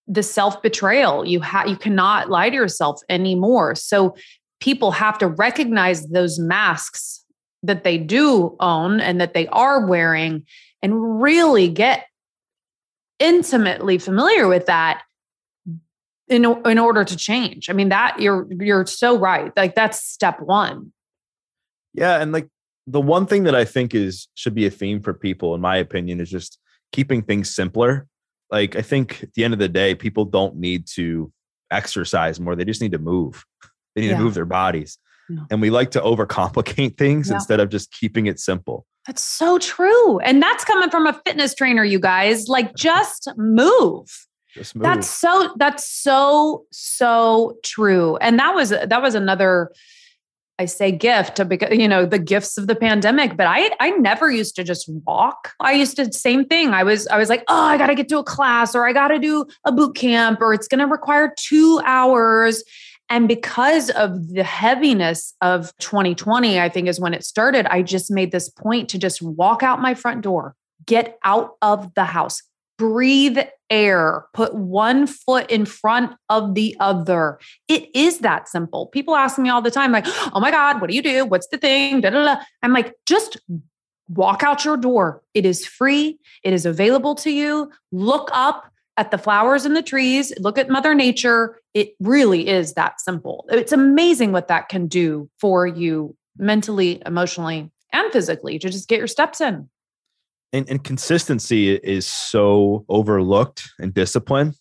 the 0.07 0.23
self 0.23 0.61
betrayal 0.61 1.25
you 1.25 1.39
have 1.39 1.67
you 1.67 1.75
cannot 1.75 2.29
lie 2.29 2.49
to 2.49 2.55
yourself 2.55 3.01
anymore 3.09 3.75
so 3.75 4.15
people 4.59 4.91
have 4.91 5.17
to 5.17 5.27
recognize 5.27 6.07
those 6.07 6.39
masks 6.39 7.23
that 7.63 7.83
they 7.83 7.97
do 7.97 8.55
own 8.59 8.99
and 8.99 9.19
that 9.19 9.33
they 9.33 9.47
are 9.47 9.85
wearing 9.85 10.45
and 10.81 11.21
really 11.21 11.67
get 11.67 12.05
intimately 13.19 13.97
familiar 13.97 14.47
with 14.47 14.65
that 14.67 15.03
in 16.27 16.45
in 16.65 16.79
order 16.79 17.03
to 17.03 17.15
change. 17.15 17.69
I 17.69 17.73
mean 17.73 17.89
that 17.89 18.19
you're 18.19 18.47
you're 18.51 18.85
so 18.85 19.17
right. 19.17 19.51
Like 19.55 19.75
that's 19.75 20.01
step 20.01 20.39
1. 20.39 20.91
Yeah, 21.93 22.19
and 22.21 22.31
like 22.31 22.49
the 22.87 23.01
one 23.01 23.25
thing 23.25 23.43
that 23.43 23.55
I 23.55 23.65
think 23.65 23.95
is 23.95 24.27
should 24.35 24.55
be 24.55 24.65
a 24.65 24.71
theme 24.71 25.01
for 25.01 25.13
people 25.13 25.55
in 25.55 25.61
my 25.61 25.77
opinion 25.77 26.19
is 26.19 26.29
just 26.29 26.59
keeping 26.91 27.21
things 27.21 27.53
simpler. 27.53 28.07
Like 28.51 28.75
I 28.75 28.81
think 28.81 29.23
at 29.23 29.33
the 29.33 29.43
end 29.43 29.53
of 29.53 29.59
the 29.59 29.69
day 29.69 29.95
people 29.95 30.25
don't 30.25 30.57
need 30.57 30.87
to 30.95 31.31
exercise 31.71 32.39
more. 32.39 32.55
They 32.55 32.65
just 32.65 32.81
need 32.81 32.91
to 32.91 32.99
move. 32.99 33.43
They 33.95 34.01
need 34.01 34.09
yeah. 34.09 34.17
to 34.17 34.23
move 34.23 34.33
their 34.33 34.45
bodies. 34.45 34.97
Yeah. 35.29 35.39
And 35.49 35.61
we 35.61 35.69
like 35.69 35.91
to 35.91 36.01
overcomplicate 36.01 36.97
things 36.97 37.29
yeah. 37.29 37.35
instead 37.35 37.59
of 37.59 37.69
just 37.69 37.91
keeping 37.91 38.27
it 38.27 38.39
simple. 38.39 38.85
That's 39.07 39.23
so 39.23 39.59
true. 39.59 40.19
And 40.19 40.41
that's 40.41 40.65
coming 40.65 40.89
from 40.89 41.05
a 41.05 41.19
fitness 41.25 41.53
trainer, 41.53 41.83
you 41.83 41.99
guys. 41.99 42.47
Like 42.47 42.75
just 42.75 43.29
move. 43.37 44.07
Just 44.53 44.75
move. 44.75 44.83
That's 44.83 45.09
so 45.09 45.53
that's 45.57 45.87
so 45.87 46.65
so 46.71 47.57
true. 47.63 48.17
And 48.17 48.39
that 48.39 48.55
was 48.55 48.69
that 48.69 49.01
was 49.01 49.15
another 49.15 49.71
I 50.57 50.65
say 50.65 50.91
gift 50.91 51.45
because 51.49 51.77
you 51.77 51.87
know 51.87 52.05
the 52.05 52.19
gifts 52.19 52.57
of 52.57 52.67
the 52.67 52.75
pandemic, 52.75 53.35
but 53.35 53.45
I 53.47 53.71
I 53.79 53.91
never 53.91 54.31
used 54.31 54.55
to 54.55 54.63
just 54.63 54.89
walk. 55.05 55.53
I 55.59 55.73
used 55.73 55.97
to 55.97 56.11
same 56.13 56.45
thing. 56.45 56.69
I 56.69 56.83
was 56.83 57.07
I 57.07 57.17
was 57.17 57.29
like, 57.29 57.43
"Oh, 57.49 57.63
I 57.65 57.77
got 57.77 57.87
to 57.87 57.95
get 57.95 58.07
to 58.09 58.19
a 58.19 58.23
class 58.23 58.73
or 58.73 58.87
I 58.87 58.93
got 58.93 59.09
to 59.09 59.19
do 59.19 59.45
a 59.65 59.71
boot 59.71 59.95
camp 59.95 60.41
or 60.41 60.53
it's 60.53 60.67
going 60.67 60.79
to 60.79 60.87
require 60.87 61.33
2 61.37 61.81
hours." 61.85 62.63
And 63.09 63.27
because 63.27 63.91
of 63.91 64.29
the 64.29 64.43
heaviness 64.43 65.35
of 65.41 65.75
2020, 65.77 66.59
I 66.59 66.69
think 66.69 66.87
is 66.87 66.99
when 66.99 67.13
it 67.13 67.23
started, 67.23 67.67
I 67.67 67.83
just 67.83 68.09
made 68.09 68.31
this 68.31 68.49
point 68.49 68.89
to 68.89 68.97
just 68.97 69.21
walk 69.21 69.61
out 69.61 69.81
my 69.81 69.93
front 69.93 70.21
door, 70.21 70.55
get 70.85 71.19
out 71.23 71.51
of 71.61 71.93
the 71.93 72.05
house, 72.05 72.41
breathe 72.77 73.39
air, 73.69 74.25
put 74.33 74.53
one 74.53 75.07
foot 75.07 75.49
in 75.49 75.65
front 75.65 76.15
of 76.29 76.55
the 76.55 76.75
other. 76.79 77.39
It 77.67 77.89
is 77.95 78.19
that 78.19 78.47
simple. 78.47 78.87
People 78.87 79.15
ask 79.15 79.37
me 79.37 79.49
all 79.49 79.61
the 79.61 79.71
time, 79.71 79.91
like, 79.91 80.05
oh 80.07 80.39
my 80.39 80.51
God, 80.51 80.81
what 80.81 80.89
do 80.89 80.95
you 80.95 81.01
do? 81.01 81.25
What's 81.25 81.47
the 81.47 81.57
thing? 81.57 82.01
Da, 82.01 82.09
da, 82.09 82.23
da. 82.23 82.41
I'm 82.61 82.73
like, 82.73 82.93
just 83.05 83.37
walk 84.09 84.43
out 84.43 84.65
your 84.65 84.77
door. 84.77 85.23
It 85.33 85.45
is 85.45 85.65
free, 85.65 86.19
it 86.43 86.53
is 86.53 86.65
available 86.65 87.15
to 87.15 87.31
you. 87.31 87.71
Look 87.91 88.29
up, 88.33 88.71
at 88.97 89.11
the 89.11 89.17
flowers 89.17 89.65
and 89.65 89.75
the 89.75 89.81
trees, 89.81 90.33
look 90.39 90.57
at 90.57 90.69
Mother 90.69 90.95
Nature. 90.95 91.59
It 91.73 91.95
really 91.99 92.47
is 92.47 92.73
that 92.73 93.01
simple. 93.01 93.45
It's 93.49 93.73
amazing 93.73 94.31
what 94.31 94.47
that 94.47 94.69
can 94.69 94.87
do 94.87 95.29
for 95.39 95.67
you 95.67 96.15
mentally, 96.37 97.01
emotionally, 97.05 97.71
and 97.91 98.11
physically 98.11 98.59
to 98.59 98.69
just 98.69 98.87
get 98.87 98.99
your 98.99 99.07
steps 99.07 99.41
in. 99.41 99.69
And, 100.53 100.69
and 100.69 100.83
consistency 100.83 101.73
is 101.75 102.07
so 102.07 102.85
overlooked 102.87 103.69
and 103.79 103.93
discipline. 103.93 104.53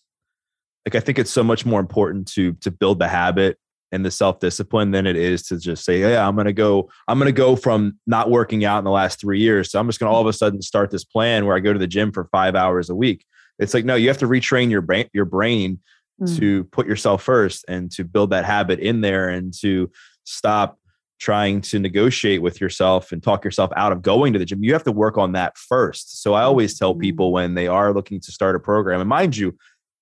Like 0.85 0.95
I 0.95 0.99
think 0.99 1.19
it's 1.19 1.31
so 1.31 1.43
much 1.43 1.65
more 1.65 1.79
important 1.79 2.27
to 2.33 2.53
to 2.61 2.69
build 2.71 2.99
the 2.99 3.07
habit 3.07 3.57
and 3.91 4.05
the 4.05 4.11
self 4.11 4.39
discipline 4.39 4.91
than 4.91 5.07
it 5.07 5.15
is 5.15 5.43
to 5.47 5.57
just 5.57 5.85
say, 5.85 6.01
yeah, 6.01 6.27
I'm 6.27 6.35
gonna 6.35 6.53
go. 6.53 6.89
I'm 7.07 7.17
gonna 7.17 7.31
go 7.31 7.55
from 7.55 7.97
not 8.05 8.29
working 8.29 8.65
out 8.65 8.79
in 8.79 8.83
the 8.83 8.91
last 8.91 9.19
three 9.19 9.39
years, 9.39 9.71
so 9.71 9.79
I'm 9.79 9.87
just 9.87 9.99
gonna 9.99 10.11
all 10.11 10.21
of 10.21 10.27
a 10.27 10.33
sudden 10.33 10.61
start 10.61 10.91
this 10.91 11.05
plan 11.05 11.45
where 11.45 11.55
I 11.55 11.59
go 11.59 11.73
to 11.73 11.79
the 11.79 11.87
gym 11.87 12.11
for 12.11 12.25
five 12.25 12.55
hours 12.55 12.89
a 12.89 12.95
week 12.95 13.25
it's 13.59 13.73
like 13.73 13.85
no 13.85 13.95
you 13.95 14.07
have 14.07 14.17
to 14.17 14.27
retrain 14.27 14.69
your 14.69 14.81
brain 14.81 15.09
your 15.13 15.25
brain 15.25 15.79
mm. 16.21 16.37
to 16.37 16.63
put 16.65 16.87
yourself 16.87 17.23
first 17.23 17.65
and 17.67 17.91
to 17.91 18.03
build 18.03 18.29
that 18.29 18.45
habit 18.45 18.79
in 18.79 19.01
there 19.01 19.29
and 19.29 19.53
to 19.61 19.89
stop 20.23 20.79
trying 21.19 21.61
to 21.61 21.79
negotiate 21.79 22.41
with 22.41 22.59
yourself 22.59 23.11
and 23.11 23.23
talk 23.23 23.45
yourself 23.45 23.71
out 23.75 23.91
of 23.91 24.01
going 24.01 24.33
to 24.33 24.39
the 24.39 24.45
gym. 24.45 24.63
You 24.63 24.73
have 24.73 24.83
to 24.83 24.91
work 24.91 25.17
on 25.17 25.31
that 25.33 25.57
first. 25.57 26.21
So 26.21 26.33
i 26.33 26.43
always 26.43 26.77
tell 26.77 26.93
mm. 26.93 26.99
people 26.99 27.31
when 27.31 27.53
they 27.53 27.67
are 27.67 27.93
looking 27.93 28.19
to 28.21 28.31
start 28.31 28.55
a 28.55 28.59
program 28.59 28.99
and 28.99 29.09
mind 29.09 29.37
you 29.37 29.57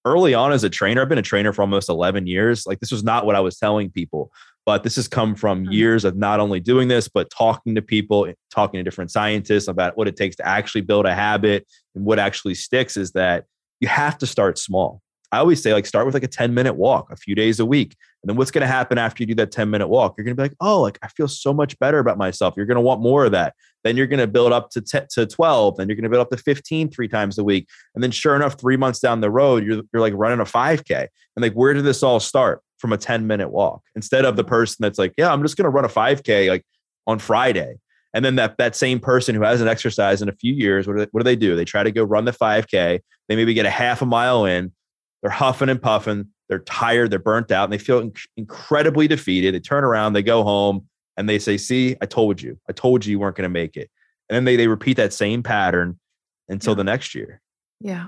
early 0.06 0.34
on 0.34 0.52
as 0.52 0.64
a 0.64 0.70
trainer 0.70 1.02
i've 1.02 1.10
been 1.10 1.18
a 1.18 1.22
trainer 1.22 1.54
for 1.54 1.62
almost 1.62 1.90
11 1.90 2.28
years. 2.28 2.66
Like 2.66 2.80
this 2.80 2.92
was 2.92 3.04
not 3.04 3.26
what 3.26 3.36
i 3.36 3.40
was 3.40 3.58
telling 3.58 3.90
people 3.90 4.32
but 4.66 4.84
this 4.84 4.96
has 4.96 5.08
come 5.08 5.36
from 5.36 5.66
mm. 5.66 5.74
years 5.74 6.06
of 6.06 6.16
not 6.16 6.40
only 6.40 6.60
doing 6.60 6.88
this 6.88 7.08
but 7.08 7.30
talking 7.30 7.76
to 7.76 7.82
people 7.82 8.32
talking 8.50 8.80
to 8.80 8.84
different 8.84 9.12
scientists 9.12 9.68
about 9.68 9.98
what 9.98 10.08
it 10.08 10.16
takes 10.16 10.36
to 10.38 10.48
actually 10.48 10.82
build 10.82 11.06
a 11.06 11.14
habit. 11.14 11.68
And 11.96 12.06
what 12.06 12.20
actually 12.20 12.56
sticks 12.56 12.98
is 12.98 13.12
that 13.12 13.46
you 13.80 13.88
have 13.88 14.18
to 14.20 14.28
start 14.28 14.58
small. 14.58 15.02
I 15.32 15.40
always 15.40 15.62
say 15.62 15.74
like 15.74 15.86
start 15.86 16.06
with 16.06 16.14
like 16.14 16.24
a 16.24 16.28
10 16.28 16.54
minute 16.54 16.76
walk 16.76 17.12
a 17.12 17.16
few 17.16 17.36
days 17.36 17.60
a 17.60 17.66
week 17.66 17.96
and 18.24 18.30
then 18.30 18.38
what's 18.38 18.52
going 18.52 18.62
to 18.62 18.68
happen 18.68 18.98
after 18.98 19.22
you 19.22 19.28
do 19.28 19.36
that 19.36 19.52
10 19.52 19.70
minute 19.70 19.88
walk 19.88 20.16
you're 20.18 20.26
going 20.26 20.36
to 20.36 20.42
be 20.42 20.44
like 20.44 20.56
oh 20.62 20.82
like 20.82 20.98
i 21.04 21.08
feel 21.10 21.28
so 21.28 21.54
much 21.54 21.78
better 21.80 22.00
about 22.00 22.18
myself 22.18 22.54
you're 22.58 22.66
going 22.66 22.76
to 22.76 22.82
want 22.82 23.02
more 23.02 23.26
of 23.26 23.32
that 23.32 23.54
then 23.84 23.98
you're 23.98 24.08
going 24.08 24.20
to 24.20 24.28
build 24.28 24.54
up 24.54 24.70
to, 24.70 24.82
t- 24.82 25.00
to 25.10 25.26
12 25.26 25.78
then 25.78 25.88
you're 25.88 25.96
going 25.96 26.04
to 26.04 26.10
build 26.10 26.22
up 26.22 26.30
to 26.32 26.38
15 26.38 26.90
three 26.90 27.08
times 27.08 27.38
a 27.38 27.44
week 27.44 27.68
and 27.96 28.04
then 28.04 28.12
sure 28.12 28.36
enough 28.36 28.60
three 28.60 28.78
months 28.78 29.00
down 29.00 29.22
the 29.22 29.30
road 29.30 29.64
you're, 29.66 29.82
you're 29.94 30.02
like 30.02 30.14
running 30.16 30.40
a 30.40 30.46
5k 30.46 31.08
and 31.36 31.44
like 31.44 31.54
where 31.54 31.74
did 31.74 31.84
this 31.84 32.04
all 32.04 32.20
start 32.20 32.62
from 32.84 32.92
a 32.92 32.98
10 32.98 33.26
minute 33.28 33.48
walk 33.48 33.82
instead 33.96 34.26
of 34.26 34.36
the 34.36 34.44
mm-hmm. 34.44 34.50
person 34.50 34.78
that's 34.82 35.00
like, 35.00 35.14
yeah, 35.18 35.32
I'm 35.32 35.42
just 35.42 35.56
going 35.56 35.64
to 35.64 35.70
run 35.70 35.86
a 35.86 35.88
5K 35.88 36.50
like 36.50 36.66
on 37.08 37.18
Friday. 37.18 37.76
And 38.14 38.26
then 38.26 38.36
that 38.36 38.58
that 38.58 38.76
same 38.76 39.00
person 39.00 39.36
who 39.36 39.42
hasn't 39.42 39.70
exercised 39.70 40.22
in 40.22 40.28
a 40.28 40.34
few 40.34 40.54
years, 40.54 40.86
what 40.86 40.96
do, 40.96 41.00
they, 41.00 41.08
what 41.12 41.22
do 41.22 41.24
they 41.24 41.38
do? 41.38 41.56
They 41.56 41.64
try 41.64 41.82
to 41.82 41.92
go 41.92 42.04
run 42.04 42.26
the 42.26 42.34
5K. 42.34 43.00
They 43.30 43.36
maybe 43.38 43.54
get 43.54 43.66
a 43.66 43.70
half 43.70 44.02
a 44.02 44.06
mile 44.06 44.44
in. 44.44 44.74
They're 45.22 45.32
huffing 45.32 45.70
and 45.70 45.82
puffing. 45.82 46.28
They're 46.54 46.60
tired. 46.60 47.10
They're 47.10 47.18
burnt 47.18 47.50
out, 47.50 47.64
and 47.64 47.74
they 47.74 47.80
feel 47.80 48.04
inc- 48.04 48.28
incredibly 48.38 49.08
defeated. 49.08 49.56
They 49.56 49.60
turn 49.60 49.84
around. 49.84 50.14
They 50.14 50.22
go 50.22 50.44
home, 50.44 50.88
and 51.18 51.28
they 51.28 51.40
say, 51.40 51.58
"See, 51.58 51.96
I 52.00 52.06
told 52.06 52.44
you. 52.44 52.60
I 52.70 52.74
told 52.74 53.08
you 53.08 53.12
you 53.12 53.20
weren't 53.20 53.36
going 53.36 53.50
to 53.50 53.50
make 53.50 53.76
it." 53.76 53.90
And 54.30 54.36
then 54.36 54.46
they 54.46 54.56
they 54.56 54.68
repeat 54.68 54.98
that 54.98 55.14
same 55.14 55.42
pattern 55.42 56.00
until 56.48 56.74
yeah. 56.74 56.78
the 56.78 56.84
next 56.84 57.16
year. 57.16 57.42
Yeah. 57.80 58.08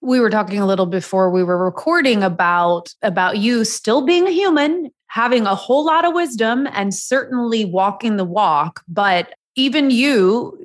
We 0.00 0.20
were 0.20 0.30
talking 0.30 0.60
a 0.60 0.66
little 0.66 0.86
before 0.86 1.30
we 1.30 1.42
were 1.42 1.58
recording 1.58 2.22
about 2.22 2.94
about 3.02 3.38
you 3.38 3.64
still 3.64 4.06
being 4.06 4.28
a 4.28 4.30
human, 4.30 4.92
having 5.08 5.46
a 5.46 5.56
whole 5.56 5.84
lot 5.84 6.04
of 6.04 6.14
wisdom 6.14 6.68
and 6.72 6.94
certainly 6.94 7.64
walking 7.64 8.16
the 8.16 8.24
walk, 8.24 8.84
but 8.86 9.34
even 9.56 9.90
you 9.90 10.63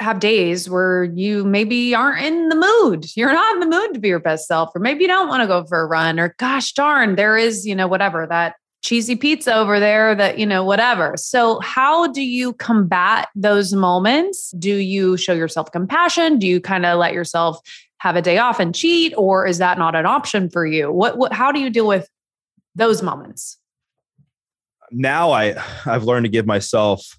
have 0.00 0.20
days 0.20 0.70
where 0.70 1.04
you 1.04 1.44
maybe 1.44 1.94
aren't 1.94 2.24
in 2.24 2.48
the 2.48 2.54
mood. 2.54 3.06
You're 3.16 3.32
not 3.32 3.54
in 3.54 3.60
the 3.60 3.76
mood 3.76 3.94
to 3.94 4.00
be 4.00 4.08
your 4.08 4.20
best 4.20 4.46
self 4.46 4.70
or 4.74 4.78
maybe 4.80 5.02
you 5.02 5.08
don't 5.08 5.28
want 5.28 5.42
to 5.42 5.46
go 5.46 5.64
for 5.64 5.80
a 5.80 5.86
run 5.86 6.20
or 6.20 6.34
gosh 6.38 6.72
darn, 6.72 7.16
there 7.16 7.36
is, 7.36 7.66
you 7.66 7.74
know, 7.74 7.88
whatever 7.88 8.26
that 8.26 8.54
cheesy 8.82 9.16
pizza 9.16 9.54
over 9.54 9.80
there 9.80 10.14
that 10.14 10.38
you 10.38 10.46
know 10.46 10.64
whatever. 10.64 11.16
So 11.16 11.58
how 11.60 12.06
do 12.06 12.22
you 12.22 12.52
combat 12.54 13.28
those 13.34 13.72
moments? 13.72 14.52
Do 14.52 14.76
you 14.76 15.16
show 15.16 15.32
yourself 15.32 15.72
compassion? 15.72 16.38
Do 16.38 16.46
you 16.46 16.60
kind 16.60 16.86
of 16.86 16.98
let 16.98 17.12
yourself 17.12 17.58
have 17.98 18.14
a 18.14 18.22
day 18.22 18.38
off 18.38 18.60
and 18.60 18.74
cheat 18.74 19.12
or 19.16 19.46
is 19.46 19.58
that 19.58 19.78
not 19.78 19.96
an 19.96 20.06
option 20.06 20.48
for 20.48 20.64
you? 20.64 20.92
What, 20.92 21.18
what 21.18 21.32
how 21.32 21.50
do 21.50 21.58
you 21.58 21.70
deal 21.70 21.86
with 21.86 22.08
those 22.76 23.02
moments? 23.02 23.58
Now 24.90 25.32
i 25.32 25.54
i've 25.84 26.04
learned 26.04 26.24
to 26.24 26.30
give 26.30 26.46
myself 26.46 27.18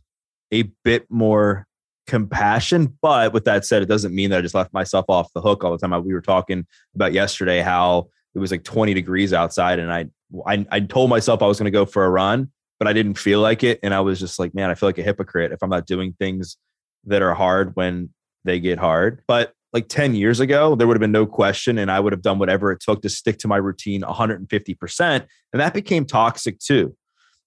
a 0.52 0.64
bit 0.84 1.06
more 1.10 1.68
compassion 2.10 2.97
but 3.01 3.32
with 3.34 3.45
that 3.45 3.66
said 3.66 3.82
it 3.82 3.88
doesn't 3.88 4.14
mean 4.14 4.30
that 4.30 4.39
i 4.39 4.41
just 4.41 4.55
left 4.55 4.74
myself 4.74 5.05
off 5.07 5.32
the 5.34 5.41
hook 5.41 5.64
all 5.64 5.72
the 5.72 5.78
time. 5.78 6.03
We 6.03 6.14
were 6.14 6.22
talking 6.22 6.66
about 6.95 7.14
yesterday 7.14 7.62
how 7.62 8.10
it 8.36 8.39
was 8.39 8.51
like 8.51 8.64
20 8.64 8.93
degrees 8.93 9.32
outside 9.32 9.80
and 9.80 9.91
i 9.91 10.05
i, 10.47 10.66
I 10.72 10.80
told 10.82 11.10
myself 11.10 11.41
i 11.41 11.47
was 11.47 11.60
going 11.60 11.66
to 11.66 11.72
go 11.72 11.86
for 11.86 12.03
a 12.03 12.10
run 12.10 12.51
but 12.80 12.88
i 12.88 12.93
didn't 12.93 13.16
feel 13.16 13.39
like 13.41 13.64
it. 13.64 13.80
And 13.84 13.93
i 13.93 13.99
was 13.99 14.20
just 14.20 14.39
like 14.39 14.53
man 14.53 14.70
i 14.70 14.76
feel 14.76 14.89
like 14.89 14.97
a 14.97 15.03
hypocrite 15.03 15.51
if 15.51 15.62
i'm 15.62 15.70
not 15.70 15.86
doing 15.86 16.14
things 16.20 16.57
that 17.05 17.22
are 17.22 17.34
hard 17.34 17.76
when 17.76 18.10
they 18.45 18.60
get 18.60 18.80
hard. 18.80 19.22
But 19.28 19.53
like 19.74 19.88
10 19.88 20.16
years 20.16 20.39
ago, 20.39 20.76
there 20.76 20.88
would 20.88 20.95
have 20.95 21.01
been 21.01 21.12
no 21.12 21.26
question, 21.26 21.78
and 21.78 21.91
I 21.91 21.99
would 21.99 22.14
have 22.14 22.22
done 22.22 22.39
whatever 22.39 22.72
it 22.72 22.80
took 22.80 23.01
to 23.03 23.10
stick 23.10 23.38
to 23.39 23.47
my 23.47 23.57
routine 23.57 24.01
150%. 24.01 25.26
And 25.53 25.60
that 25.60 25.74
became 25.74 26.05
toxic 26.05 26.60
too, 26.60 26.95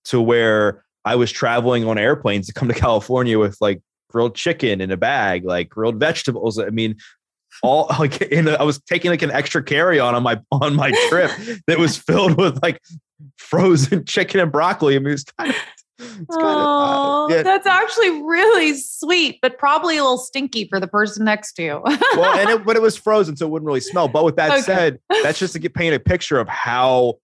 to 0.07 0.21
where 0.21 0.85
I 1.05 1.17
was 1.17 1.33
traveling 1.33 1.85
on 1.85 1.99
airplanes 1.99 2.47
to 2.47 2.53
come 2.53 2.69
to 2.69 2.75
California 2.75 3.39
with 3.39 3.57
like 3.61 3.83
grilled 4.13 4.35
chicken 4.35 4.81
in 4.81 4.91
a 4.91 4.97
bag, 4.97 5.45
like 5.45 5.69
grilled 5.69 5.99
vegetables. 5.99 6.59
I 6.59 6.69
mean, 6.69 6.97
all 7.63 7.87
like 7.99 8.21
in 8.23 8.49
I 8.49 8.63
was 8.63 8.81
taking 8.83 9.11
like 9.11 9.23
an 9.23 9.31
extra 9.31 9.63
carry 9.63 9.99
on 9.99 10.15
on 10.15 10.23
my 10.23 10.41
on 10.51 10.75
my 10.77 10.93
trip 11.09 11.31
that 11.67 11.79
was 11.79 11.97
filled 12.07 12.37
with 12.37 12.63
like 12.63 12.81
frozen 13.39 14.05
chicken 14.07 14.41
and 14.41 14.53
broccoli. 14.53 14.97
I 14.97 14.99
mean, 14.99 15.09
it 15.09 15.13
was 15.13 15.25
kind 15.25 15.51
of 15.51 15.57
oh, 16.31 17.29
uh, 17.31 17.35
yeah. 17.35 17.43
that's 17.43 17.67
actually 17.67 18.23
really 18.23 18.75
sweet, 18.75 19.39
but 19.41 19.59
probably 19.59 19.97
a 19.97 20.03
little 20.03 20.19
stinky 20.19 20.67
for 20.69 20.81
the 20.81 20.89
person 20.89 21.25
next 21.25 21.55
to 21.55 21.63
you. 21.63 21.81
well, 21.85 22.39
and 22.39 22.51
it, 22.51 22.65
but 22.65 22.77
it 22.77 22.83
was 22.83 22.97
frozen, 22.97 23.37
so 23.37 23.47
it 23.47 23.51
wouldn't 23.51 23.67
really 23.67 23.81
smell. 23.81 24.09
But 24.09 24.25
with 24.25 24.37
that 24.37 24.51
okay. 24.51 24.61
said, 24.63 24.99
that's 25.23 25.39
just 25.39 25.53
to 25.53 25.59
get 25.59 25.75
paint 25.75 25.95
a 25.95 26.01
picture 26.01 26.39
of 26.39 26.49
how 26.49 27.19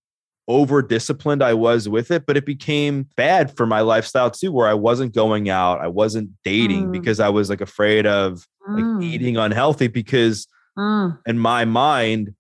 over 0.49 0.83
disciplined 0.83 1.43
I 1.43 1.55
was 1.55 1.89
with 1.89 2.11
it, 2.11 2.27
but 2.27 2.37
it 2.37 2.47
became 2.47 3.07
bad 3.17 3.57
for 3.57 3.67
my 3.67 3.83
lifestyle 3.83 4.31
too, 4.31 4.51
where 4.51 4.67
I 4.67 4.75
wasn't 4.75 5.15
going 5.15 5.51
out, 5.51 5.81
I 5.81 5.89
wasn't 5.89 6.31
dating 6.43 6.89
mm. 6.89 6.93
because 6.93 7.21
I 7.21 7.29
was 7.29 7.51
like 7.51 7.61
afraid 7.61 8.07
of 8.07 8.47
mm. 8.69 8.99
like 8.99 9.05
eating 9.05 9.37
unhealthy 9.37 9.89
because 9.89 10.49
mm. 10.77 11.17
in 11.27 11.39
my 11.39 11.65
mind, 11.65 12.35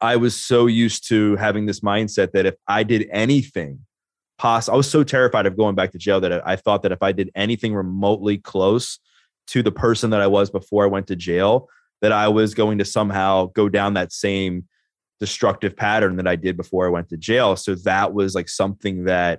I 0.00 0.16
was 0.16 0.36
so 0.36 0.66
used 0.66 1.08
to 1.08 1.36
having 1.36 1.66
this 1.66 1.80
mindset 1.80 2.32
that 2.32 2.44
if 2.44 2.56
I 2.66 2.82
did 2.82 3.08
anything 3.12 3.78
poss- 4.42 4.68
I 4.68 4.74
was 4.74 4.90
so 4.90 5.04
terrified 5.04 5.46
of 5.46 5.56
going 5.56 5.76
back 5.76 5.92
to 5.92 5.98
jail 5.98 6.20
that 6.20 6.46
I 6.46 6.56
thought 6.56 6.82
that 6.82 6.90
if 6.90 7.00
I 7.00 7.12
did 7.12 7.30
anything 7.36 7.74
remotely 7.74 8.38
close 8.38 8.98
to 9.48 9.62
the 9.62 9.70
person 9.70 10.10
that 10.10 10.20
I 10.20 10.26
was 10.26 10.50
before 10.50 10.84
I 10.84 10.88
went 10.88 11.06
to 11.06 11.16
jail, 11.16 11.68
that 12.00 12.10
I 12.10 12.26
was 12.26 12.52
going 12.52 12.78
to 12.78 12.84
somehow 12.84 13.46
go 13.54 13.68
down 13.68 13.94
that 13.94 14.12
same 14.12 14.66
destructive 15.22 15.76
pattern 15.76 16.16
that 16.16 16.26
I 16.26 16.34
did 16.34 16.56
before 16.56 16.84
I 16.84 16.88
went 16.88 17.08
to 17.10 17.16
jail. 17.16 17.54
So 17.54 17.76
that 17.76 18.12
was 18.12 18.34
like 18.34 18.48
something 18.48 19.04
that 19.04 19.38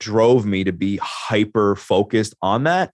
drove 0.00 0.46
me 0.46 0.64
to 0.64 0.72
be 0.72 0.96
hyper 0.96 1.76
focused 1.76 2.34
on 2.40 2.64
that. 2.64 2.90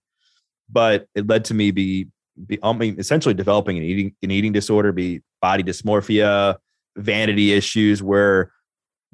But 0.69 1.07
it 1.15 1.25
led 1.25 1.45
to 1.45 1.53
me 1.53 1.71
be, 1.71 2.09
be 2.45 2.59
I 2.61 2.73
mean, 2.73 2.99
essentially 2.99 3.33
developing 3.33 3.77
an 3.77 3.83
eating 3.83 4.13
an 4.21 4.29
eating 4.29 4.51
disorder, 4.51 4.91
be 4.91 5.21
body 5.41 5.63
dysmorphia, 5.63 6.57
vanity 6.97 7.53
issues, 7.53 8.03
where 8.03 8.51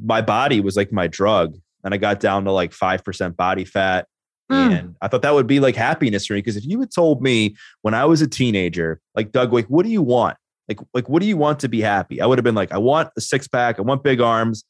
my 0.03 0.21
body 0.21 0.59
was 0.59 0.75
like 0.75 0.91
my 0.91 1.05
drug, 1.05 1.55
and 1.83 1.93
I 1.93 1.97
got 1.97 2.19
down 2.19 2.45
to 2.45 2.51
like 2.51 2.73
five 2.73 3.03
percent 3.03 3.37
body 3.37 3.63
fat. 3.63 4.07
Mm. 4.51 4.79
And 4.79 4.95
I 5.03 5.07
thought 5.07 5.21
that 5.21 5.35
would 5.35 5.45
be 5.45 5.59
like 5.59 5.75
happiness 5.75 6.25
for 6.25 6.33
me 6.33 6.39
because 6.39 6.57
if 6.57 6.65
you 6.65 6.79
had 6.79 6.89
told 6.89 7.21
me 7.21 7.55
when 7.83 7.93
I 7.93 8.05
was 8.05 8.23
a 8.23 8.27
teenager, 8.27 9.01
like 9.13 9.31
Doug, 9.31 9.53
like 9.53 9.67
what 9.67 9.85
do 9.85 9.91
you 9.91 10.01
want? 10.01 10.37
Like, 10.67 10.79
like 10.93 11.09
what 11.09 11.21
do 11.21 11.27
you 11.27 11.37
want 11.37 11.59
to 11.59 11.69
be 11.69 11.81
happy? 11.81 12.21
I 12.21 12.25
would 12.25 12.37
have 12.37 12.43
been 12.43 12.55
like, 12.55 12.71
I 12.71 12.77
want 12.77 13.09
a 13.17 13.21
six 13.21 13.47
pack, 13.47 13.79
I 13.79 13.81
want 13.81 14.03
big 14.03 14.21
arms, 14.21 14.63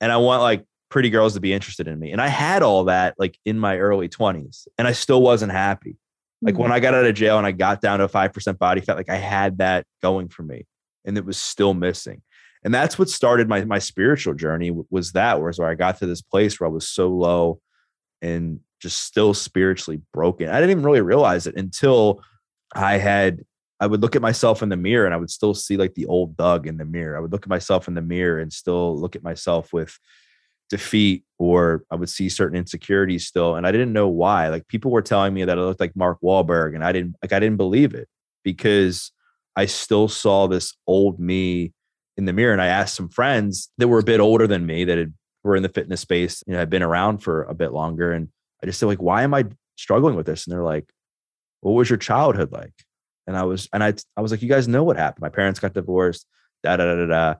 and 0.00 0.10
I 0.10 0.16
want 0.16 0.42
like 0.42 0.64
pretty 0.90 1.10
girls 1.10 1.34
to 1.34 1.40
be 1.40 1.52
interested 1.52 1.88
in 1.88 1.98
me. 1.98 2.12
And 2.12 2.20
I 2.20 2.28
had 2.28 2.62
all 2.62 2.84
that 2.84 3.14
like 3.18 3.38
in 3.44 3.58
my 3.58 3.78
early 3.78 4.08
20s, 4.08 4.66
and 4.78 4.88
I 4.88 4.92
still 4.92 5.22
wasn't 5.22 5.52
happy. 5.52 5.96
Like 6.40 6.54
mm-hmm. 6.54 6.62
when 6.62 6.72
I 6.72 6.80
got 6.80 6.94
out 6.94 7.04
of 7.04 7.14
jail 7.14 7.38
and 7.38 7.46
I 7.46 7.52
got 7.52 7.80
down 7.80 7.98
to 7.98 8.04
a 8.04 8.08
5% 8.08 8.58
body 8.58 8.80
fat, 8.80 8.96
like 8.96 9.08
I 9.08 9.16
had 9.16 9.58
that 9.58 9.86
going 10.02 10.28
for 10.28 10.42
me 10.42 10.66
and 11.04 11.16
it 11.16 11.24
was 11.24 11.38
still 11.38 11.74
missing. 11.74 12.22
And 12.62 12.72
that's 12.72 12.98
what 12.98 13.10
started 13.10 13.48
my 13.48 13.64
my 13.64 13.78
spiritual 13.78 14.34
journey 14.34 14.70
was 14.90 15.12
that 15.12 15.42
was 15.42 15.58
where 15.58 15.68
I 15.68 15.74
got 15.74 15.98
to 15.98 16.06
this 16.06 16.22
place 16.22 16.58
where 16.58 16.68
I 16.68 16.72
was 16.72 16.88
so 16.88 17.08
low 17.08 17.60
and 18.22 18.60
just 18.80 19.02
still 19.02 19.34
spiritually 19.34 20.00
broken. 20.12 20.48
I 20.48 20.60
didn't 20.60 20.70
even 20.70 20.84
really 20.84 21.02
realize 21.02 21.46
it 21.46 21.56
until 21.56 22.22
I 22.74 22.96
had 22.96 23.42
I 23.84 23.86
would 23.86 24.00
look 24.00 24.16
at 24.16 24.22
myself 24.22 24.62
in 24.62 24.70
the 24.70 24.76
mirror 24.76 25.04
and 25.04 25.14
I 25.14 25.18
would 25.18 25.30
still 25.30 25.52
see 25.52 25.76
like 25.76 25.94
the 25.94 26.06
old 26.06 26.36
Doug 26.36 26.66
in 26.66 26.78
the 26.78 26.84
mirror. 26.84 27.16
I 27.16 27.20
would 27.20 27.32
look 27.32 27.42
at 27.42 27.50
myself 27.50 27.86
in 27.86 27.94
the 27.94 28.02
mirror 28.02 28.40
and 28.40 28.52
still 28.52 28.98
look 28.98 29.14
at 29.14 29.22
myself 29.22 29.72
with 29.72 29.98
defeat 30.70 31.24
or 31.38 31.84
I 31.90 31.96
would 31.96 32.08
see 32.08 32.30
certain 32.30 32.56
insecurities 32.56 33.26
still. 33.26 33.56
And 33.56 33.66
I 33.66 33.72
didn't 33.72 33.92
know 33.92 34.08
why. 34.08 34.48
Like 34.48 34.66
people 34.68 34.90
were 34.90 35.02
telling 35.02 35.34
me 35.34 35.44
that 35.44 35.58
I 35.58 35.60
looked 35.60 35.80
like 35.80 35.94
Mark 35.94 36.18
Wahlberg 36.22 36.74
and 36.74 36.82
I 36.82 36.92
didn't 36.92 37.16
like 37.22 37.34
I 37.34 37.40
didn't 37.40 37.58
believe 37.58 37.92
it 37.94 38.08
because 38.42 39.12
I 39.54 39.66
still 39.66 40.08
saw 40.08 40.46
this 40.46 40.74
old 40.86 41.20
me 41.20 41.74
in 42.16 42.24
the 42.24 42.32
mirror. 42.32 42.54
And 42.54 42.62
I 42.62 42.68
asked 42.68 42.94
some 42.94 43.10
friends 43.10 43.70
that 43.76 43.88
were 43.88 43.98
a 43.98 44.04
bit 44.04 44.20
older 44.20 44.46
than 44.46 44.64
me 44.64 44.84
that 44.84 44.96
had 44.96 45.12
were 45.44 45.56
in 45.56 45.62
the 45.62 45.68
fitness 45.68 46.00
space, 46.00 46.42
you 46.46 46.54
know, 46.54 46.58
had 46.58 46.70
been 46.70 46.82
around 46.82 47.18
for 47.18 47.42
a 47.42 47.54
bit 47.54 47.72
longer. 47.72 48.12
And 48.12 48.28
I 48.62 48.66
just 48.66 48.80
said, 48.80 48.86
like, 48.86 49.02
why 49.02 49.22
am 49.22 49.34
I 49.34 49.44
struggling 49.76 50.16
with 50.16 50.26
this? 50.26 50.46
And 50.46 50.54
they're 50.54 50.62
like, 50.62 50.90
what 51.60 51.72
was 51.72 51.90
your 51.90 51.98
childhood 51.98 52.50
like? 52.50 52.72
And 53.26 53.36
I 53.36 53.44
was, 53.44 53.68
and 53.72 53.82
I, 53.82 53.94
I 54.16 54.20
was 54.20 54.30
like, 54.30 54.42
you 54.42 54.48
guys 54.48 54.68
know 54.68 54.84
what 54.84 54.96
happened. 54.96 55.22
My 55.22 55.28
parents 55.28 55.60
got 55.60 55.74
divorced, 55.74 56.26
da 56.62 56.76
da 56.76 56.84
da 56.84 56.94
da 56.94 57.06
da. 57.06 57.34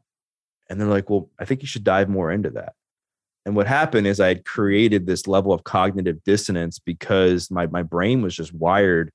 And 0.70 0.80
they're 0.80 0.88
like, 0.88 1.10
well, 1.10 1.30
I 1.38 1.44
think 1.44 1.62
you 1.62 1.68
should 1.68 1.84
dive 1.84 2.08
more 2.08 2.32
into 2.32 2.50
that. 2.50 2.74
And 3.46 3.54
what 3.54 3.66
happened 3.66 4.06
is 4.06 4.20
I 4.20 4.28
had 4.28 4.44
created 4.44 5.06
this 5.06 5.26
level 5.26 5.52
of 5.52 5.64
cognitive 5.64 6.24
dissonance 6.24 6.78
because 6.78 7.50
my 7.50 7.66
my 7.66 7.82
brain 7.82 8.22
was 8.22 8.34
just 8.34 8.54
wired 8.54 9.10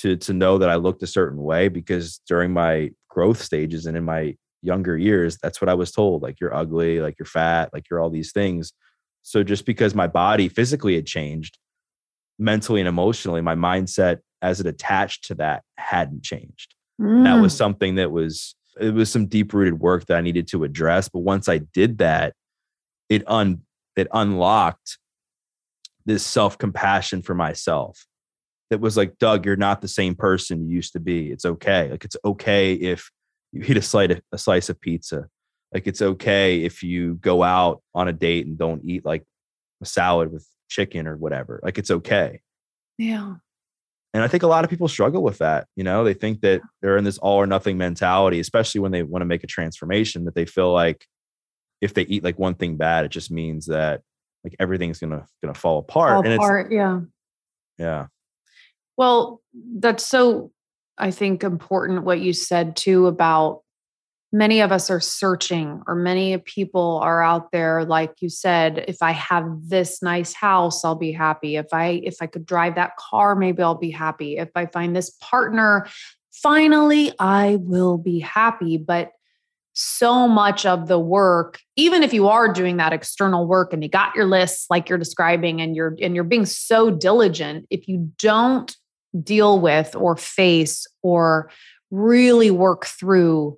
to 0.00 0.16
to 0.16 0.32
know 0.34 0.58
that 0.58 0.68
I 0.68 0.76
looked 0.76 1.02
a 1.02 1.06
certain 1.06 1.42
way 1.42 1.68
because 1.68 2.20
during 2.28 2.52
my 2.52 2.90
growth 3.08 3.42
stages 3.42 3.86
and 3.86 3.96
in 3.96 4.04
my 4.04 4.36
younger 4.62 4.96
years, 4.96 5.38
that's 5.42 5.60
what 5.60 5.70
I 5.70 5.74
was 5.74 5.90
told. 5.90 6.22
Like 6.22 6.38
you're 6.40 6.54
ugly, 6.54 7.00
like 7.00 7.16
you're 7.18 7.26
fat, 7.26 7.70
like 7.72 7.88
you're 7.90 8.00
all 8.00 8.10
these 8.10 8.32
things. 8.32 8.72
So 9.22 9.42
just 9.42 9.64
because 9.64 9.94
my 9.94 10.06
body 10.06 10.48
physically 10.48 10.94
had 10.94 11.06
changed, 11.06 11.58
mentally 12.38 12.80
and 12.80 12.88
emotionally, 12.88 13.40
my 13.40 13.54
mindset 13.54 14.18
as 14.42 14.60
it 14.60 14.66
attached 14.66 15.24
to 15.26 15.34
that 15.36 15.62
hadn't 15.76 16.22
changed. 16.22 16.74
Mm. 17.00 17.24
That 17.24 17.40
was 17.40 17.54
mm. 17.54 17.58
something 17.58 17.94
that 17.96 18.10
was 18.10 18.54
it 18.80 18.94
was 18.94 19.10
some 19.10 19.26
deep 19.26 19.52
rooted 19.52 19.80
work 19.80 20.06
that 20.06 20.16
I 20.16 20.20
needed 20.20 20.48
to 20.48 20.64
address. 20.64 21.08
But 21.08 21.20
once 21.20 21.48
I 21.48 21.58
did 21.58 21.98
that, 21.98 22.34
it 23.08 23.22
un 23.26 23.62
it 23.96 24.08
unlocked 24.12 24.98
this 26.06 26.24
self 26.24 26.58
compassion 26.58 27.22
for 27.22 27.34
myself. 27.34 28.06
That 28.70 28.80
was 28.80 28.96
like, 28.96 29.18
Doug, 29.18 29.44
you're 29.44 29.56
not 29.56 29.80
the 29.80 29.88
same 29.88 30.14
person 30.14 30.68
you 30.68 30.76
used 30.76 30.92
to 30.92 31.00
be. 31.00 31.30
It's 31.30 31.44
okay. 31.44 31.90
Like 31.90 32.04
it's 32.04 32.16
okay 32.24 32.74
if 32.74 33.10
you 33.52 33.64
eat 33.66 33.76
a 33.76 33.82
slice 33.82 34.20
a 34.32 34.38
slice 34.38 34.68
of 34.68 34.80
pizza. 34.80 35.28
Like 35.72 35.86
it's 35.86 36.02
okay 36.02 36.62
if 36.62 36.82
you 36.82 37.14
go 37.16 37.42
out 37.42 37.82
on 37.94 38.08
a 38.08 38.12
date 38.12 38.46
and 38.46 38.58
don't 38.58 38.84
eat 38.84 39.04
like 39.04 39.24
a 39.82 39.86
salad 39.86 40.32
with 40.32 40.46
chicken 40.68 41.06
or 41.06 41.16
whatever. 41.16 41.60
Like 41.62 41.78
it's 41.78 41.90
okay. 41.90 42.40
Yeah. 42.98 43.34
And 44.12 44.22
I 44.22 44.28
think 44.28 44.42
a 44.42 44.48
lot 44.48 44.64
of 44.64 44.70
people 44.70 44.88
struggle 44.88 45.22
with 45.22 45.38
that. 45.38 45.66
You 45.76 45.84
know, 45.84 46.02
they 46.02 46.14
think 46.14 46.40
that 46.40 46.62
they're 46.82 46.96
in 46.96 47.04
this 47.04 47.18
all 47.18 47.36
or 47.36 47.46
nothing 47.46 47.78
mentality, 47.78 48.40
especially 48.40 48.80
when 48.80 48.90
they 48.92 49.02
want 49.02 49.22
to 49.22 49.26
make 49.26 49.44
a 49.44 49.46
transformation, 49.46 50.24
that 50.24 50.34
they 50.34 50.46
feel 50.46 50.72
like 50.72 51.06
if 51.80 51.94
they 51.94 52.02
eat 52.02 52.24
like 52.24 52.38
one 52.38 52.54
thing 52.54 52.76
bad, 52.76 53.04
it 53.04 53.10
just 53.10 53.30
means 53.30 53.66
that 53.66 54.02
like 54.44 54.56
everything's 54.58 54.98
gonna 54.98 55.26
gonna 55.42 55.54
fall 55.54 55.78
apart. 55.78 56.10
Fall 56.10 56.24
and 56.24 56.34
apart, 56.34 56.72
yeah. 56.72 57.00
Yeah. 57.78 58.06
Well, 58.96 59.40
that's 59.54 60.04
so 60.04 60.50
I 60.98 61.10
think 61.10 61.44
important 61.44 62.04
what 62.04 62.20
you 62.20 62.32
said 62.32 62.76
too 62.76 63.06
about 63.06 63.62
many 64.32 64.60
of 64.60 64.70
us 64.70 64.90
are 64.90 65.00
searching 65.00 65.82
or 65.86 65.94
many 65.94 66.38
people 66.38 67.00
are 67.02 67.22
out 67.22 67.50
there 67.50 67.84
like 67.84 68.12
you 68.20 68.28
said 68.28 68.84
if 68.86 68.98
i 69.02 69.10
have 69.10 69.44
this 69.68 70.02
nice 70.02 70.32
house 70.32 70.84
i'll 70.84 70.94
be 70.94 71.12
happy. 71.12 71.56
If 71.56 71.66
i 71.72 72.00
if 72.04 72.16
i 72.20 72.26
could 72.26 72.46
drive 72.46 72.76
that 72.76 72.96
car 72.96 73.34
maybe 73.34 73.62
i'll 73.62 73.74
be 73.74 73.90
happy. 73.90 74.36
If 74.36 74.50
i 74.54 74.66
find 74.66 74.94
this 74.94 75.10
partner 75.20 75.86
finally 76.32 77.12
i 77.18 77.58
will 77.60 77.98
be 77.98 78.20
happy. 78.20 78.76
But 78.78 79.12
so 79.72 80.26
much 80.26 80.66
of 80.66 80.88
the 80.88 80.98
work 80.98 81.58
even 81.76 82.02
if 82.02 82.12
you 82.12 82.28
are 82.28 82.52
doing 82.52 82.76
that 82.76 82.92
external 82.92 83.46
work 83.46 83.72
and 83.72 83.82
you 83.82 83.88
got 83.88 84.14
your 84.16 84.26
lists 84.26 84.66
like 84.68 84.88
you're 84.88 84.98
describing 84.98 85.60
and 85.60 85.76
you're 85.76 85.96
and 86.02 86.14
you're 86.14 86.24
being 86.24 86.44
so 86.44 86.90
diligent 86.90 87.66
if 87.70 87.86
you 87.86 88.10
don't 88.18 88.76
deal 89.22 89.60
with 89.60 89.94
or 89.94 90.16
face 90.16 90.86
or 91.02 91.50
really 91.90 92.50
work 92.50 92.84
through 92.84 93.56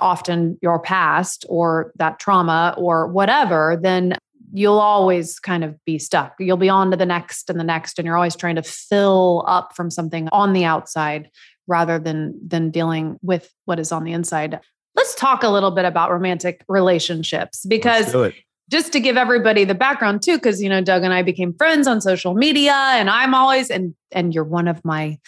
often 0.00 0.58
your 0.62 0.78
past 0.78 1.44
or 1.48 1.92
that 1.96 2.18
trauma 2.18 2.74
or 2.76 3.06
whatever, 3.06 3.78
then 3.80 4.16
you'll 4.52 4.78
always 4.78 5.40
kind 5.40 5.64
of 5.64 5.76
be 5.84 5.98
stuck. 5.98 6.34
You'll 6.38 6.56
be 6.56 6.68
on 6.68 6.90
to 6.92 6.96
the 6.96 7.06
next 7.06 7.50
and 7.50 7.58
the 7.58 7.64
next, 7.64 7.98
and 7.98 8.06
you're 8.06 8.16
always 8.16 8.36
trying 8.36 8.54
to 8.56 8.62
fill 8.62 9.44
up 9.48 9.74
from 9.74 9.90
something 9.90 10.28
on 10.32 10.52
the 10.52 10.64
outside 10.64 11.28
rather 11.66 11.98
than 11.98 12.38
than 12.46 12.70
dealing 12.70 13.18
with 13.22 13.50
what 13.64 13.78
is 13.78 13.92
on 13.92 14.04
the 14.04 14.12
inside. 14.12 14.60
Let's 14.94 15.14
talk 15.14 15.42
a 15.42 15.48
little 15.48 15.72
bit 15.72 15.84
about 15.84 16.12
romantic 16.12 16.64
relationships 16.68 17.66
because 17.66 18.14
just 18.70 18.92
to 18.92 19.00
give 19.00 19.16
everybody 19.16 19.64
the 19.64 19.74
background 19.74 20.22
too 20.22 20.36
because 20.36 20.62
you 20.62 20.68
know 20.68 20.80
Doug 20.80 21.02
and 21.02 21.12
I 21.12 21.22
became 21.22 21.52
friends 21.54 21.86
on 21.86 22.00
social 22.00 22.34
media 22.34 22.72
and 22.72 23.10
I'm 23.10 23.34
always 23.34 23.70
and 23.70 23.94
and 24.12 24.34
you're 24.34 24.44
one 24.44 24.68
of 24.68 24.84
my 24.84 25.18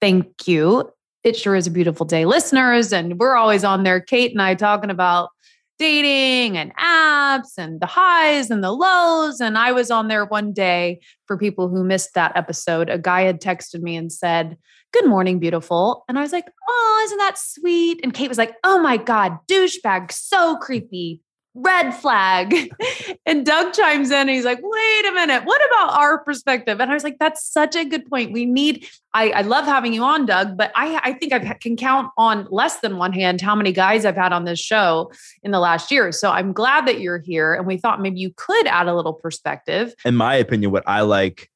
thank 0.00 0.46
you 0.46 0.90
it 1.26 1.36
sure 1.36 1.56
is 1.56 1.66
a 1.66 1.72
beautiful 1.72 2.06
day 2.06 2.24
listeners. 2.24 2.92
And 2.92 3.18
we're 3.18 3.34
always 3.34 3.64
on 3.64 3.82
there, 3.82 4.00
Kate 4.00 4.30
and 4.30 4.40
I 4.40 4.54
talking 4.54 4.90
about 4.90 5.30
dating 5.76 6.56
and 6.56 6.74
apps 6.76 7.58
and 7.58 7.80
the 7.80 7.86
highs 7.86 8.48
and 8.48 8.62
the 8.62 8.70
lows. 8.70 9.40
And 9.40 9.58
I 9.58 9.72
was 9.72 9.90
on 9.90 10.06
there 10.06 10.24
one 10.24 10.52
day 10.52 11.00
for 11.26 11.36
people 11.36 11.68
who 11.68 11.82
missed 11.82 12.14
that 12.14 12.36
episode. 12.36 12.88
A 12.88 12.96
guy 12.96 13.22
had 13.22 13.42
texted 13.42 13.82
me 13.82 13.96
and 13.96 14.10
said, 14.10 14.56
Good 14.92 15.06
morning, 15.06 15.40
beautiful. 15.40 16.04
And 16.08 16.16
I 16.16 16.22
was 16.22 16.32
like, 16.32 16.46
Oh, 16.68 17.02
isn't 17.06 17.18
that 17.18 17.38
sweet? 17.38 18.00
And 18.04 18.14
Kate 18.14 18.28
was 18.28 18.38
like, 18.38 18.54
Oh 18.62 18.78
my 18.78 18.96
God, 18.96 19.36
douchebag, 19.50 20.12
so 20.12 20.56
creepy 20.58 21.20
red 21.56 21.92
flag. 21.92 22.70
and 23.26 23.46
Doug 23.46 23.72
chimes 23.72 24.10
in 24.10 24.16
and 24.16 24.30
he's 24.30 24.44
like, 24.44 24.60
wait 24.62 25.06
a 25.06 25.12
minute, 25.12 25.44
what 25.44 25.60
about 25.66 25.98
our 25.98 26.18
perspective? 26.18 26.80
And 26.80 26.90
I 26.90 26.94
was 26.94 27.02
like, 27.02 27.18
that's 27.18 27.44
such 27.46 27.74
a 27.74 27.84
good 27.84 28.06
point. 28.06 28.32
We 28.32 28.44
need, 28.44 28.86
I, 29.14 29.30
I 29.30 29.40
love 29.40 29.64
having 29.64 29.94
you 29.94 30.04
on, 30.04 30.26
Doug, 30.26 30.56
but 30.56 30.70
I, 30.76 31.00
I 31.02 31.12
think 31.14 31.32
I 31.32 31.54
can 31.54 31.76
count 31.76 32.10
on 32.18 32.46
less 32.50 32.80
than 32.80 32.98
one 32.98 33.12
hand 33.12 33.40
how 33.40 33.54
many 33.54 33.72
guys 33.72 34.04
I've 34.04 34.16
had 34.16 34.32
on 34.32 34.44
this 34.44 34.60
show 34.60 35.10
in 35.42 35.50
the 35.50 35.58
last 35.58 35.90
year. 35.90 36.12
So 36.12 36.30
I'm 36.30 36.52
glad 36.52 36.86
that 36.86 37.00
you're 37.00 37.18
here. 37.18 37.54
And 37.54 37.66
we 37.66 37.78
thought 37.78 38.00
maybe 38.00 38.20
you 38.20 38.32
could 38.36 38.66
add 38.66 38.86
a 38.86 38.94
little 38.94 39.14
perspective. 39.14 39.94
In 40.04 40.14
my 40.14 40.34
opinion, 40.34 40.70
what 40.70 40.84
I 40.86 41.00
like 41.00 41.50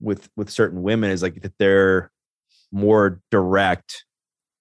with 0.00 0.30
with 0.34 0.48
certain 0.48 0.82
women 0.82 1.10
is 1.10 1.22
like 1.22 1.42
that 1.42 1.52
they're 1.58 2.10
more 2.72 3.20
direct 3.30 4.04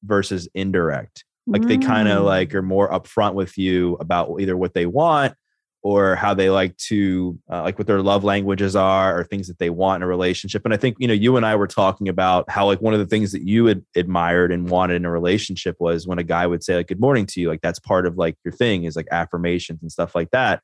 versus 0.03 0.49
indirect 0.53 1.24
like 1.50 1.64
they 1.64 1.78
kind 1.78 2.08
of 2.08 2.22
mm. 2.22 2.26
like 2.26 2.54
are 2.54 2.62
more 2.62 2.89
upfront 2.89 3.34
with 3.34 3.58
you 3.58 3.97
about 4.00 4.39
either 4.39 4.56
what 4.56 4.74
they 4.74 4.86
want 4.86 5.34
or 5.82 6.16
how 6.16 6.34
they 6.34 6.50
like 6.50 6.76
to 6.76 7.39
uh, 7.50 7.62
like 7.64 7.78
what 7.78 7.88
their 7.88 8.02
love 8.02 8.24
languages 8.24 8.76
are 8.76 9.18
or 9.18 9.24
things 9.24 9.47
that 9.47 9.60
they 9.60 9.70
want 9.70 9.97
in 9.97 10.04
a 10.04 10.08
relationship. 10.08 10.64
And 10.66 10.74
i 10.74 10.78
think 10.78 10.97
you 11.00 11.08
know 11.08 11.14
you 11.14 11.38
and 11.38 11.45
i 11.45 11.56
were 11.56 11.68
talking 11.68 12.10
about 12.10 12.50
how 12.50 12.66
like 12.66 12.82
one 12.82 12.93
of 12.93 13.00
the 13.00 13.06
things 13.06 13.32
that 13.32 13.43
you 13.43 13.66
had 13.66 13.84
admired 13.95 14.52
and 14.52 14.70
wanted 14.70 14.95
in 14.95 15.06
a 15.06 15.12
relationship 15.12 15.76
was 15.80 16.08
when 16.08 16.20
a 16.20 16.24
guy 16.24 16.45
would 16.45 16.64
say 16.64 16.76
like 16.76 16.88
good 16.88 17.00
morning 17.00 17.26
to 17.28 17.41
you 17.41 17.50
like 17.50 17.62
that's 17.62 17.80
part 17.80 18.06
of 18.06 18.18
like 18.18 18.36
your 18.43 18.52
thing 18.52 18.84
is 18.84 18.95
like 18.95 19.08
affirmations 19.12 19.82
and 19.82 19.91
stuff 19.91 20.16
like 20.16 20.32
that. 20.32 20.62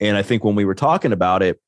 And 0.00 0.16
i 0.16 0.22
think 0.22 0.44
when 0.44 0.54
we 0.54 0.64
were 0.64 0.74
talking 0.74 1.12
about 1.12 1.42
it 1.42 1.60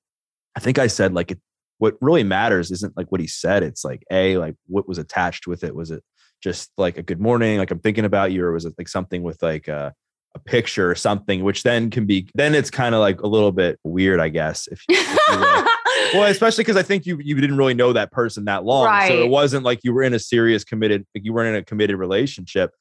i 0.56 0.61
think 0.61 0.78
i 0.78 0.86
said 0.86 1.14
like 1.14 1.30
it, 1.30 1.40
what 1.78 1.96
really 2.00 2.24
matters 2.24 2.70
isn't 2.70 2.96
like 2.96 3.11
what 3.11 3.20
he 3.20 3.26
said 3.26 3.62
it's 3.62 3.84
like 3.84 4.04
a 4.11 4.36
like 4.38 4.56
what 4.66 4.88
was 4.88 4.98
attached 4.98 5.46
with 5.46 5.62
it. 5.64 5.74
Was 5.74 5.90
it 5.90 6.02
just 6.43 6.70
like 6.76 6.99
a 6.99 7.03
good 7.03 7.20
morning, 7.20 7.59
like 7.59 7.70
I'm 7.70 7.80
thinking 7.80 8.05
about 8.05 8.32
you, 8.32 8.45
or 8.45 8.53
was 8.53 8.64
it 8.64 8.74
like 8.78 8.89
something 8.89 9.22
with 9.22 9.43
like 9.43 9.68
uh 9.68 9.91
a 10.34 10.39
picture 10.39 10.91
or 10.91 10.95
something, 10.95 11.43
which 11.43 11.62
then 11.62 11.91
can 11.91 12.07
be 12.07 12.28
then 12.34 12.55
it's 12.55 12.70
kind 12.70 12.95
of 12.95 13.01
like 13.01 13.20
a 13.22 13.26
little 13.26 13.53
bit 13.53 13.78
weird, 13.84 14.20
I 14.20 14.28
guess. 14.28 14.68
If, 14.70 14.82
if 14.89 15.12
you 15.12 16.18
well, 16.18 16.24
especially 16.30 16.64
because 16.64 16.76
I 16.76 16.82
think 16.82 17.07
you 17.07 17.18
you 17.22 17.34
didn't 17.36 17.57
really 17.57 17.74
know 17.74 17.93
that 17.93 18.12
person 18.12 18.45
that 18.45 18.64
long, 18.64 18.86
Right. 18.86 19.09
so 19.09 19.22
it 19.22 19.28
wasn't 19.30 19.64
like 19.64 19.80
you 19.84 19.93
were 19.93 20.03
in 20.03 20.14
a 20.14 20.18
serious 20.18 20.64
committed, 20.64 21.07
like 21.14 21.24
you 21.24 21.32
weren't 21.32 21.49
in 21.49 21.62
a 21.62 21.64
committed 21.64 21.97
relationship. 21.97 22.72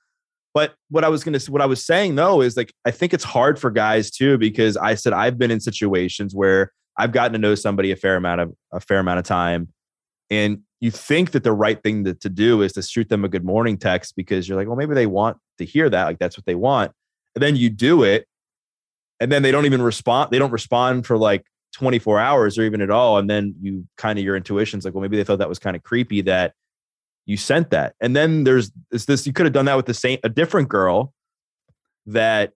But 0.54 0.74
what 0.90 1.04
I 1.04 1.10
was 1.10 1.24
gonna, 1.24 1.40
what 1.50 1.62
I 1.62 1.66
was 1.68 1.86
saying 1.86 2.16
though 2.16 2.42
is 2.42 2.58
like 2.58 2.74
I 2.86 2.92
think 2.92 3.14
it's 3.14 3.24
hard 3.24 3.60
for 3.60 3.72
guys 3.72 4.12
too 4.12 4.38
because 4.38 4.76
I 4.76 4.96
said 4.96 5.14
I've 5.14 5.38
been 5.38 5.52
in 5.52 5.60
situations 5.60 6.36
where 6.36 6.72
I've 6.98 7.12
gotten 7.12 7.34
to 7.34 7.40
know 7.40 7.56
somebody 7.56 7.92
a 7.92 7.96
fair 7.96 8.16
amount 8.16 8.42
of 8.42 8.54
a 8.74 8.80
fair 8.80 9.00
amount 9.00 9.20
of 9.20 9.26
time, 9.26 9.70
and 10.30 10.64
you 10.80 10.92
think 10.92 11.32
that 11.32 11.44
the 11.44 11.52
right 11.52 11.82
thing 11.82 12.04
to, 12.04 12.14
to 12.14 12.30
do 12.30 12.62
is 12.62 12.74
to 12.74 12.82
shoot 12.82 13.10
them 13.10 13.26
a 13.26 13.30
good 13.30 13.44
morning 13.44 13.78
text 13.78 14.16
because 14.16 14.48
you're 14.48 14.58
like, 14.58 14.68
well, 14.68 14.76
maybe 14.76 14.94
they 14.94 15.08
want 15.08 15.38
to 15.58 15.66
hear 15.66 15.90
that, 15.90 16.06
like 16.06 16.20
that's 16.20 16.38
what 16.38 16.46
they 16.46 16.56
want, 16.56 16.92
and 17.36 17.42
then 17.42 17.56
you 17.56 17.70
do 17.70 18.04
it, 18.04 18.28
and 19.20 19.32
then 19.32 19.42
they 19.42 19.52
don't 19.52 19.66
even 19.66 19.82
respond. 19.82 20.32
They 20.32 20.40
don't 20.40 20.52
respond 20.52 21.06
for 21.06 21.18
like 21.18 21.46
24 21.74 22.20
hours 22.20 22.58
or 22.58 22.64
even 22.64 22.82
at 22.82 22.90
all. 22.90 23.18
And 23.18 23.30
then 23.30 23.56
you 23.62 23.88
kind 23.98 24.18
of 24.18 24.26
your 24.26 24.36
intuition's 24.36 24.86
like, 24.86 24.94
well, 24.94 25.02
maybe 25.02 25.18
they 25.18 25.24
thought 25.24 25.40
that 25.40 25.50
was 25.50 25.60
kind 25.60 25.76
of 25.76 25.84
creepy 25.84 26.22
that 26.22 26.54
you 27.26 27.38
sent 27.38 27.70
that. 27.72 27.94
And 28.00 28.16
then 28.16 28.44
there's 28.44 28.72
this, 28.90 29.06
this 29.06 29.28
you 29.28 29.34
could 29.34 29.46
have 29.46 29.54
done 29.54 29.66
that 29.66 29.76
with 29.76 29.86
the 29.86 29.94
same 29.94 30.20
a 30.24 30.30
different 30.30 30.70
girl 30.70 31.14
that 32.08 32.54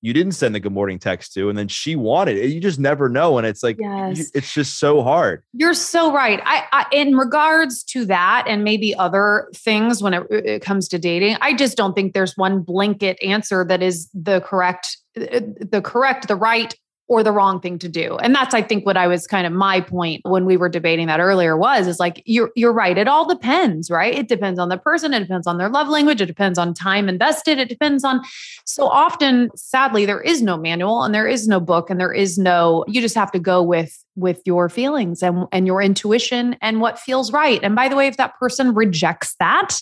you 0.00 0.12
didn't 0.12 0.32
send 0.32 0.54
the 0.54 0.60
good 0.60 0.72
morning 0.72 0.98
text 0.98 1.32
to, 1.34 1.48
and 1.48 1.58
then 1.58 1.68
she 1.68 1.96
wanted 1.96 2.36
it. 2.36 2.50
You 2.50 2.60
just 2.60 2.78
never 2.78 3.08
know. 3.08 3.38
And 3.38 3.46
it's 3.46 3.62
like 3.62 3.76
Yes. 3.78 4.30
it's 4.34 4.52
just 4.52 4.78
so 4.78 5.02
hard. 5.02 5.42
You're 5.52 5.74
so 5.74 6.12
right. 6.12 6.40
I, 6.44 6.64
I 6.72 6.86
in 6.92 7.16
regards 7.16 7.82
to 7.84 8.04
that 8.06 8.44
and 8.46 8.64
maybe 8.64 8.94
other 8.94 9.48
things 9.54 10.02
when 10.02 10.14
it, 10.14 10.26
it 10.30 10.62
comes 10.62 10.88
to 10.88 10.98
dating, 10.98 11.36
I 11.40 11.54
just 11.54 11.76
don't 11.76 11.94
think 11.94 12.12
there's 12.12 12.36
one 12.36 12.60
blanket 12.62 13.18
answer 13.24 13.64
that 13.64 13.82
is 13.82 14.08
the 14.14 14.40
correct 14.40 14.96
uh, 15.16 15.40
the 15.60 15.80
correct, 15.82 16.28
the 16.28 16.36
right 16.36 16.74
or 17.08 17.22
the 17.22 17.32
wrong 17.32 17.58
thing 17.58 17.78
to 17.78 17.88
do. 17.88 18.16
And 18.18 18.34
that's 18.34 18.54
I 18.54 18.60
think 18.60 18.84
what 18.84 18.98
I 18.98 19.06
was 19.06 19.26
kind 19.26 19.46
of 19.46 19.52
my 19.52 19.80
point 19.80 20.20
when 20.24 20.44
we 20.44 20.58
were 20.58 20.68
debating 20.68 21.06
that 21.06 21.20
earlier 21.20 21.56
was 21.56 21.86
is 21.86 21.98
like 21.98 22.22
you're 22.26 22.50
you're 22.54 22.72
right. 22.72 22.96
It 22.96 23.08
all 23.08 23.26
depends, 23.26 23.90
right? 23.90 24.14
It 24.14 24.28
depends 24.28 24.60
on 24.60 24.68
the 24.68 24.76
person, 24.76 25.14
it 25.14 25.20
depends 25.20 25.46
on 25.46 25.56
their 25.56 25.70
love 25.70 25.88
language, 25.88 26.20
it 26.20 26.26
depends 26.26 26.58
on 26.58 26.74
time 26.74 27.08
invested, 27.08 27.58
it 27.58 27.68
depends 27.68 28.04
on 28.04 28.20
so 28.66 28.86
often 28.86 29.50
sadly 29.56 30.04
there 30.04 30.20
is 30.20 30.42
no 30.42 30.58
manual 30.58 31.02
and 31.02 31.14
there 31.14 31.26
is 31.26 31.48
no 31.48 31.58
book 31.58 31.88
and 31.88 31.98
there 31.98 32.12
is 32.12 32.38
no 32.38 32.84
you 32.86 33.00
just 33.00 33.14
have 33.14 33.32
to 33.32 33.38
go 33.38 33.62
with 33.62 34.04
with 34.14 34.42
your 34.44 34.68
feelings 34.68 35.22
and 35.22 35.46
and 35.50 35.66
your 35.66 35.80
intuition 35.80 36.56
and 36.60 36.80
what 36.80 36.98
feels 36.98 37.32
right. 37.32 37.60
And 37.62 37.74
by 37.74 37.88
the 37.88 37.96
way, 37.96 38.06
if 38.06 38.18
that 38.18 38.38
person 38.38 38.74
rejects 38.74 39.34
that, 39.40 39.80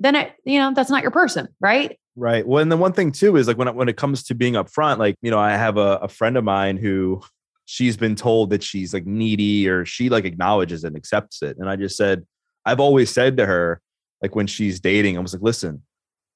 then 0.00 0.16
it 0.16 0.32
you 0.44 0.58
know 0.58 0.72
that's 0.74 0.90
not 0.90 1.02
your 1.02 1.12
person, 1.12 1.46
right? 1.60 1.98
Right. 2.16 2.46
Well, 2.46 2.62
and 2.62 2.70
the 2.70 2.76
one 2.76 2.92
thing 2.92 3.10
too 3.10 3.36
is 3.36 3.48
like 3.48 3.58
when 3.58 3.68
it, 3.68 3.74
when 3.74 3.88
it 3.88 3.96
comes 3.96 4.22
to 4.24 4.34
being 4.34 4.54
upfront, 4.54 4.98
like 4.98 5.16
you 5.20 5.30
know, 5.30 5.38
I 5.38 5.52
have 5.52 5.76
a, 5.76 5.98
a 6.02 6.08
friend 6.08 6.36
of 6.36 6.44
mine 6.44 6.76
who 6.76 7.22
she's 7.64 7.96
been 7.96 8.14
told 8.14 8.50
that 8.50 8.62
she's 8.62 8.94
like 8.94 9.04
needy 9.04 9.68
or 9.68 9.84
she 9.84 10.08
like 10.08 10.24
acknowledges 10.24 10.84
and 10.84 10.96
accepts 10.96 11.42
it, 11.42 11.56
and 11.58 11.68
I 11.68 11.74
just 11.76 11.96
said 11.96 12.24
I've 12.64 12.80
always 12.80 13.10
said 13.10 13.36
to 13.38 13.46
her 13.46 13.80
like 14.22 14.34
when 14.34 14.46
she's 14.46 14.80
dating, 14.80 15.16
I 15.16 15.20
was 15.20 15.34
like, 15.34 15.42
listen, 15.42 15.82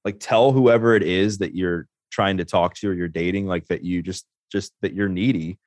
like 0.04 0.16
tell 0.18 0.52
whoever 0.52 0.94
it 0.94 1.02
is 1.02 1.38
that 1.38 1.54
you're 1.54 1.86
trying 2.10 2.38
to 2.38 2.44
talk 2.44 2.74
to 2.76 2.90
or 2.90 2.94
you're 2.94 3.08
dating, 3.08 3.46
like 3.46 3.66
that 3.68 3.84
you 3.84 4.02
just 4.02 4.26
just 4.50 4.72
that 4.82 4.94
you're 4.94 5.08
needy. 5.08 5.58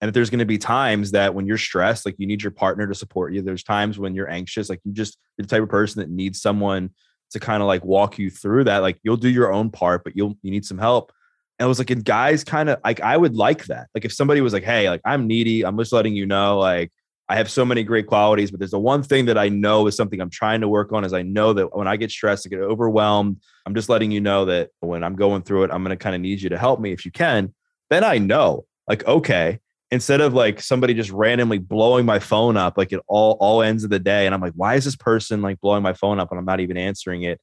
And 0.00 0.08
that 0.08 0.12
there's 0.12 0.28
going 0.28 0.40
to 0.40 0.44
be 0.44 0.58
times 0.58 1.12
that 1.12 1.34
when 1.34 1.46
you're 1.46 1.56
stressed, 1.56 2.04
like 2.04 2.16
you 2.18 2.26
need 2.26 2.42
your 2.42 2.50
partner 2.50 2.86
to 2.86 2.94
support 2.94 3.32
you. 3.32 3.40
There's 3.40 3.64
times 3.64 3.98
when 3.98 4.14
you're 4.14 4.30
anxious, 4.30 4.68
like 4.68 4.80
you 4.84 4.92
just 4.92 5.16
the 5.38 5.46
type 5.46 5.62
of 5.62 5.70
person 5.70 6.00
that 6.00 6.10
needs 6.10 6.42
someone 6.42 6.90
to 7.30 7.40
kind 7.40 7.62
of 7.62 7.66
like 7.66 7.84
walk 7.84 8.18
you 8.18 8.30
through 8.30 8.64
that. 8.64 8.78
Like 8.78 8.98
you'll 9.02 9.16
do 9.16 9.28
your 9.28 9.52
own 9.52 9.70
part, 9.70 10.04
but 10.04 10.16
you'll 10.16 10.36
you 10.42 10.50
need 10.50 10.64
some 10.64 10.78
help. 10.78 11.12
And 11.58 11.64
I 11.64 11.68
was 11.68 11.78
like, 11.78 11.90
and 11.90 12.04
guys 12.04 12.44
kind 12.44 12.68
of 12.68 12.78
like 12.84 13.00
I 13.00 13.16
would 13.16 13.34
like 13.34 13.64
that. 13.66 13.88
Like 13.94 14.04
if 14.04 14.12
somebody 14.12 14.40
was 14.40 14.52
like, 14.52 14.64
hey, 14.64 14.88
like 14.90 15.00
I'm 15.04 15.26
needy, 15.26 15.64
I'm 15.64 15.78
just 15.78 15.92
letting 15.92 16.14
you 16.14 16.26
know, 16.26 16.58
like 16.58 16.92
I 17.28 17.36
have 17.36 17.50
so 17.50 17.64
many 17.64 17.82
great 17.82 18.06
qualities, 18.06 18.50
but 18.50 18.60
there's 18.60 18.70
the 18.70 18.78
one 18.78 19.02
thing 19.02 19.26
that 19.26 19.38
I 19.38 19.48
know 19.48 19.86
is 19.86 19.96
something 19.96 20.20
I'm 20.20 20.30
trying 20.30 20.60
to 20.60 20.68
work 20.68 20.92
on 20.92 21.04
is 21.04 21.12
I 21.12 21.22
know 21.22 21.52
that 21.54 21.76
when 21.76 21.88
I 21.88 21.96
get 21.96 22.10
stressed, 22.10 22.46
I 22.46 22.50
get 22.50 22.60
overwhelmed. 22.60 23.40
I'm 23.64 23.74
just 23.74 23.88
letting 23.88 24.12
you 24.12 24.20
know 24.20 24.44
that 24.44 24.70
when 24.80 25.02
I'm 25.02 25.16
going 25.16 25.42
through 25.42 25.64
it, 25.64 25.70
I'm 25.72 25.82
gonna 25.82 25.96
kind 25.96 26.14
of 26.14 26.20
need 26.20 26.40
you 26.40 26.50
to 26.50 26.58
help 26.58 26.78
me 26.78 26.92
if 26.92 27.04
you 27.04 27.10
can. 27.10 27.52
Then 27.90 28.04
I 28.04 28.18
know, 28.18 28.64
like, 28.86 29.06
okay, 29.06 29.58
instead 29.90 30.20
of 30.20 30.34
like 30.34 30.60
somebody 30.60 30.94
just 30.94 31.10
randomly 31.10 31.58
blowing 31.58 32.04
my 32.04 32.18
phone 32.18 32.56
up 32.56 32.76
like 32.76 32.92
at 32.92 33.00
all 33.06 33.36
all 33.40 33.62
ends 33.62 33.84
of 33.84 33.90
the 33.90 33.98
day 33.98 34.26
and 34.26 34.34
i'm 34.34 34.40
like 34.40 34.52
why 34.54 34.74
is 34.74 34.84
this 34.84 34.96
person 34.96 35.42
like 35.42 35.60
blowing 35.60 35.82
my 35.82 35.92
phone 35.92 36.18
up 36.18 36.30
and 36.30 36.38
i'm 36.38 36.44
not 36.44 36.60
even 36.60 36.76
answering 36.76 37.22
it? 37.22 37.40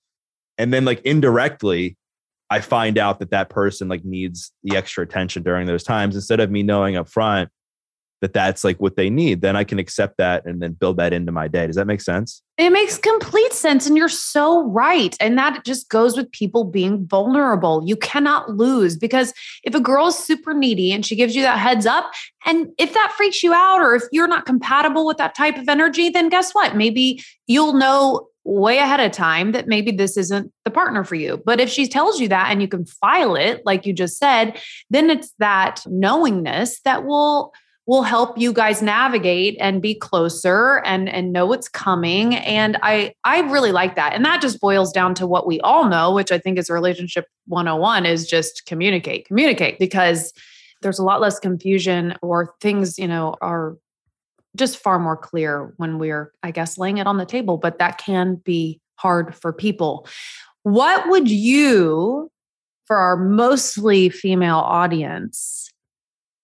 And 0.58 0.74
then 0.74 0.86
like 0.86 1.02
indirectly 1.02 1.98
i 2.50 2.60
find 2.60 2.98
out 2.98 3.20
that 3.20 3.32
that 3.32 3.50
person 3.50 3.88
like 3.88 4.04
needs 4.04 4.52
the 4.64 4.76
extra 4.76 5.04
attention 5.04 5.44
during 5.44 5.68
those 5.68 5.84
times 5.84 6.16
instead 6.16 6.40
of 6.40 6.52
me 6.52 6.64
knowing 6.64 6.96
up 6.96 7.10
front 7.10 7.50
that 8.24 8.32
that's 8.34 8.64
like 8.64 8.78
what 8.78 8.96
they 8.96 9.10
need 9.10 9.42
then 9.42 9.56
i 9.58 9.66
can 9.66 9.78
accept 9.78 10.16
that 10.18 10.46
and 10.46 10.62
then 10.62 10.72
build 10.72 10.96
that 10.96 11.12
into 11.12 11.32
my 11.32 11.48
day 11.48 11.68
does 11.68 11.76
that 11.76 11.86
make 11.86 12.00
sense 12.02 12.42
It 12.58 12.70
makes 12.70 13.00
complete 13.00 13.52
sense. 13.52 13.88
And 13.88 13.98
you're 13.98 14.08
so 14.08 14.68
right. 14.70 15.18
And 15.20 15.38
that 15.40 15.66
just 15.66 15.90
goes 15.90 16.16
with 16.16 16.32
people 16.32 16.64
being 16.64 17.08
vulnerable. 17.08 17.82
You 17.84 17.96
cannot 17.96 18.52
lose 18.52 18.96
because 18.96 19.34
if 19.64 19.74
a 19.74 19.80
girl 19.80 20.08
is 20.08 20.18
super 20.18 20.54
needy 20.54 20.92
and 20.92 21.04
she 21.04 21.16
gives 21.16 21.36
you 21.36 21.42
that 21.42 21.58
heads 21.58 21.88
up, 21.88 22.12
and 22.46 22.68
if 22.78 22.94
that 22.94 23.14
freaks 23.18 23.42
you 23.42 23.54
out 23.54 23.82
or 23.82 23.96
if 23.96 24.04
you're 24.12 24.28
not 24.28 24.46
compatible 24.46 25.08
with 25.08 25.18
that 25.18 25.34
type 25.34 25.58
of 25.58 25.68
energy, 25.68 26.10
then 26.10 26.30
guess 26.30 26.54
what? 26.54 26.76
Maybe 26.76 27.24
you'll 27.48 27.74
know 27.74 28.28
way 28.44 28.78
ahead 28.78 29.00
of 29.00 29.12
time 29.12 29.54
that 29.54 29.68
maybe 29.68 29.92
this 29.92 30.16
isn't 30.16 30.52
the 30.64 30.72
partner 30.72 31.04
for 31.04 31.16
you. 31.16 31.42
But 31.44 31.60
if 31.60 31.70
she 31.70 31.88
tells 31.88 32.20
you 32.20 32.28
that 32.28 32.52
and 32.52 32.62
you 32.62 32.68
can 32.68 32.86
file 32.86 33.36
it, 33.36 33.66
like 33.66 33.88
you 33.88 33.94
just 33.94 34.20
said, 34.20 34.60
then 34.92 35.10
it's 35.10 35.34
that 35.40 35.82
knowingness 35.88 36.82
that 36.82 37.06
will 37.06 37.52
will 37.86 38.04
help 38.04 38.38
you 38.38 38.54
guys 38.54 38.82
navigate 38.82 39.58
and 39.60 39.82
be 39.82 39.94
closer 39.94 40.82
and 40.86 41.10
and 41.10 41.34
know 41.34 41.46
what's 41.46 41.68
coming. 41.68 42.36
And 42.36 42.78
i 42.82 43.14
i 43.24 43.40
really 43.42 43.72
like 43.72 43.96
that. 43.96 44.14
And 44.14 44.24
that 44.26 44.42
just 44.42 44.60
boils 44.60 44.92
down 44.92 45.14
to 45.16 45.28
what 45.28 45.48
we 45.48 45.60
all 45.62 45.88
know 45.88 46.14
which 46.14 46.32
i 46.32 46.38
think 46.38 46.58
is 46.58 46.70
relationship 46.70 47.26
101 47.48 48.06
is 48.06 48.28
just 48.28 48.66
communicate 48.66 49.28
communicate 49.28 49.80
because 49.80 50.34
there's 50.82 51.00
a 51.00 51.04
lot 51.04 51.22
less 51.22 51.40
confusion 51.40 52.16
or 52.22 52.54
things 52.62 52.98
you 52.98 53.08
know 53.08 53.36
are 53.42 53.78
just 54.56 54.78
far 54.78 55.00
more 55.00 55.18
clear 55.18 55.74
when 55.78 56.00
we're 56.00 56.32
i 56.44 56.52
guess 56.52 56.78
laying 56.78 56.98
it 56.98 57.08
on 57.08 57.18
the 57.18 57.26
table 57.26 57.58
but 57.58 57.80
that 57.80 57.98
can 57.98 58.36
be 58.36 58.80
hard 59.04 59.36
for 59.36 59.52
people. 59.52 60.08
What 60.64 61.10
would 61.10 61.30
you 61.30 62.32
for 62.86 62.98
our 62.98 63.18
mostly 63.18 64.10
female 64.10 64.58
audience 64.58 65.70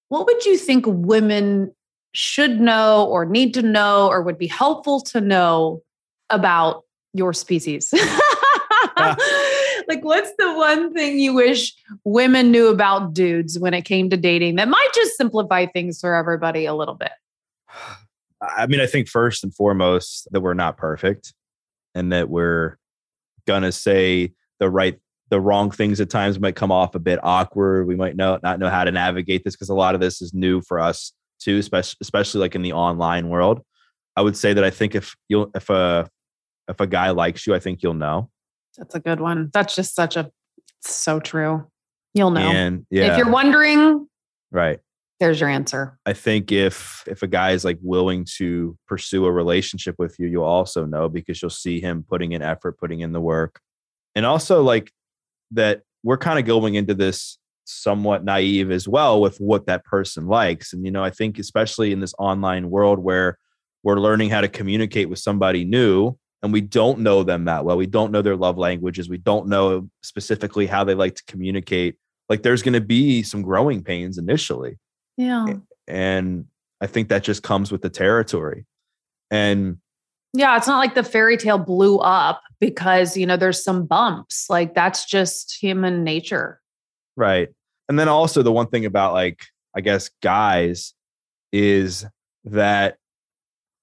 what 0.10 0.26
would 0.26 0.46
you 0.46 0.58
think 0.58 0.86
women 0.88 1.74
should 2.12 2.60
know 2.60 3.06
or 3.06 3.26
need 3.26 3.54
to 3.54 3.62
know 3.62 4.08
or 4.08 4.22
would 4.22 4.38
be 4.38 4.48
helpful 4.48 5.00
to 5.02 5.22
know 5.22 5.82
about 6.30 6.84
your 7.14 7.34
species? 7.34 7.94
like, 8.98 10.04
what's 10.04 10.32
the 10.38 10.54
one 10.54 10.94
thing 10.94 11.20
you 11.20 11.34
wish 11.34 11.74
women 12.04 12.52
knew 12.52 12.68
about 12.68 13.14
dudes 13.14 13.58
when 13.58 13.74
it 13.74 13.84
came 13.84 14.10
to 14.10 14.18
dating 14.18 14.56
that 14.56 14.68
might 14.68 14.90
just 14.94 15.16
simplify 15.16 15.66
things 15.66 16.00
for 16.00 16.16
everybody 16.16 16.66
a 16.66 16.74
little 16.74 16.96
bit? 16.96 17.12
I 18.42 18.68
mean, 18.68 18.80
I 18.80 18.88
think 18.88 19.08
first 19.08 19.44
and 19.44 19.54
foremost 19.54 20.28
that 20.32 20.42
we're 20.42 20.54
not 20.54 20.78
perfect 20.78 21.34
and 21.94 22.12
that 22.14 22.30
we're 22.30 22.78
gonna 23.46 23.72
say 23.72 24.34
the 24.60 24.70
right 24.70 25.00
the 25.30 25.40
wrong 25.40 25.72
things 25.72 26.02
at 26.02 26.10
times 26.10 26.40
might 26.40 26.56
come 26.56 26.72
off 26.72 26.96
a 26.96 27.00
bit 27.00 27.20
awkward. 27.24 27.88
We 27.88 27.96
might 27.96 28.16
know 28.16 28.40
not 28.44 28.60
know 28.60 28.70
how 28.70 28.84
to 28.84 28.92
navigate 28.92 29.44
this 29.44 29.56
because 29.56 29.70
a 29.70 29.76
lot 29.76 29.96
of 29.96 30.02
this 30.02 30.22
is 30.22 30.34
new 30.34 30.62
for 30.62 30.80
us 30.80 31.14
too, 31.40 31.58
especially 31.58 31.98
especially 32.02 32.42
like 32.42 32.56
in 32.56 32.62
the 32.62 32.74
online 32.74 33.30
world. 33.30 33.62
I 34.16 34.22
would 34.22 34.36
say 34.36 34.54
that 34.54 34.64
I 34.64 34.70
think 34.70 34.96
if 34.96 35.16
you'll 35.28 35.52
if 35.56 35.70
a 35.70 36.10
if 36.68 36.80
a 36.80 36.88
guy 36.88 37.12
likes 37.12 37.48
you, 37.48 37.56
I 37.56 37.60
think 37.60 37.82
you'll 37.82 37.94
know. 37.94 38.30
That's 38.78 38.96
a 38.96 39.00
good 39.00 39.20
one. 39.20 39.50
That's 39.54 39.76
just 39.76 39.96
such 39.96 40.16
a 40.16 40.32
so 40.82 41.20
true. 41.20 41.68
You'll 42.14 42.32
know. 42.32 42.42
And 42.42 42.86
yeah, 42.90 43.12
If 43.12 43.18
you're 43.18 43.30
wondering, 43.30 44.08
right. 44.52 44.80
there's 45.20 45.40
your 45.40 45.50
answer. 45.50 45.98
I 46.06 46.14
think 46.14 46.52
if 46.52 47.04
if 47.08 47.22
a 47.24 47.28
guy 47.28 47.52
is 47.52 47.64
like 47.64 47.78
willing 47.82 48.26
to 48.38 48.78
pursue 48.88 49.26
a 49.26 49.32
relationship 49.32 49.96
with 50.00 50.16
you, 50.20 50.28
you'll 50.28 50.44
also 50.44 50.86
know 50.86 51.08
because 51.10 51.42
you'll 51.42 51.50
see 51.50 51.80
him 51.80 52.04
putting 52.08 52.32
in 52.32 52.42
effort, 52.42 52.80
putting 52.80 53.02
in 53.02 53.12
the 53.14 53.22
work. 53.22 53.60
And 54.16 54.26
also 54.26 54.64
like 54.64 54.92
that 55.52 55.82
we're 56.04 56.18
kind 56.18 56.40
of 56.40 56.46
going 56.46 56.76
into 56.76 56.94
this 56.94 57.38
somewhat 57.66 58.24
naive 58.24 58.72
as 58.72 58.88
well 58.88 59.22
with 59.22 59.38
what 59.38 59.66
that 59.68 59.84
person 59.86 60.28
likes. 60.28 60.74
And 60.74 60.86
you 60.86 60.92
know, 60.92 61.04
I 61.04 61.10
think 61.12 61.38
especially 61.40 61.92
in 61.92 62.00
this 62.00 62.14
online 62.18 62.70
world 62.70 63.00
where 63.00 63.38
we're 63.84 64.00
learning 64.00 64.30
how 64.30 64.42
to 64.42 64.48
communicate 64.48 65.10
with 65.10 65.20
somebody 65.20 65.64
new 65.66 66.18
and 66.42 66.52
we 66.54 66.62
don't 66.62 67.00
know 67.00 67.24
them 67.24 67.46
that 67.46 67.66
well. 67.66 67.78
We 67.78 67.86
don't 67.86 68.12
know 68.12 68.22
their 68.22 68.36
love 68.36 68.58
languages. 68.58 69.10
We 69.10 69.18
don't 69.18 69.48
know 69.48 69.90
specifically 70.04 70.66
how 70.68 70.84
they 70.84 70.96
like 70.96 71.16
to 71.16 71.24
communicate. 71.28 71.96
Like 72.30 72.44
there's 72.44 72.64
going 72.64 72.74
to 72.74 72.82
be 72.82 73.24
some 73.24 73.42
growing 73.42 73.84
pains 73.84 74.18
initially 74.18 74.78
Yeah. 75.18 75.46
and 75.88 76.46
i 76.82 76.88
think 76.88 77.10
that 77.10 77.24
just 77.24 77.44
comes 77.44 77.72
with 77.72 77.82
the 77.82 77.90
territory 77.90 78.66
and 79.32 79.78
Yeah, 80.34 80.56
it's 80.58 80.68
not 80.68 80.78
like 80.78 80.96
the 80.96 81.04
fairy 81.04 81.38
tale 81.38 81.58
blew 81.58 81.98
up 82.00 82.42
because, 82.60 83.18
you 83.18 83.26
know, 83.26 83.38
there's 83.38 83.64
some 83.64 83.86
bumps. 83.86 84.48
Like 84.50 84.76
that's 84.76 85.06
just 85.06 85.58
human 85.60 86.04
nature. 86.04 86.62
Right. 87.16 87.50
And 87.88 87.98
then 87.98 88.08
also 88.08 88.44
the 88.44 88.52
one 88.52 88.68
thing 88.68 88.86
about 88.86 89.14
like, 89.14 89.46
I 89.76 89.82
guess 89.82 90.10
guys 90.22 90.94
is 91.52 92.06
that 92.46 92.98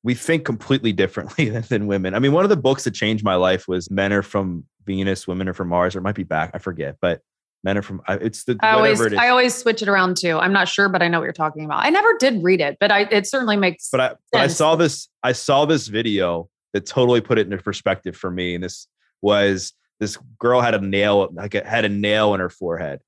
we 0.02 0.14
think 0.14 0.44
completely 0.44 0.92
differently 0.92 1.48
than, 1.50 1.62
than 1.62 1.86
women. 1.88 2.14
I 2.14 2.20
mean, 2.20 2.32
one 2.32 2.44
of 2.44 2.50
the 2.50 2.56
books 2.56 2.84
that 2.84 2.94
changed 2.94 3.24
my 3.24 3.34
life 3.34 3.66
was 3.66 3.90
Men 3.90 4.12
Are 4.12 4.22
From 4.22 4.64
Venus, 4.84 5.26
Women 5.26 5.48
Are 5.48 5.54
From 5.54 5.68
Mars, 5.68 5.96
or 5.96 5.98
it 5.98 6.02
might 6.02 6.14
be 6.14 6.22
back. 6.22 6.52
I 6.54 6.58
forget, 6.58 6.96
but 7.00 7.22
Men 7.64 7.78
Are 7.78 7.82
From, 7.82 8.00
it's 8.08 8.44
the, 8.44 8.56
I 8.60 8.72
always, 8.72 8.98
whatever 8.98 9.06
it 9.06 9.12
is. 9.14 9.18
I 9.18 9.28
always 9.28 9.54
switch 9.54 9.82
it 9.82 9.88
around 9.88 10.16
too. 10.16 10.38
I'm 10.38 10.52
not 10.52 10.68
sure, 10.68 10.88
but 10.88 11.02
I 11.02 11.08
know 11.08 11.18
what 11.18 11.24
you're 11.24 11.32
talking 11.32 11.64
about. 11.64 11.84
I 11.84 11.90
never 11.90 12.16
did 12.18 12.42
read 12.42 12.60
it, 12.60 12.76
but 12.78 12.92
I, 12.92 13.02
it 13.10 13.26
certainly 13.26 13.56
makes 13.56 13.88
but 13.90 14.00
I, 14.00 14.14
but 14.32 14.40
I 14.40 14.46
saw 14.46 14.76
this, 14.76 15.08
I 15.22 15.32
saw 15.32 15.64
this 15.64 15.88
video 15.88 16.48
that 16.72 16.86
totally 16.86 17.20
put 17.20 17.38
it 17.38 17.46
into 17.46 17.62
perspective 17.62 18.16
for 18.16 18.30
me. 18.30 18.54
And 18.54 18.62
this 18.62 18.86
was 19.22 19.72
this 19.98 20.18
girl 20.38 20.60
had 20.60 20.74
a 20.74 20.80
nail, 20.80 21.28
like 21.32 21.54
it 21.54 21.66
had 21.66 21.84
a 21.84 21.88
nail 21.88 22.34
in 22.34 22.40
her 22.40 22.50
forehead. 22.50 23.00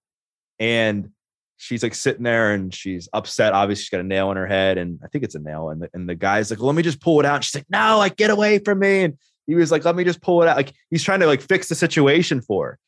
And 0.58 1.10
she's 1.58 1.82
like 1.82 1.94
sitting 1.94 2.22
there 2.22 2.54
and 2.54 2.74
she's 2.74 3.08
upset. 3.12 3.52
Obviously, 3.52 3.82
she's 3.82 3.90
got 3.90 4.00
a 4.00 4.04
nail 4.04 4.30
in 4.30 4.36
her 4.36 4.46
head, 4.46 4.78
and 4.78 4.98
I 5.04 5.08
think 5.08 5.24
it's 5.24 5.34
a 5.34 5.40
nail. 5.40 5.68
And 5.68 5.82
the, 5.82 5.90
and 5.92 6.08
the 6.08 6.14
guy's 6.14 6.50
like, 6.50 6.58
well, 6.58 6.68
"Let 6.68 6.76
me 6.76 6.82
just 6.82 7.00
pull 7.00 7.20
it 7.20 7.26
out." 7.26 7.36
And 7.36 7.44
she's 7.44 7.54
like, 7.54 7.68
"No, 7.68 7.98
like 7.98 8.16
get 8.16 8.30
away 8.30 8.58
from 8.58 8.78
me!" 8.78 9.04
And 9.04 9.18
he 9.46 9.54
was 9.54 9.70
like, 9.70 9.84
"Let 9.84 9.96
me 9.96 10.04
just 10.04 10.22
pull 10.22 10.42
it 10.42 10.48
out." 10.48 10.56
Like 10.56 10.72
he's 10.90 11.02
trying 11.02 11.20
to 11.20 11.26
like 11.26 11.42
fix 11.42 11.68
the 11.68 11.74
situation 11.74 12.40
for 12.40 12.66
her. 12.66 12.78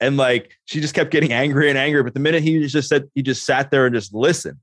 And 0.00 0.16
like 0.16 0.52
she 0.64 0.80
just 0.80 0.94
kept 0.94 1.10
getting 1.10 1.32
angry 1.32 1.68
and 1.68 1.78
angry. 1.78 2.02
But 2.02 2.14
the 2.14 2.20
minute 2.20 2.42
he 2.42 2.66
just 2.66 2.88
said, 2.88 3.10
he 3.14 3.22
just 3.22 3.44
sat 3.44 3.70
there 3.70 3.86
and 3.86 3.94
just 3.94 4.14
listened. 4.14 4.58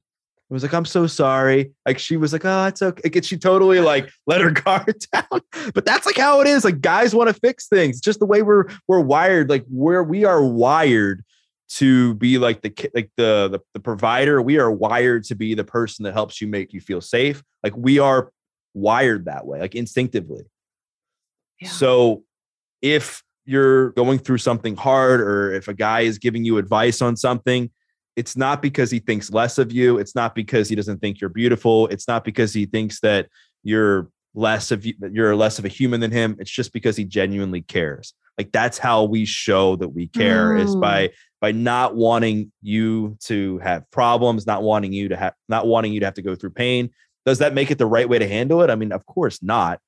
It 0.49 0.53
was 0.53 0.63
like, 0.63 0.73
I'm 0.73 0.85
so 0.85 1.07
sorry. 1.07 1.73
Like 1.85 1.99
she 1.99 2.15
was 2.15 2.31
like, 2.31 2.45
oh, 2.45 2.65
it's 2.67 2.81
okay. 2.81 3.09
Like, 3.13 3.23
she 3.25 3.37
totally 3.37 3.81
like 3.81 4.09
let 4.27 4.39
her 4.39 4.51
guard 4.65 4.95
down. 5.11 5.41
But 5.73 5.85
that's 5.85 6.05
like 6.05 6.17
how 6.17 6.39
it 6.39 6.47
is. 6.47 6.63
Like 6.63 6.79
guys 6.79 7.13
want 7.13 7.27
to 7.27 7.33
fix 7.33 7.67
things. 7.67 7.97
It's 7.97 8.05
just 8.05 8.19
the 8.19 8.25
way 8.25 8.41
we're 8.41 8.65
we're 8.87 9.01
wired. 9.01 9.49
Like 9.49 9.65
where 9.67 10.03
we 10.03 10.23
are 10.23 10.43
wired 10.43 11.23
to 11.69 12.13
be 12.15 12.37
like 12.37 12.61
the 12.61 12.73
like 12.93 13.11
the, 13.17 13.49
the 13.49 13.59
the 13.73 13.79
provider. 13.81 14.41
We 14.41 14.57
are 14.57 14.71
wired 14.71 15.25
to 15.25 15.35
be 15.35 15.53
the 15.53 15.65
person 15.65 16.03
that 16.03 16.13
helps 16.13 16.39
you 16.39 16.47
make 16.47 16.71
you 16.71 16.79
feel 16.79 17.01
safe. 17.01 17.43
Like 17.61 17.75
we 17.75 17.99
are 17.99 18.31
wired 18.73 19.25
that 19.25 19.45
way, 19.45 19.59
like 19.59 19.75
instinctively. 19.75 20.45
Yeah. 21.59 21.69
So 21.69 22.23
if 22.81 23.21
you're 23.47 23.91
going 23.91 24.19
through 24.19 24.37
something 24.39 24.75
hard 24.75 25.21
or 25.21 25.53
if 25.53 25.67
a 25.67 25.73
guy 25.73 26.01
is 26.01 26.19
giving 26.19 26.43
you 26.43 26.57
advice 26.57 27.01
on 27.01 27.15
something, 27.15 27.71
it's 28.15 28.35
not 28.35 28.61
because 28.61 28.91
he 28.91 28.99
thinks 28.99 29.31
less 29.31 29.57
of 29.57 29.71
you. 29.71 29.97
It's 29.97 30.15
not 30.15 30.35
because 30.35 30.67
he 30.69 30.75
doesn't 30.75 30.99
think 30.99 31.21
you're 31.21 31.29
beautiful. 31.29 31.87
It's 31.87 32.07
not 32.07 32.23
because 32.25 32.53
he 32.53 32.65
thinks 32.65 32.99
that 32.99 33.27
you're 33.63 34.09
less 34.35 34.71
of 34.71 34.85
you, 34.85 34.93
you're 35.11 35.35
less 35.35 35.59
of 35.59 35.65
a 35.65 35.69
human 35.69 35.99
than 36.01 36.11
him. 36.11 36.35
It's 36.39 36.51
just 36.51 36.73
because 36.73 36.97
he 36.97 37.05
genuinely 37.05 37.61
cares. 37.61 38.13
Like 38.37 38.51
that's 38.51 38.77
how 38.77 39.03
we 39.05 39.25
show 39.25 39.77
that 39.77 39.89
we 39.89 40.07
care 40.09 40.55
is 40.57 40.75
Mm. 40.75 40.81
by 40.81 41.09
by 41.39 41.51
not 41.51 41.95
wanting 41.95 42.51
you 42.61 43.15
to 43.25 43.59
have 43.59 43.89
problems, 43.91 44.45
not 44.45 44.63
wanting 44.63 44.91
you 44.91 45.07
to 45.09 45.15
have 45.15 45.33
not 45.47 45.67
wanting 45.67 45.93
you 45.93 45.99
to 46.01 46.05
have 46.05 46.15
to 46.15 46.21
go 46.21 46.35
through 46.35 46.51
pain. 46.51 46.89
Does 47.25 47.39
that 47.39 47.53
make 47.53 47.71
it 47.71 47.77
the 47.77 47.85
right 47.85 48.09
way 48.09 48.19
to 48.19 48.27
handle 48.27 48.61
it? 48.61 48.69
I 48.69 48.75
mean, 48.75 48.91
of 48.91 49.05
course 49.05 49.41
not. 49.41 49.79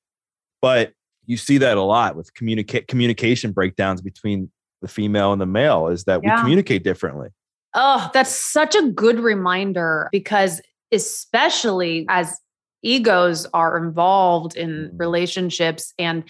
But 0.62 0.92
you 1.30 1.36
see 1.36 1.58
that 1.58 1.76
a 1.76 1.82
lot 1.82 2.16
with 2.16 2.34
communicate 2.34 2.88
communication 2.88 3.52
breakdowns 3.52 4.00
between 4.00 4.50
the 4.82 4.88
female 4.88 5.32
and 5.32 5.40
the 5.40 5.46
male 5.46 5.86
is 5.86 6.02
that 6.04 6.20
Yeah. 6.24 6.34
we 6.34 6.40
communicate 6.40 6.82
differently. 6.82 7.28
Oh, 7.72 8.10
that's 8.12 8.34
such 8.34 8.74
a 8.74 8.82
good 8.82 9.20
reminder 9.20 10.08
because, 10.10 10.60
especially 10.90 12.04
as 12.08 12.36
egos 12.82 13.46
are 13.54 13.78
involved 13.78 14.56
in 14.56 14.70
Mhm. 14.88 14.98
relationships, 14.98 15.94
and 16.00 16.24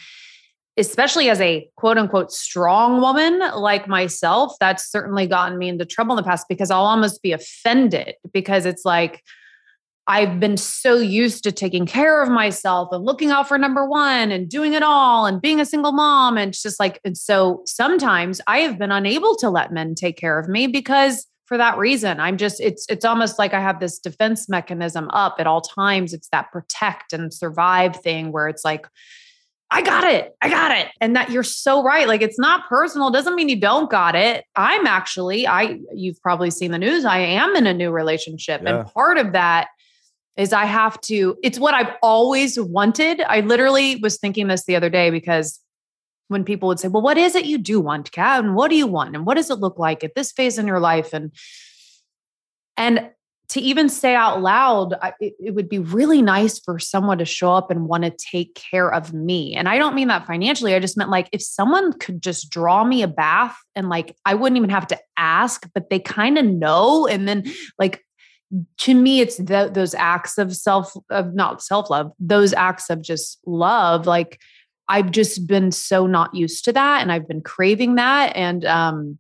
especially 0.77 1.31
as 1.31 1.41
a 1.41 1.67
quote 1.77 1.97
unquote 1.97 2.31
strong 2.31 3.01
woman 3.01 3.39
like 3.57 3.89
myself, 3.89 4.55
that's 4.61 4.91
certainly 4.91 5.27
gotten 5.27 5.57
me 5.57 5.69
into 5.71 5.87
trouble 5.87 6.13
in 6.13 6.17
the 6.23 6.29
past 6.29 6.45
because 6.47 6.71
I'll 6.71 6.85
almost 6.85 7.23
be 7.23 7.33
offended 7.33 8.17
because 8.35 8.67
it's 8.67 8.85
like, 8.85 9.23
I've 10.07 10.41
been 10.41 10.57
so 10.57 10.97
used 10.97 11.45
to 11.45 11.53
taking 11.53 11.87
care 11.87 12.23
of 12.23 12.29
myself 12.29 12.89
and 12.93 13.05
looking 13.05 13.31
out 13.31 13.47
for 13.47 13.59
number 13.59 13.87
one 13.87 14.33
and 14.33 14.49
doing 14.49 14.73
it 14.73 14.83
all 14.83 15.27
and 15.27 15.41
being 15.41 15.61
a 15.61 15.65
single 15.65 15.93
mom. 15.93 16.37
And 16.37 16.51
it's 16.51 16.63
just 16.63 16.81
like, 16.81 17.01
and 17.05 17.17
so 17.17 17.63
sometimes 17.67 18.41
I 18.47 18.59
have 18.59 18.79
been 18.79 18.91
unable 18.91 19.37
to 19.37 19.51
let 19.51 19.73
men 19.73 19.95
take 19.95 20.17
care 20.17 20.39
of 20.39 20.49
me 20.49 20.67
because 20.67 21.27
for 21.47 21.57
that 21.57 21.79
reason, 21.79 22.19
I'm 22.21 22.37
just, 22.37 22.61
it's, 22.61 22.87
it's 22.89 23.05
almost 23.05 23.39
like 23.39 23.55
I 23.55 23.61
have 23.61 23.81
this 23.81 23.99
defense 23.99 24.49
mechanism 24.49 25.11
up 25.11 25.37
at 25.39 25.47
all 25.47 25.61
times. 25.61 26.13
It's 26.13 26.29
that 26.29 26.51
protect 26.51 27.13
and 27.13 27.33
survive 27.33 27.97
thing 27.97 28.33
where 28.33 28.49
it's 28.49 28.65
like, 28.65 28.87
I 29.73 29.83
got 29.83 30.05
it. 30.05 30.35
I 30.43 30.49
got 30.49 30.77
it. 30.77 30.89
And 31.01 31.15
that 31.15 31.31
you're 31.31 31.45
so 31.45 31.85
right. 31.85 32.09
Like 32.09 32.23
it's 32.23 32.39
not 32.39 32.69
personal. 32.69 33.11
Doesn't 33.11 33.37
mean 33.37 33.49
you 33.49 33.61
don't 33.61 33.89
got 33.89 34.17
it. 34.17 34.45
I'm 34.57 34.87
actually, 34.87 35.47
I, 35.47 35.79
you've 35.95 36.21
probably 36.21 36.51
seen 36.51 36.73
the 36.73 36.79
news. 36.79 37.05
I 37.05 37.19
am 37.19 37.55
in 37.55 37.69
a 37.69 37.75
new 37.75 37.93
relationship. 37.93 38.63
Yeah. 38.63 38.81
And 38.81 38.89
part 38.89 39.17
of 39.17 39.33
that 39.33 39.69
is 40.37 40.53
I 40.53 40.65
have 40.65 41.01
to, 41.03 41.37
it's 41.43 41.59
what 41.59 41.75
I've 41.75 41.95
always 42.03 42.59
wanted. 42.59 43.21
I 43.23 43.41
literally 43.41 43.97
was 43.97 44.19
thinking 44.19 44.49
this 44.49 44.65
the 44.65 44.77
other 44.77 44.91
day 44.91 45.11
because 45.11 45.61
when 46.29 46.45
people 46.45 46.69
would 46.69 46.79
say, 46.79 46.89
Well, 46.89 47.03
what 47.03 47.19
is 47.19 47.35
it 47.35 47.45
you 47.45 47.59
do 47.59 47.81
want, 47.81 48.13
Catt? 48.13 48.45
And 48.45 48.55
what 48.55 48.71
do 48.71 48.77
you 48.77 48.87
want? 48.87 49.17
And 49.17 49.27
what 49.27 49.35
does 49.35 49.51
it 49.51 49.59
look 49.59 49.79
like 49.79 50.05
at 50.05 50.15
this 50.15 50.33
phase 50.33 50.59
in 50.59 50.67
your 50.67 50.81
life? 50.81 51.13
And 51.13 51.33
and 52.77 53.11
to 53.51 53.61
even 53.61 53.89
say 53.89 54.15
out 54.15 54.41
loud, 54.41 54.95
I, 55.03 55.13
it, 55.19 55.35
it 55.41 55.55
would 55.57 55.69
be 55.69 55.81
really 55.81 56.23
nice 56.23 56.61
for 56.61 56.79
someone 56.79 57.19
to 57.19 57.25
show 57.25 57.53
up 57.53 57.69
and 57.69 57.89
want 57.89 58.05
to 58.05 58.11
take 58.11 58.55
care 58.55 58.95
of 58.95 59.13
me. 59.13 59.57
And 59.57 59.69
I 59.69 59.77
don't 59.77 59.97
mean 59.97 60.07
that 60.07 60.25
financially. 60.25 60.73
I 60.73 60.79
just 60.79 60.97
meant 60.97 61.11
like 61.11 61.29
if 61.33 61.43
someone 61.43 61.93
could 61.99 62.23
just 62.23 62.49
draw 62.49 62.85
me 62.85 63.03
a 63.03 63.09
bath 63.09 63.59
and 63.75 63.89
like 63.89 64.15
I 64.25 64.35
wouldn't 64.35 64.57
even 64.57 64.71
have 64.71 64.87
to 64.87 64.99
ask, 65.17 65.69
but 65.75 65.91
they 65.91 65.99
kind 65.99 66.39
of 66.39 66.45
know. 66.45 67.09
And 67.09 67.27
then 67.27 67.45
like 67.77 68.05
to 68.79 68.95
me, 68.95 69.21
it's 69.21 69.37
the, 69.37 69.71
those 69.73 69.95
acts 69.95 70.39
of 70.39 70.55
self, 70.55 70.95
of 71.11 71.35
not 71.35 71.63
self 71.63 71.91
love, 71.91 72.13
those 72.19 72.53
acts 72.53 72.91
of 72.91 73.03
just 73.03 73.39
love. 73.47 74.07
Like 74.07 74.41
I've 74.91 75.13
just 75.13 75.47
been 75.47 75.71
so 75.71 76.07
not 76.07 76.35
used 76.35 76.65
to 76.65 76.73
that, 76.73 77.01
and 77.01 77.13
I've 77.13 77.29
been 77.29 77.43
craving 77.43 77.95
that. 77.95 78.33
And 78.35 78.65
um, 78.65 79.19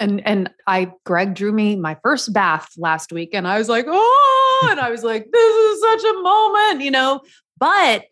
and 0.00 0.20
and 0.26 0.50
I, 0.66 0.92
Greg 1.06 1.34
drew 1.34 1.52
me 1.52 1.76
my 1.76 1.96
first 2.02 2.32
bath 2.32 2.68
last 2.76 3.12
week, 3.12 3.30
and 3.32 3.46
I 3.46 3.56
was 3.56 3.68
like, 3.68 3.86
oh, 3.88 4.68
and 4.68 4.80
I 4.80 4.90
was 4.90 5.04
like, 5.04 5.28
this 5.32 5.54
is 5.54 5.80
such 5.80 6.02
a 6.10 6.22
moment, 6.22 6.82
you 6.82 6.90
know. 6.90 7.20
But 7.56 8.06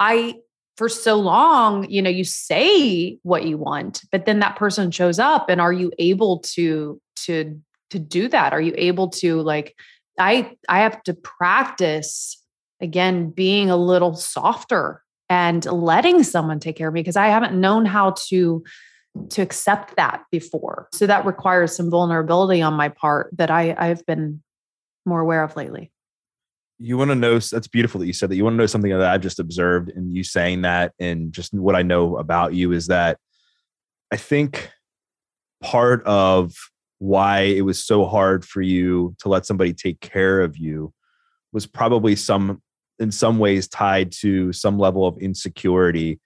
I, 0.00 0.34
for 0.76 0.88
so 0.88 1.14
long, 1.14 1.88
you 1.88 2.02
know, 2.02 2.10
you 2.10 2.24
say 2.24 3.16
what 3.22 3.44
you 3.44 3.56
want, 3.58 4.02
but 4.10 4.26
then 4.26 4.40
that 4.40 4.56
person 4.56 4.90
shows 4.90 5.20
up, 5.20 5.48
and 5.48 5.60
are 5.60 5.72
you 5.72 5.92
able 6.00 6.40
to 6.40 7.00
to 7.26 7.60
to 7.90 8.00
do 8.00 8.26
that? 8.28 8.52
Are 8.52 8.60
you 8.60 8.74
able 8.76 9.08
to 9.10 9.40
like? 9.40 9.76
I 10.18 10.56
I 10.68 10.80
have 10.80 11.02
to 11.04 11.14
practice 11.14 12.42
again 12.80 13.30
being 13.30 13.70
a 13.70 13.76
little 13.76 14.14
softer 14.14 15.02
and 15.28 15.64
letting 15.64 16.22
someone 16.22 16.60
take 16.60 16.76
care 16.76 16.88
of 16.88 16.94
me 16.94 17.00
because 17.00 17.16
I 17.16 17.28
haven't 17.28 17.58
known 17.58 17.84
how 17.84 18.14
to 18.28 18.64
to 19.30 19.42
accept 19.42 19.96
that 19.96 20.24
before. 20.30 20.88
So 20.92 21.06
that 21.06 21.24
requires 21.24 21.74
some 21.74 21.90
vulnerability 21.90 22.60
on 22.62 22.74
my 22.74 22.88
part 22.88 23.30
that 23.36 23.50
I 23.50 23.74
I've 23.78 24.04
been 24.06 24.42
more 25.04 25.20
aware 25.20 25.42
of 25.42 25.56
lately. 25.56 25.92
You 26.78 26.98
want 26.98 27.10
to 27.10 27.14
know? 27.14 27.38
That's 27.38 27.68
beautiful 27.68 28.00
that 28.00 28.06
you 28.06 28.12
said 28.12 28.28
that. 28.30 28.36
You 28.36 28.44
want 28.44 28.54
to 28.54 28.58
know 28.58 28.66
something 28.66 28.90
that 28.90 29.00
I've 29.00 29.22
just 29.22 29.40
observed 29.40 29.88
in 29.88 30.14
you 30.14 30.22
saying 30.22 30.62
that, 30.62 30.92
and 30.98 31.32
just 31.32 31.54
what 31.54 31.74
I 31.74 31.82
know 31.82 32.18
about 32.18 32.52
you 32.52 32.72
is 32.72 32.88
that 32.88 33.18
I 34.12 34.16
think 34.16 34.70
part 35.62 36.04
of 36.04 36.54
why 36.98 37.40
it 37.40 37.62
was 37.62 37.84
so 37.84 38.06
hard 38.06 38.44
for 38.44 38.62
you 38.62 39.14
to 39.18 39.28
let 39.28 39.46
somebody 39.46 39.72
take 39.72 40.00
care 40.00 40.40
of 40.40 40.56
you 40.56 40.92
was 41.52 41.66
probably 41.66 42.16
some 42.16 42.62
in 42.98 43.12
some 43.12 43.38
ways 43.38 43.68
tied 43.68 44.10
to 44.10 44.52
some 44.52 44.78
level 44.78 45.06
of 45.06 45.18
insecurity. 45.18 46.20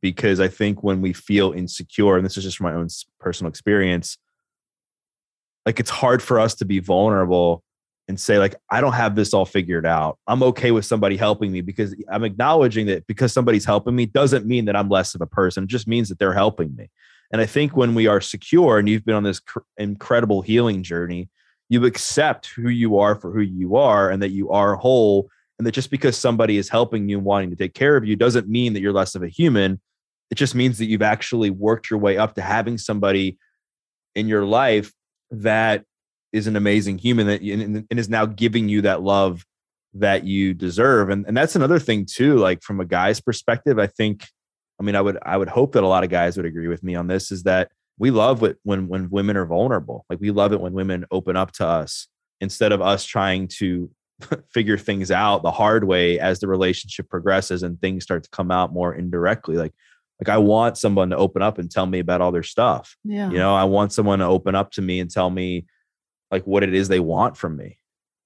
Because 0.00 0.40
i 0.40 0.48
think 0.48 0.82
when 0.82 1.02
we 1.02 1.12
feel 1.12 1.52
insecure 1.52 2.16
and 2.16 2.24
this 2.24 2.38
is 2.38 2.44
just 2.44 2.56
from 2.56 2.72
my 2.72 2.74
own 2.74 2.88
personal 3.18 3.50
experience 3.50 4.16
like 5.66 5.78
it's 5.78 5.90
hard 5.90 6.22
for 6.22 6.40
us 6.40 6.54
to 6.54 6.64
be 6.64 6.78
vulnerable 6.78 7.62
and 8.08 8.18
say 8.18 8.38
like 8.38 8.54
i 8.70 8.80
don't 8.80 8.94
have 8.94 9.14
this 9.14 9.34
all 9.34 9.44
figured 9.44 9.84
out. 9.84 10.18
I'm 10.26 10.42
okay 10.42 10.70
with 10.70 10.86
somebody 10.86 11.18
helping 11.18 11.52
me 11.52 11.60
because 11.60 11.94
i'm 12.10 12.24
acknowledging 12.24 12.86
that 12.86 13.06
because 13.06 13.32
somebody's 13.34 13.66
helping 13.66 13.94
me 13.94 14.06
doesn't 14.06 14.46
mean 14.46 14.64
that 14.64 14.76
i'm 14.76 14.88
less 14.88 15.14
of 15.14 15.20
a 15.20 15.26
person. 15.26 15.64
It 15.64 15.70
just 15.70 15.86
means 15.86 16.08
that 16.08 16.18
they're 16.18 16.32
helping 16.32 16.74
me 16.74 16.88
and 17.30 17.40
I 17.40 17.46
think 17.46 17.76
when 17.76 17.94
we 17.94 18.06
are 18.06 18.20
secure 18.20 18.78
and 18.78 18.88
you've 18.88 19.04
been 19.04 19.14
on 19.14 19.22
this 19.22 19.40
cr- 19.40 19.60
incredible 19.78 20.42
healing 20.42 20.82
journey, 20.82 21.28
you 21.68 21.84
accept 21.84 22.48
who 22.48 22.68
you 22.68 22.98
are 22.98 23.14
for 23.14 23.32
who 23.32 23.40
you 23.40 23.76
are 23.76 24.10
and 24.10 24.22
that 24.22 24.30
you 24.30 24.50
are 24.50 24.74
whole. 24.74 25.30
And 25.58 25.66
that 25.66 25.72
just 25.72 25.90
because 25.90 26.16
somebody 26.16 26.56
is 26.56 26.68
helping 26.68 27.08
you 27.08 27.18
and 27.18 27.24
wanting 27.24 27.50
to 27.50 27.56
take 27.56 27.74
care 27.74 27.96
of 27.96 28.04
you 28.04 28.16
doesn't 28.16 28.48
mean 28.48 28.72
that 28.72 28.80
you're 28.80 28.92
less 28.92 29.14
of 29.14 29.22
a 29.22 29.28
human. 29.28 29.80
It 30.30 30.34
just 30.36 30.54
means 30.54 30.78
that 30.78 30.86
you've 30.86 31.02
actually 31.02 31.50
worked 31.50 31.90
your 31.90 31.98
way 31.98 32.16
up 32.18 32.34
to 32.34 32.42
having 32.42 32.78
somebody 32.78 33.38
in 34.14 34.26
your 34.26 34.44
life 34.44 34.92
that 35.30 35.84
is 36.32 36.46
an 36.46 36.56
amazing 36.56 36.98
human 36.98 37.26
that 37.26 37.42
and, 37.42 37.86
and 37.88 38.00
is 38.00 38.08
now 38.08 38.26
giving 38.26 38.68
you 38.68 38.82
that 38.82 39.02
love 39.02 39.44
that 39.94 40.24
you 40.24 40.54
deserve. 40.54 41.10
And, 41.10 41.26
and 41.26 41.36
that's 41.36 41.56
another 41.56 41.78
thing 41.78 42.06
too, 42.06 42.36
like 42.36 42.62
from 42.62 42.80
a 42.80 42.84
guy's 42.84 43.20
perspective, 43.20 43.78
I 43.78 43.86
think 43.86 44.26
I 44.80 44.82
mean, 44.82 44.96
I 44.96 45.00
would 45.02 45.18
I 45.22 45.36
would 45.36 45.48
hope 45.48 45.72
that 45.72 45.84
a 45.84 45.86
lot 45.86 46.04
of 46.04 46.10
guys 46.10 46.36
would 46.36 46.46
agree 46.46 46.68
with 46.68 46.82
me 46.82 46.94
on 46.94 47.06
this 47.06 47.30
is 47.30 47.42
that 47.42 47.70
we 47.98 48.10
love 48.10 48.42
it 48.42 48.56
when 48.62 48.88
when 48.88 49.10
women 49.10 49.36
are 49.36 49.44
vulnerable. 49.46 50.06
Like 50.08 50.20
we 50.20 50.30
love 50.30 50.52
it 50.52 50.60
when 50.60 50.72
women 50.72 51.04
open 51.10 51.36
up 51.36 51.52
to 51.52 51.66
us 51.66 52.08
instead 52.40 52.72
of 52.72 52.80
us 52.80 53.04
trying 53.04 53.48
to 53.58 53.90
figure 54.52 54.78
things 54.78 55.10
out 55.10 55.42
the 55.42 55.50
hard 55.50 55.84
way 55.84 56.18
as 56.18 56.40
the 56.40 56.48
relationship 56.48 57.08
progresses 57.10 57.62
and 57.62 57.78
things 57.80 58.04
start 58.04 58.24
to 58.24 58.30
come 58.30 58.50
out 58.50 58.72
more 58.72 58.94
indirectly. 58.94 59.56
Like 59.56 59.72
like 60.20 60.28
I 60.28 60.38
want 60.38 60.78
someone 60.78 61.10
to 61.10 61.16
open 61.16 61.42
up 61.42 61.58
and 61.58 61.70
tell 61.70 61.86
me 61.86 61.98
about 61.98 62.20
all 62.20 62.32
their 62.32 62.42
stuff. 62.42 62.96
Yeah. 63.04 63.30
You 63.30 63.38
know, 63.38 63.54
I 63.54 63.64
want 63.64 63.92
someone 63.92 64.18
to 64.20 64.26
open 64.26 64.54
up 64.54 64.70
to 64.72 64.82
me 64.82 65.00
and 65.00 65.10
tell 65.10 65.30
me 65.30 65.66
like 66.30 66.46
what 66.46 66.62
it 66.62 66.72
is 66.74 66.88
they 66.88 67.00
want 67.00 67.36
from 67.36 67.56
me. 67.56 67.78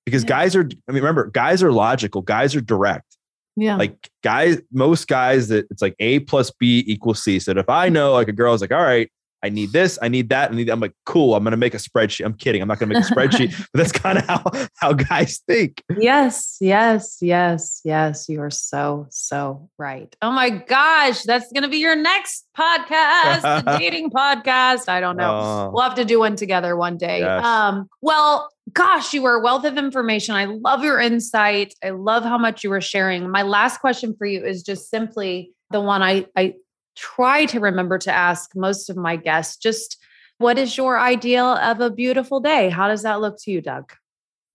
Because 0.05 0.22
Yeah. 0.22 0.28
guys 0.28 0.55
are 0.55 0.68
I 0.88 0.92
mean 0.92 1.02
remember, 1.02 1.26
guys 1.30 1.64
are 1.64 1.72
logical, 1.72 2.22
guys 2.22 2.55
are 2.55 2.61
direct. 2.61 3.13
Yeah. 3.57 3.76
Like 3.76 4.09
guys 4.22 4.61
most 4.72 5.07
guys 5.07 5.48
that 5.48 5.66
it's 5.70 5.82
like 5.82 5.94
A 6.00 6.20
plus 6.20 6.50
B 6.50 6.84
equals 6.86 7.22
C. 7.22 7.38
So 7.38 7.52
if 7.52 7.68
I 7.68 7.88
know 7.88 8.12
like 8.12 8.28
a 8.28 8.32
girl's 8.32 8.61
like, 8.61 8.72
all 8.72 8.82
right, 8.82 9.11
I 9.44 9.50
need 9.50 9.72
this, 9.72 9.98
I 10.00 10.09
need 10.09 10.30
that, 10.30 10.50
I 10.50 10.55
need 10.55 10.68
that. 10.68 10.72
I'm 10.72 10.80
like, 10.80 10.94
cool, 11.05 11.34
I'm 11.34 11.44
gonna 11.44 11.59
make 11.59 11.74
a 11.74 11.78
spreadsheet. 11.78 12.24
I'm 12.24 12.32
kidding, 12.32 12.62
I'm 12.62 12.68
not 12.68 12.78
gonna 12.78 12.94
make 12.94 13.05
a 13.05 13.07
spreadsheet, 13.07 13.55
but 13.72 13.78
that's 13.78 13.92
kind 13.92 14.16
of 14.16 14.24
how 14.24 14.42
how 14.78 14.92
guys 14.94 15.42
think. 15.46 15.82
Yes, 15.98 16.57
yes, 16.61 17.18
yes, 17.20 17.82
yes. 17.84 18.26
You 18.28 18.40
are 18.40 18.50
so, 18.50 19.07
so 19.11 19.68
right. 19.78 20.14
Oh 20.22 20.32
my 20.32 20.48
gosh, 20.48 21.22
that's 21.24 21.52
going 21.52 21.62
to 21.62 21.68
be 21.68 21.76
your 21.76 21.94
next 21.94 22.46
podcast, 22.57 23.64
the 23.64 23.76
dating 23.78 24.11
podcast. 24.11 24.88
I 24.88 25.00
don't 25.00 25.16
know. 25.16 25.34
Uh, 25.34 25.70
we'll 25.70 25.82
have 25.82 25.96
to 25.96 26.05
do 26.05 26.20
one 26.20 26.36
together 26.36 26.74
one 26.74 26.96
day. 26.96 27.20
Yes. 27.20 27.44
Um, 27.44 27.88
well, 28.00 28.50
gosh, 28.74 29.14
you 29.14 29.22
were 29.22 29.34
a 29.34 29.40
wealth 29.40 29.64
of 29.64 29.78
information. 29.78 30.34
I 30.34 30.46
love 30.46 30.84
your 30.84 31.00
insight. 31.00 31.74
I 31.82 31.90
love 31.90 32.24
how 32.24 32.36
much 32.36 32.64
you 32.64 32.70
were 32.70 32.80
sharing. 32.80 33.30
My 33.30 33.42
last 33.42 33.80
question 33.80 34.14
for 34.18 34.26
you 34.26 34.44
is 34.44 34.62
just 34.62 34.90
simply 34.90 35.52
the 35.70 35.80
one 35.80 36.02
I, 36.02 36.26
I 36.36 36.54
try 36.96 37.46
to 37.46 37.60
remember 37.60 37.98
to 37.98 38.12
ask 38.12 38.50
most 38.54 38.90
of 38.90 38.96
my 38.96 39.16
guests. 39.16 39.56
Just 39.56 39.96
what 40.38 40.58
is 40.58 40.76
your 40.76 40.98
ideal 40.98 41.46
of 41.46 41.80
a 41.80 41.90
beautiful 41.90 42.40
day? 42.40 42.68
How 42.68 42.88
does 42.88 43.02
that 43.04 43.20
look 43.20 43.36
to 43.42 43.50
you, 43.50 43.60
Doug? 43.60 43.92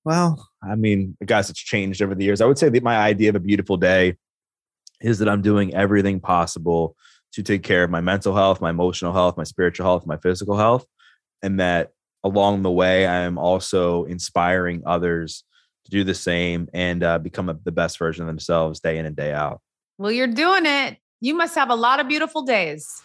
Well, 0.04 0.48
I 0.62 0.76
mean, 0.76 1.16
guys, 1.26 1.50
it's 1.50 1.60
changed 1.60 2.02
over 2.02 2.16
the 2.16 2.26
years. 2.26 2.42
I 2.42 2.46
would 2.46 2.58
say 2.58 2.70
that 2.70 2.84
my 2.84 2.98
idea 2.98 3.30
of 3.30 3.36
a 3.36 3.40
beautiful 3.40 3.78
day 3.78 4.18
is 5.02 5.20
that 5.20 5.30
I'm 5.30 5.42
doing 5.42 5.74
everything 5.74 6.20
possible 6.20 6.96
to 7.34 7.44
take 7.44 7.64
care 7.64 7.84
of 7.84 7.90
my 7.90 8.02
mental 8.02 8.36
health, 8.36 8.60
my 8.60 8.72
emotional 8.72 9.14
health, 9.14 9.38
my 9.38 9.44
spiritual 9.44 9.86
health, 9.86 10.06
my 10.06 10.18
physical 10.18 10.58
health, 10.58 10.86
and 11.42 11.60
that 11.60 11.92
along 12.24 12.64
the 12.64 12.72
way, 12.72 13.06
I 13.06 13.22
am 13.22 13.38
also 13.38 14.06
inspiring 14.06 14.84
others 14.86 15.44
to 15.86 15.92
do 15.92 16.04
the 16.04 16.14
same 16.14 16.68
and 16.74 17.04
uh, 17.04 17.20
become 17.20 17.50
a, 17.50 17.58
the 17.64 17.72
best 17.72 17.98
version 17.98 18.24
of 18.24 18.28
themselves 18.28 18.80
day 18.80 18.98
in 18.98 19.06
and 19.06 19.16
day 19.16 19.34
out. 19.34 19.62
Well, 19.98 20.12
you're 20.12 20.28
doing 20.28 20.66
it. 20.66 20.98
You 21.22 21.34
must 21.34 21.56
have 21.56 21.70
a 21.70 21.76
lot 21.76 22.00
of 22.00 22.08
beautiful 22.08 22.44
days. 22.44 23.02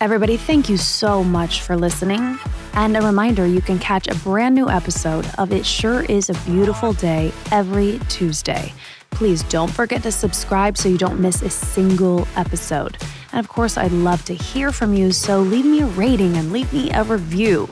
Everybody, 0.00 0.36
thank 0.36 0.68
you 0.68 0.76
so 0.76 1.24
much 1.24 1.62
for 1.62 1.76
listening. 1.76 2.38
And 2.74 2.96
a 2.96 3.00
reminder 3.00 3.46
you 3.46 3.62
can 3.62 3.78
catch 3.78 4.08
a 4.08 4.14
brand 4.16 4.54
new 4.54 4.68
episode 4.68 5.26
of 5.38 5.52
It 5.52 5.64
Sure 5.64 6.02
Is 6.02 6.28
a 6.28 6.34
Beautiful 6.40 6.92
Day 6.92 7.32
every 7.52 8.00
Tuesday. 8.08 8.74
Please 9.10 9.44
don't 9.44 9.70
forget 9.70 10.02
to 10.02 10.12
subscribe 10.12 10.76
so 10.76 10.88
you 10.88 10.98
don't 10.98 11.20
miss 11.20 11.40
a 11.40 11.48
single 11.48 12.26
episode. 12.36 12.98
And 13.34 13.44
of 13.44 13.48
course, 13.48 13.76
I'd 13.76 13.90
love 13.90 14.24
to 14.26 14.32
hear 14.32 14.70
from 14.70 14.94
you, 14.94 15.10
so 15.10 15.40
leave 15.40 15.64
me 15.64 15.80
a 15.80 15.86
rating 15.86 16.36
and 16.36 16.52
leave 16.52 16.72
me 16.72 16.92
a 16.92 17.02
review. 17.02 17.68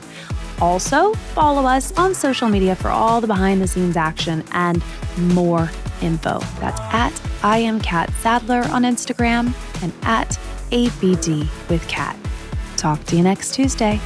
Also, 0.59 1.13
follow 1.13 1.65
us 1.65 1.97
on 1.97 2.13
social 2.13 2.49
media 2.49 2.75
for 2.75 2.89
all 2.89 3.21
the 3.21 3.27
behind 3.27 3.61
the 3.61 3.67
scenes 3.67 3.95
action 3.95 4.43
and 4.51 4.83
more 5.17 5.71
info. 6.01 6.39
That's 6.59 6.81
at 6.81 7.21
I 7.43 7.59
am 7.59 7.79
Catt 7.79 8.11
Sadler 8.19 8.63
on 8.71 8.83
Instagram 8.83 9.53
and 9.81 9.93
at 10.01 10.37
ABD 10.73 11.47
with 11.69 11.87
Catt. 11.87 12.17
Talk 12.75 13.01
to 13.05 13.15
you 13.15 13.23
next 13.23 13.53
Tuesday. 13.53 14.01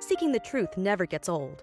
Seeking 0.00 0.32
the 0.32 0.40
truth 0.40 0.76
never 0.76 1.06
gets 1.06 1.28
old. 1.28 1.62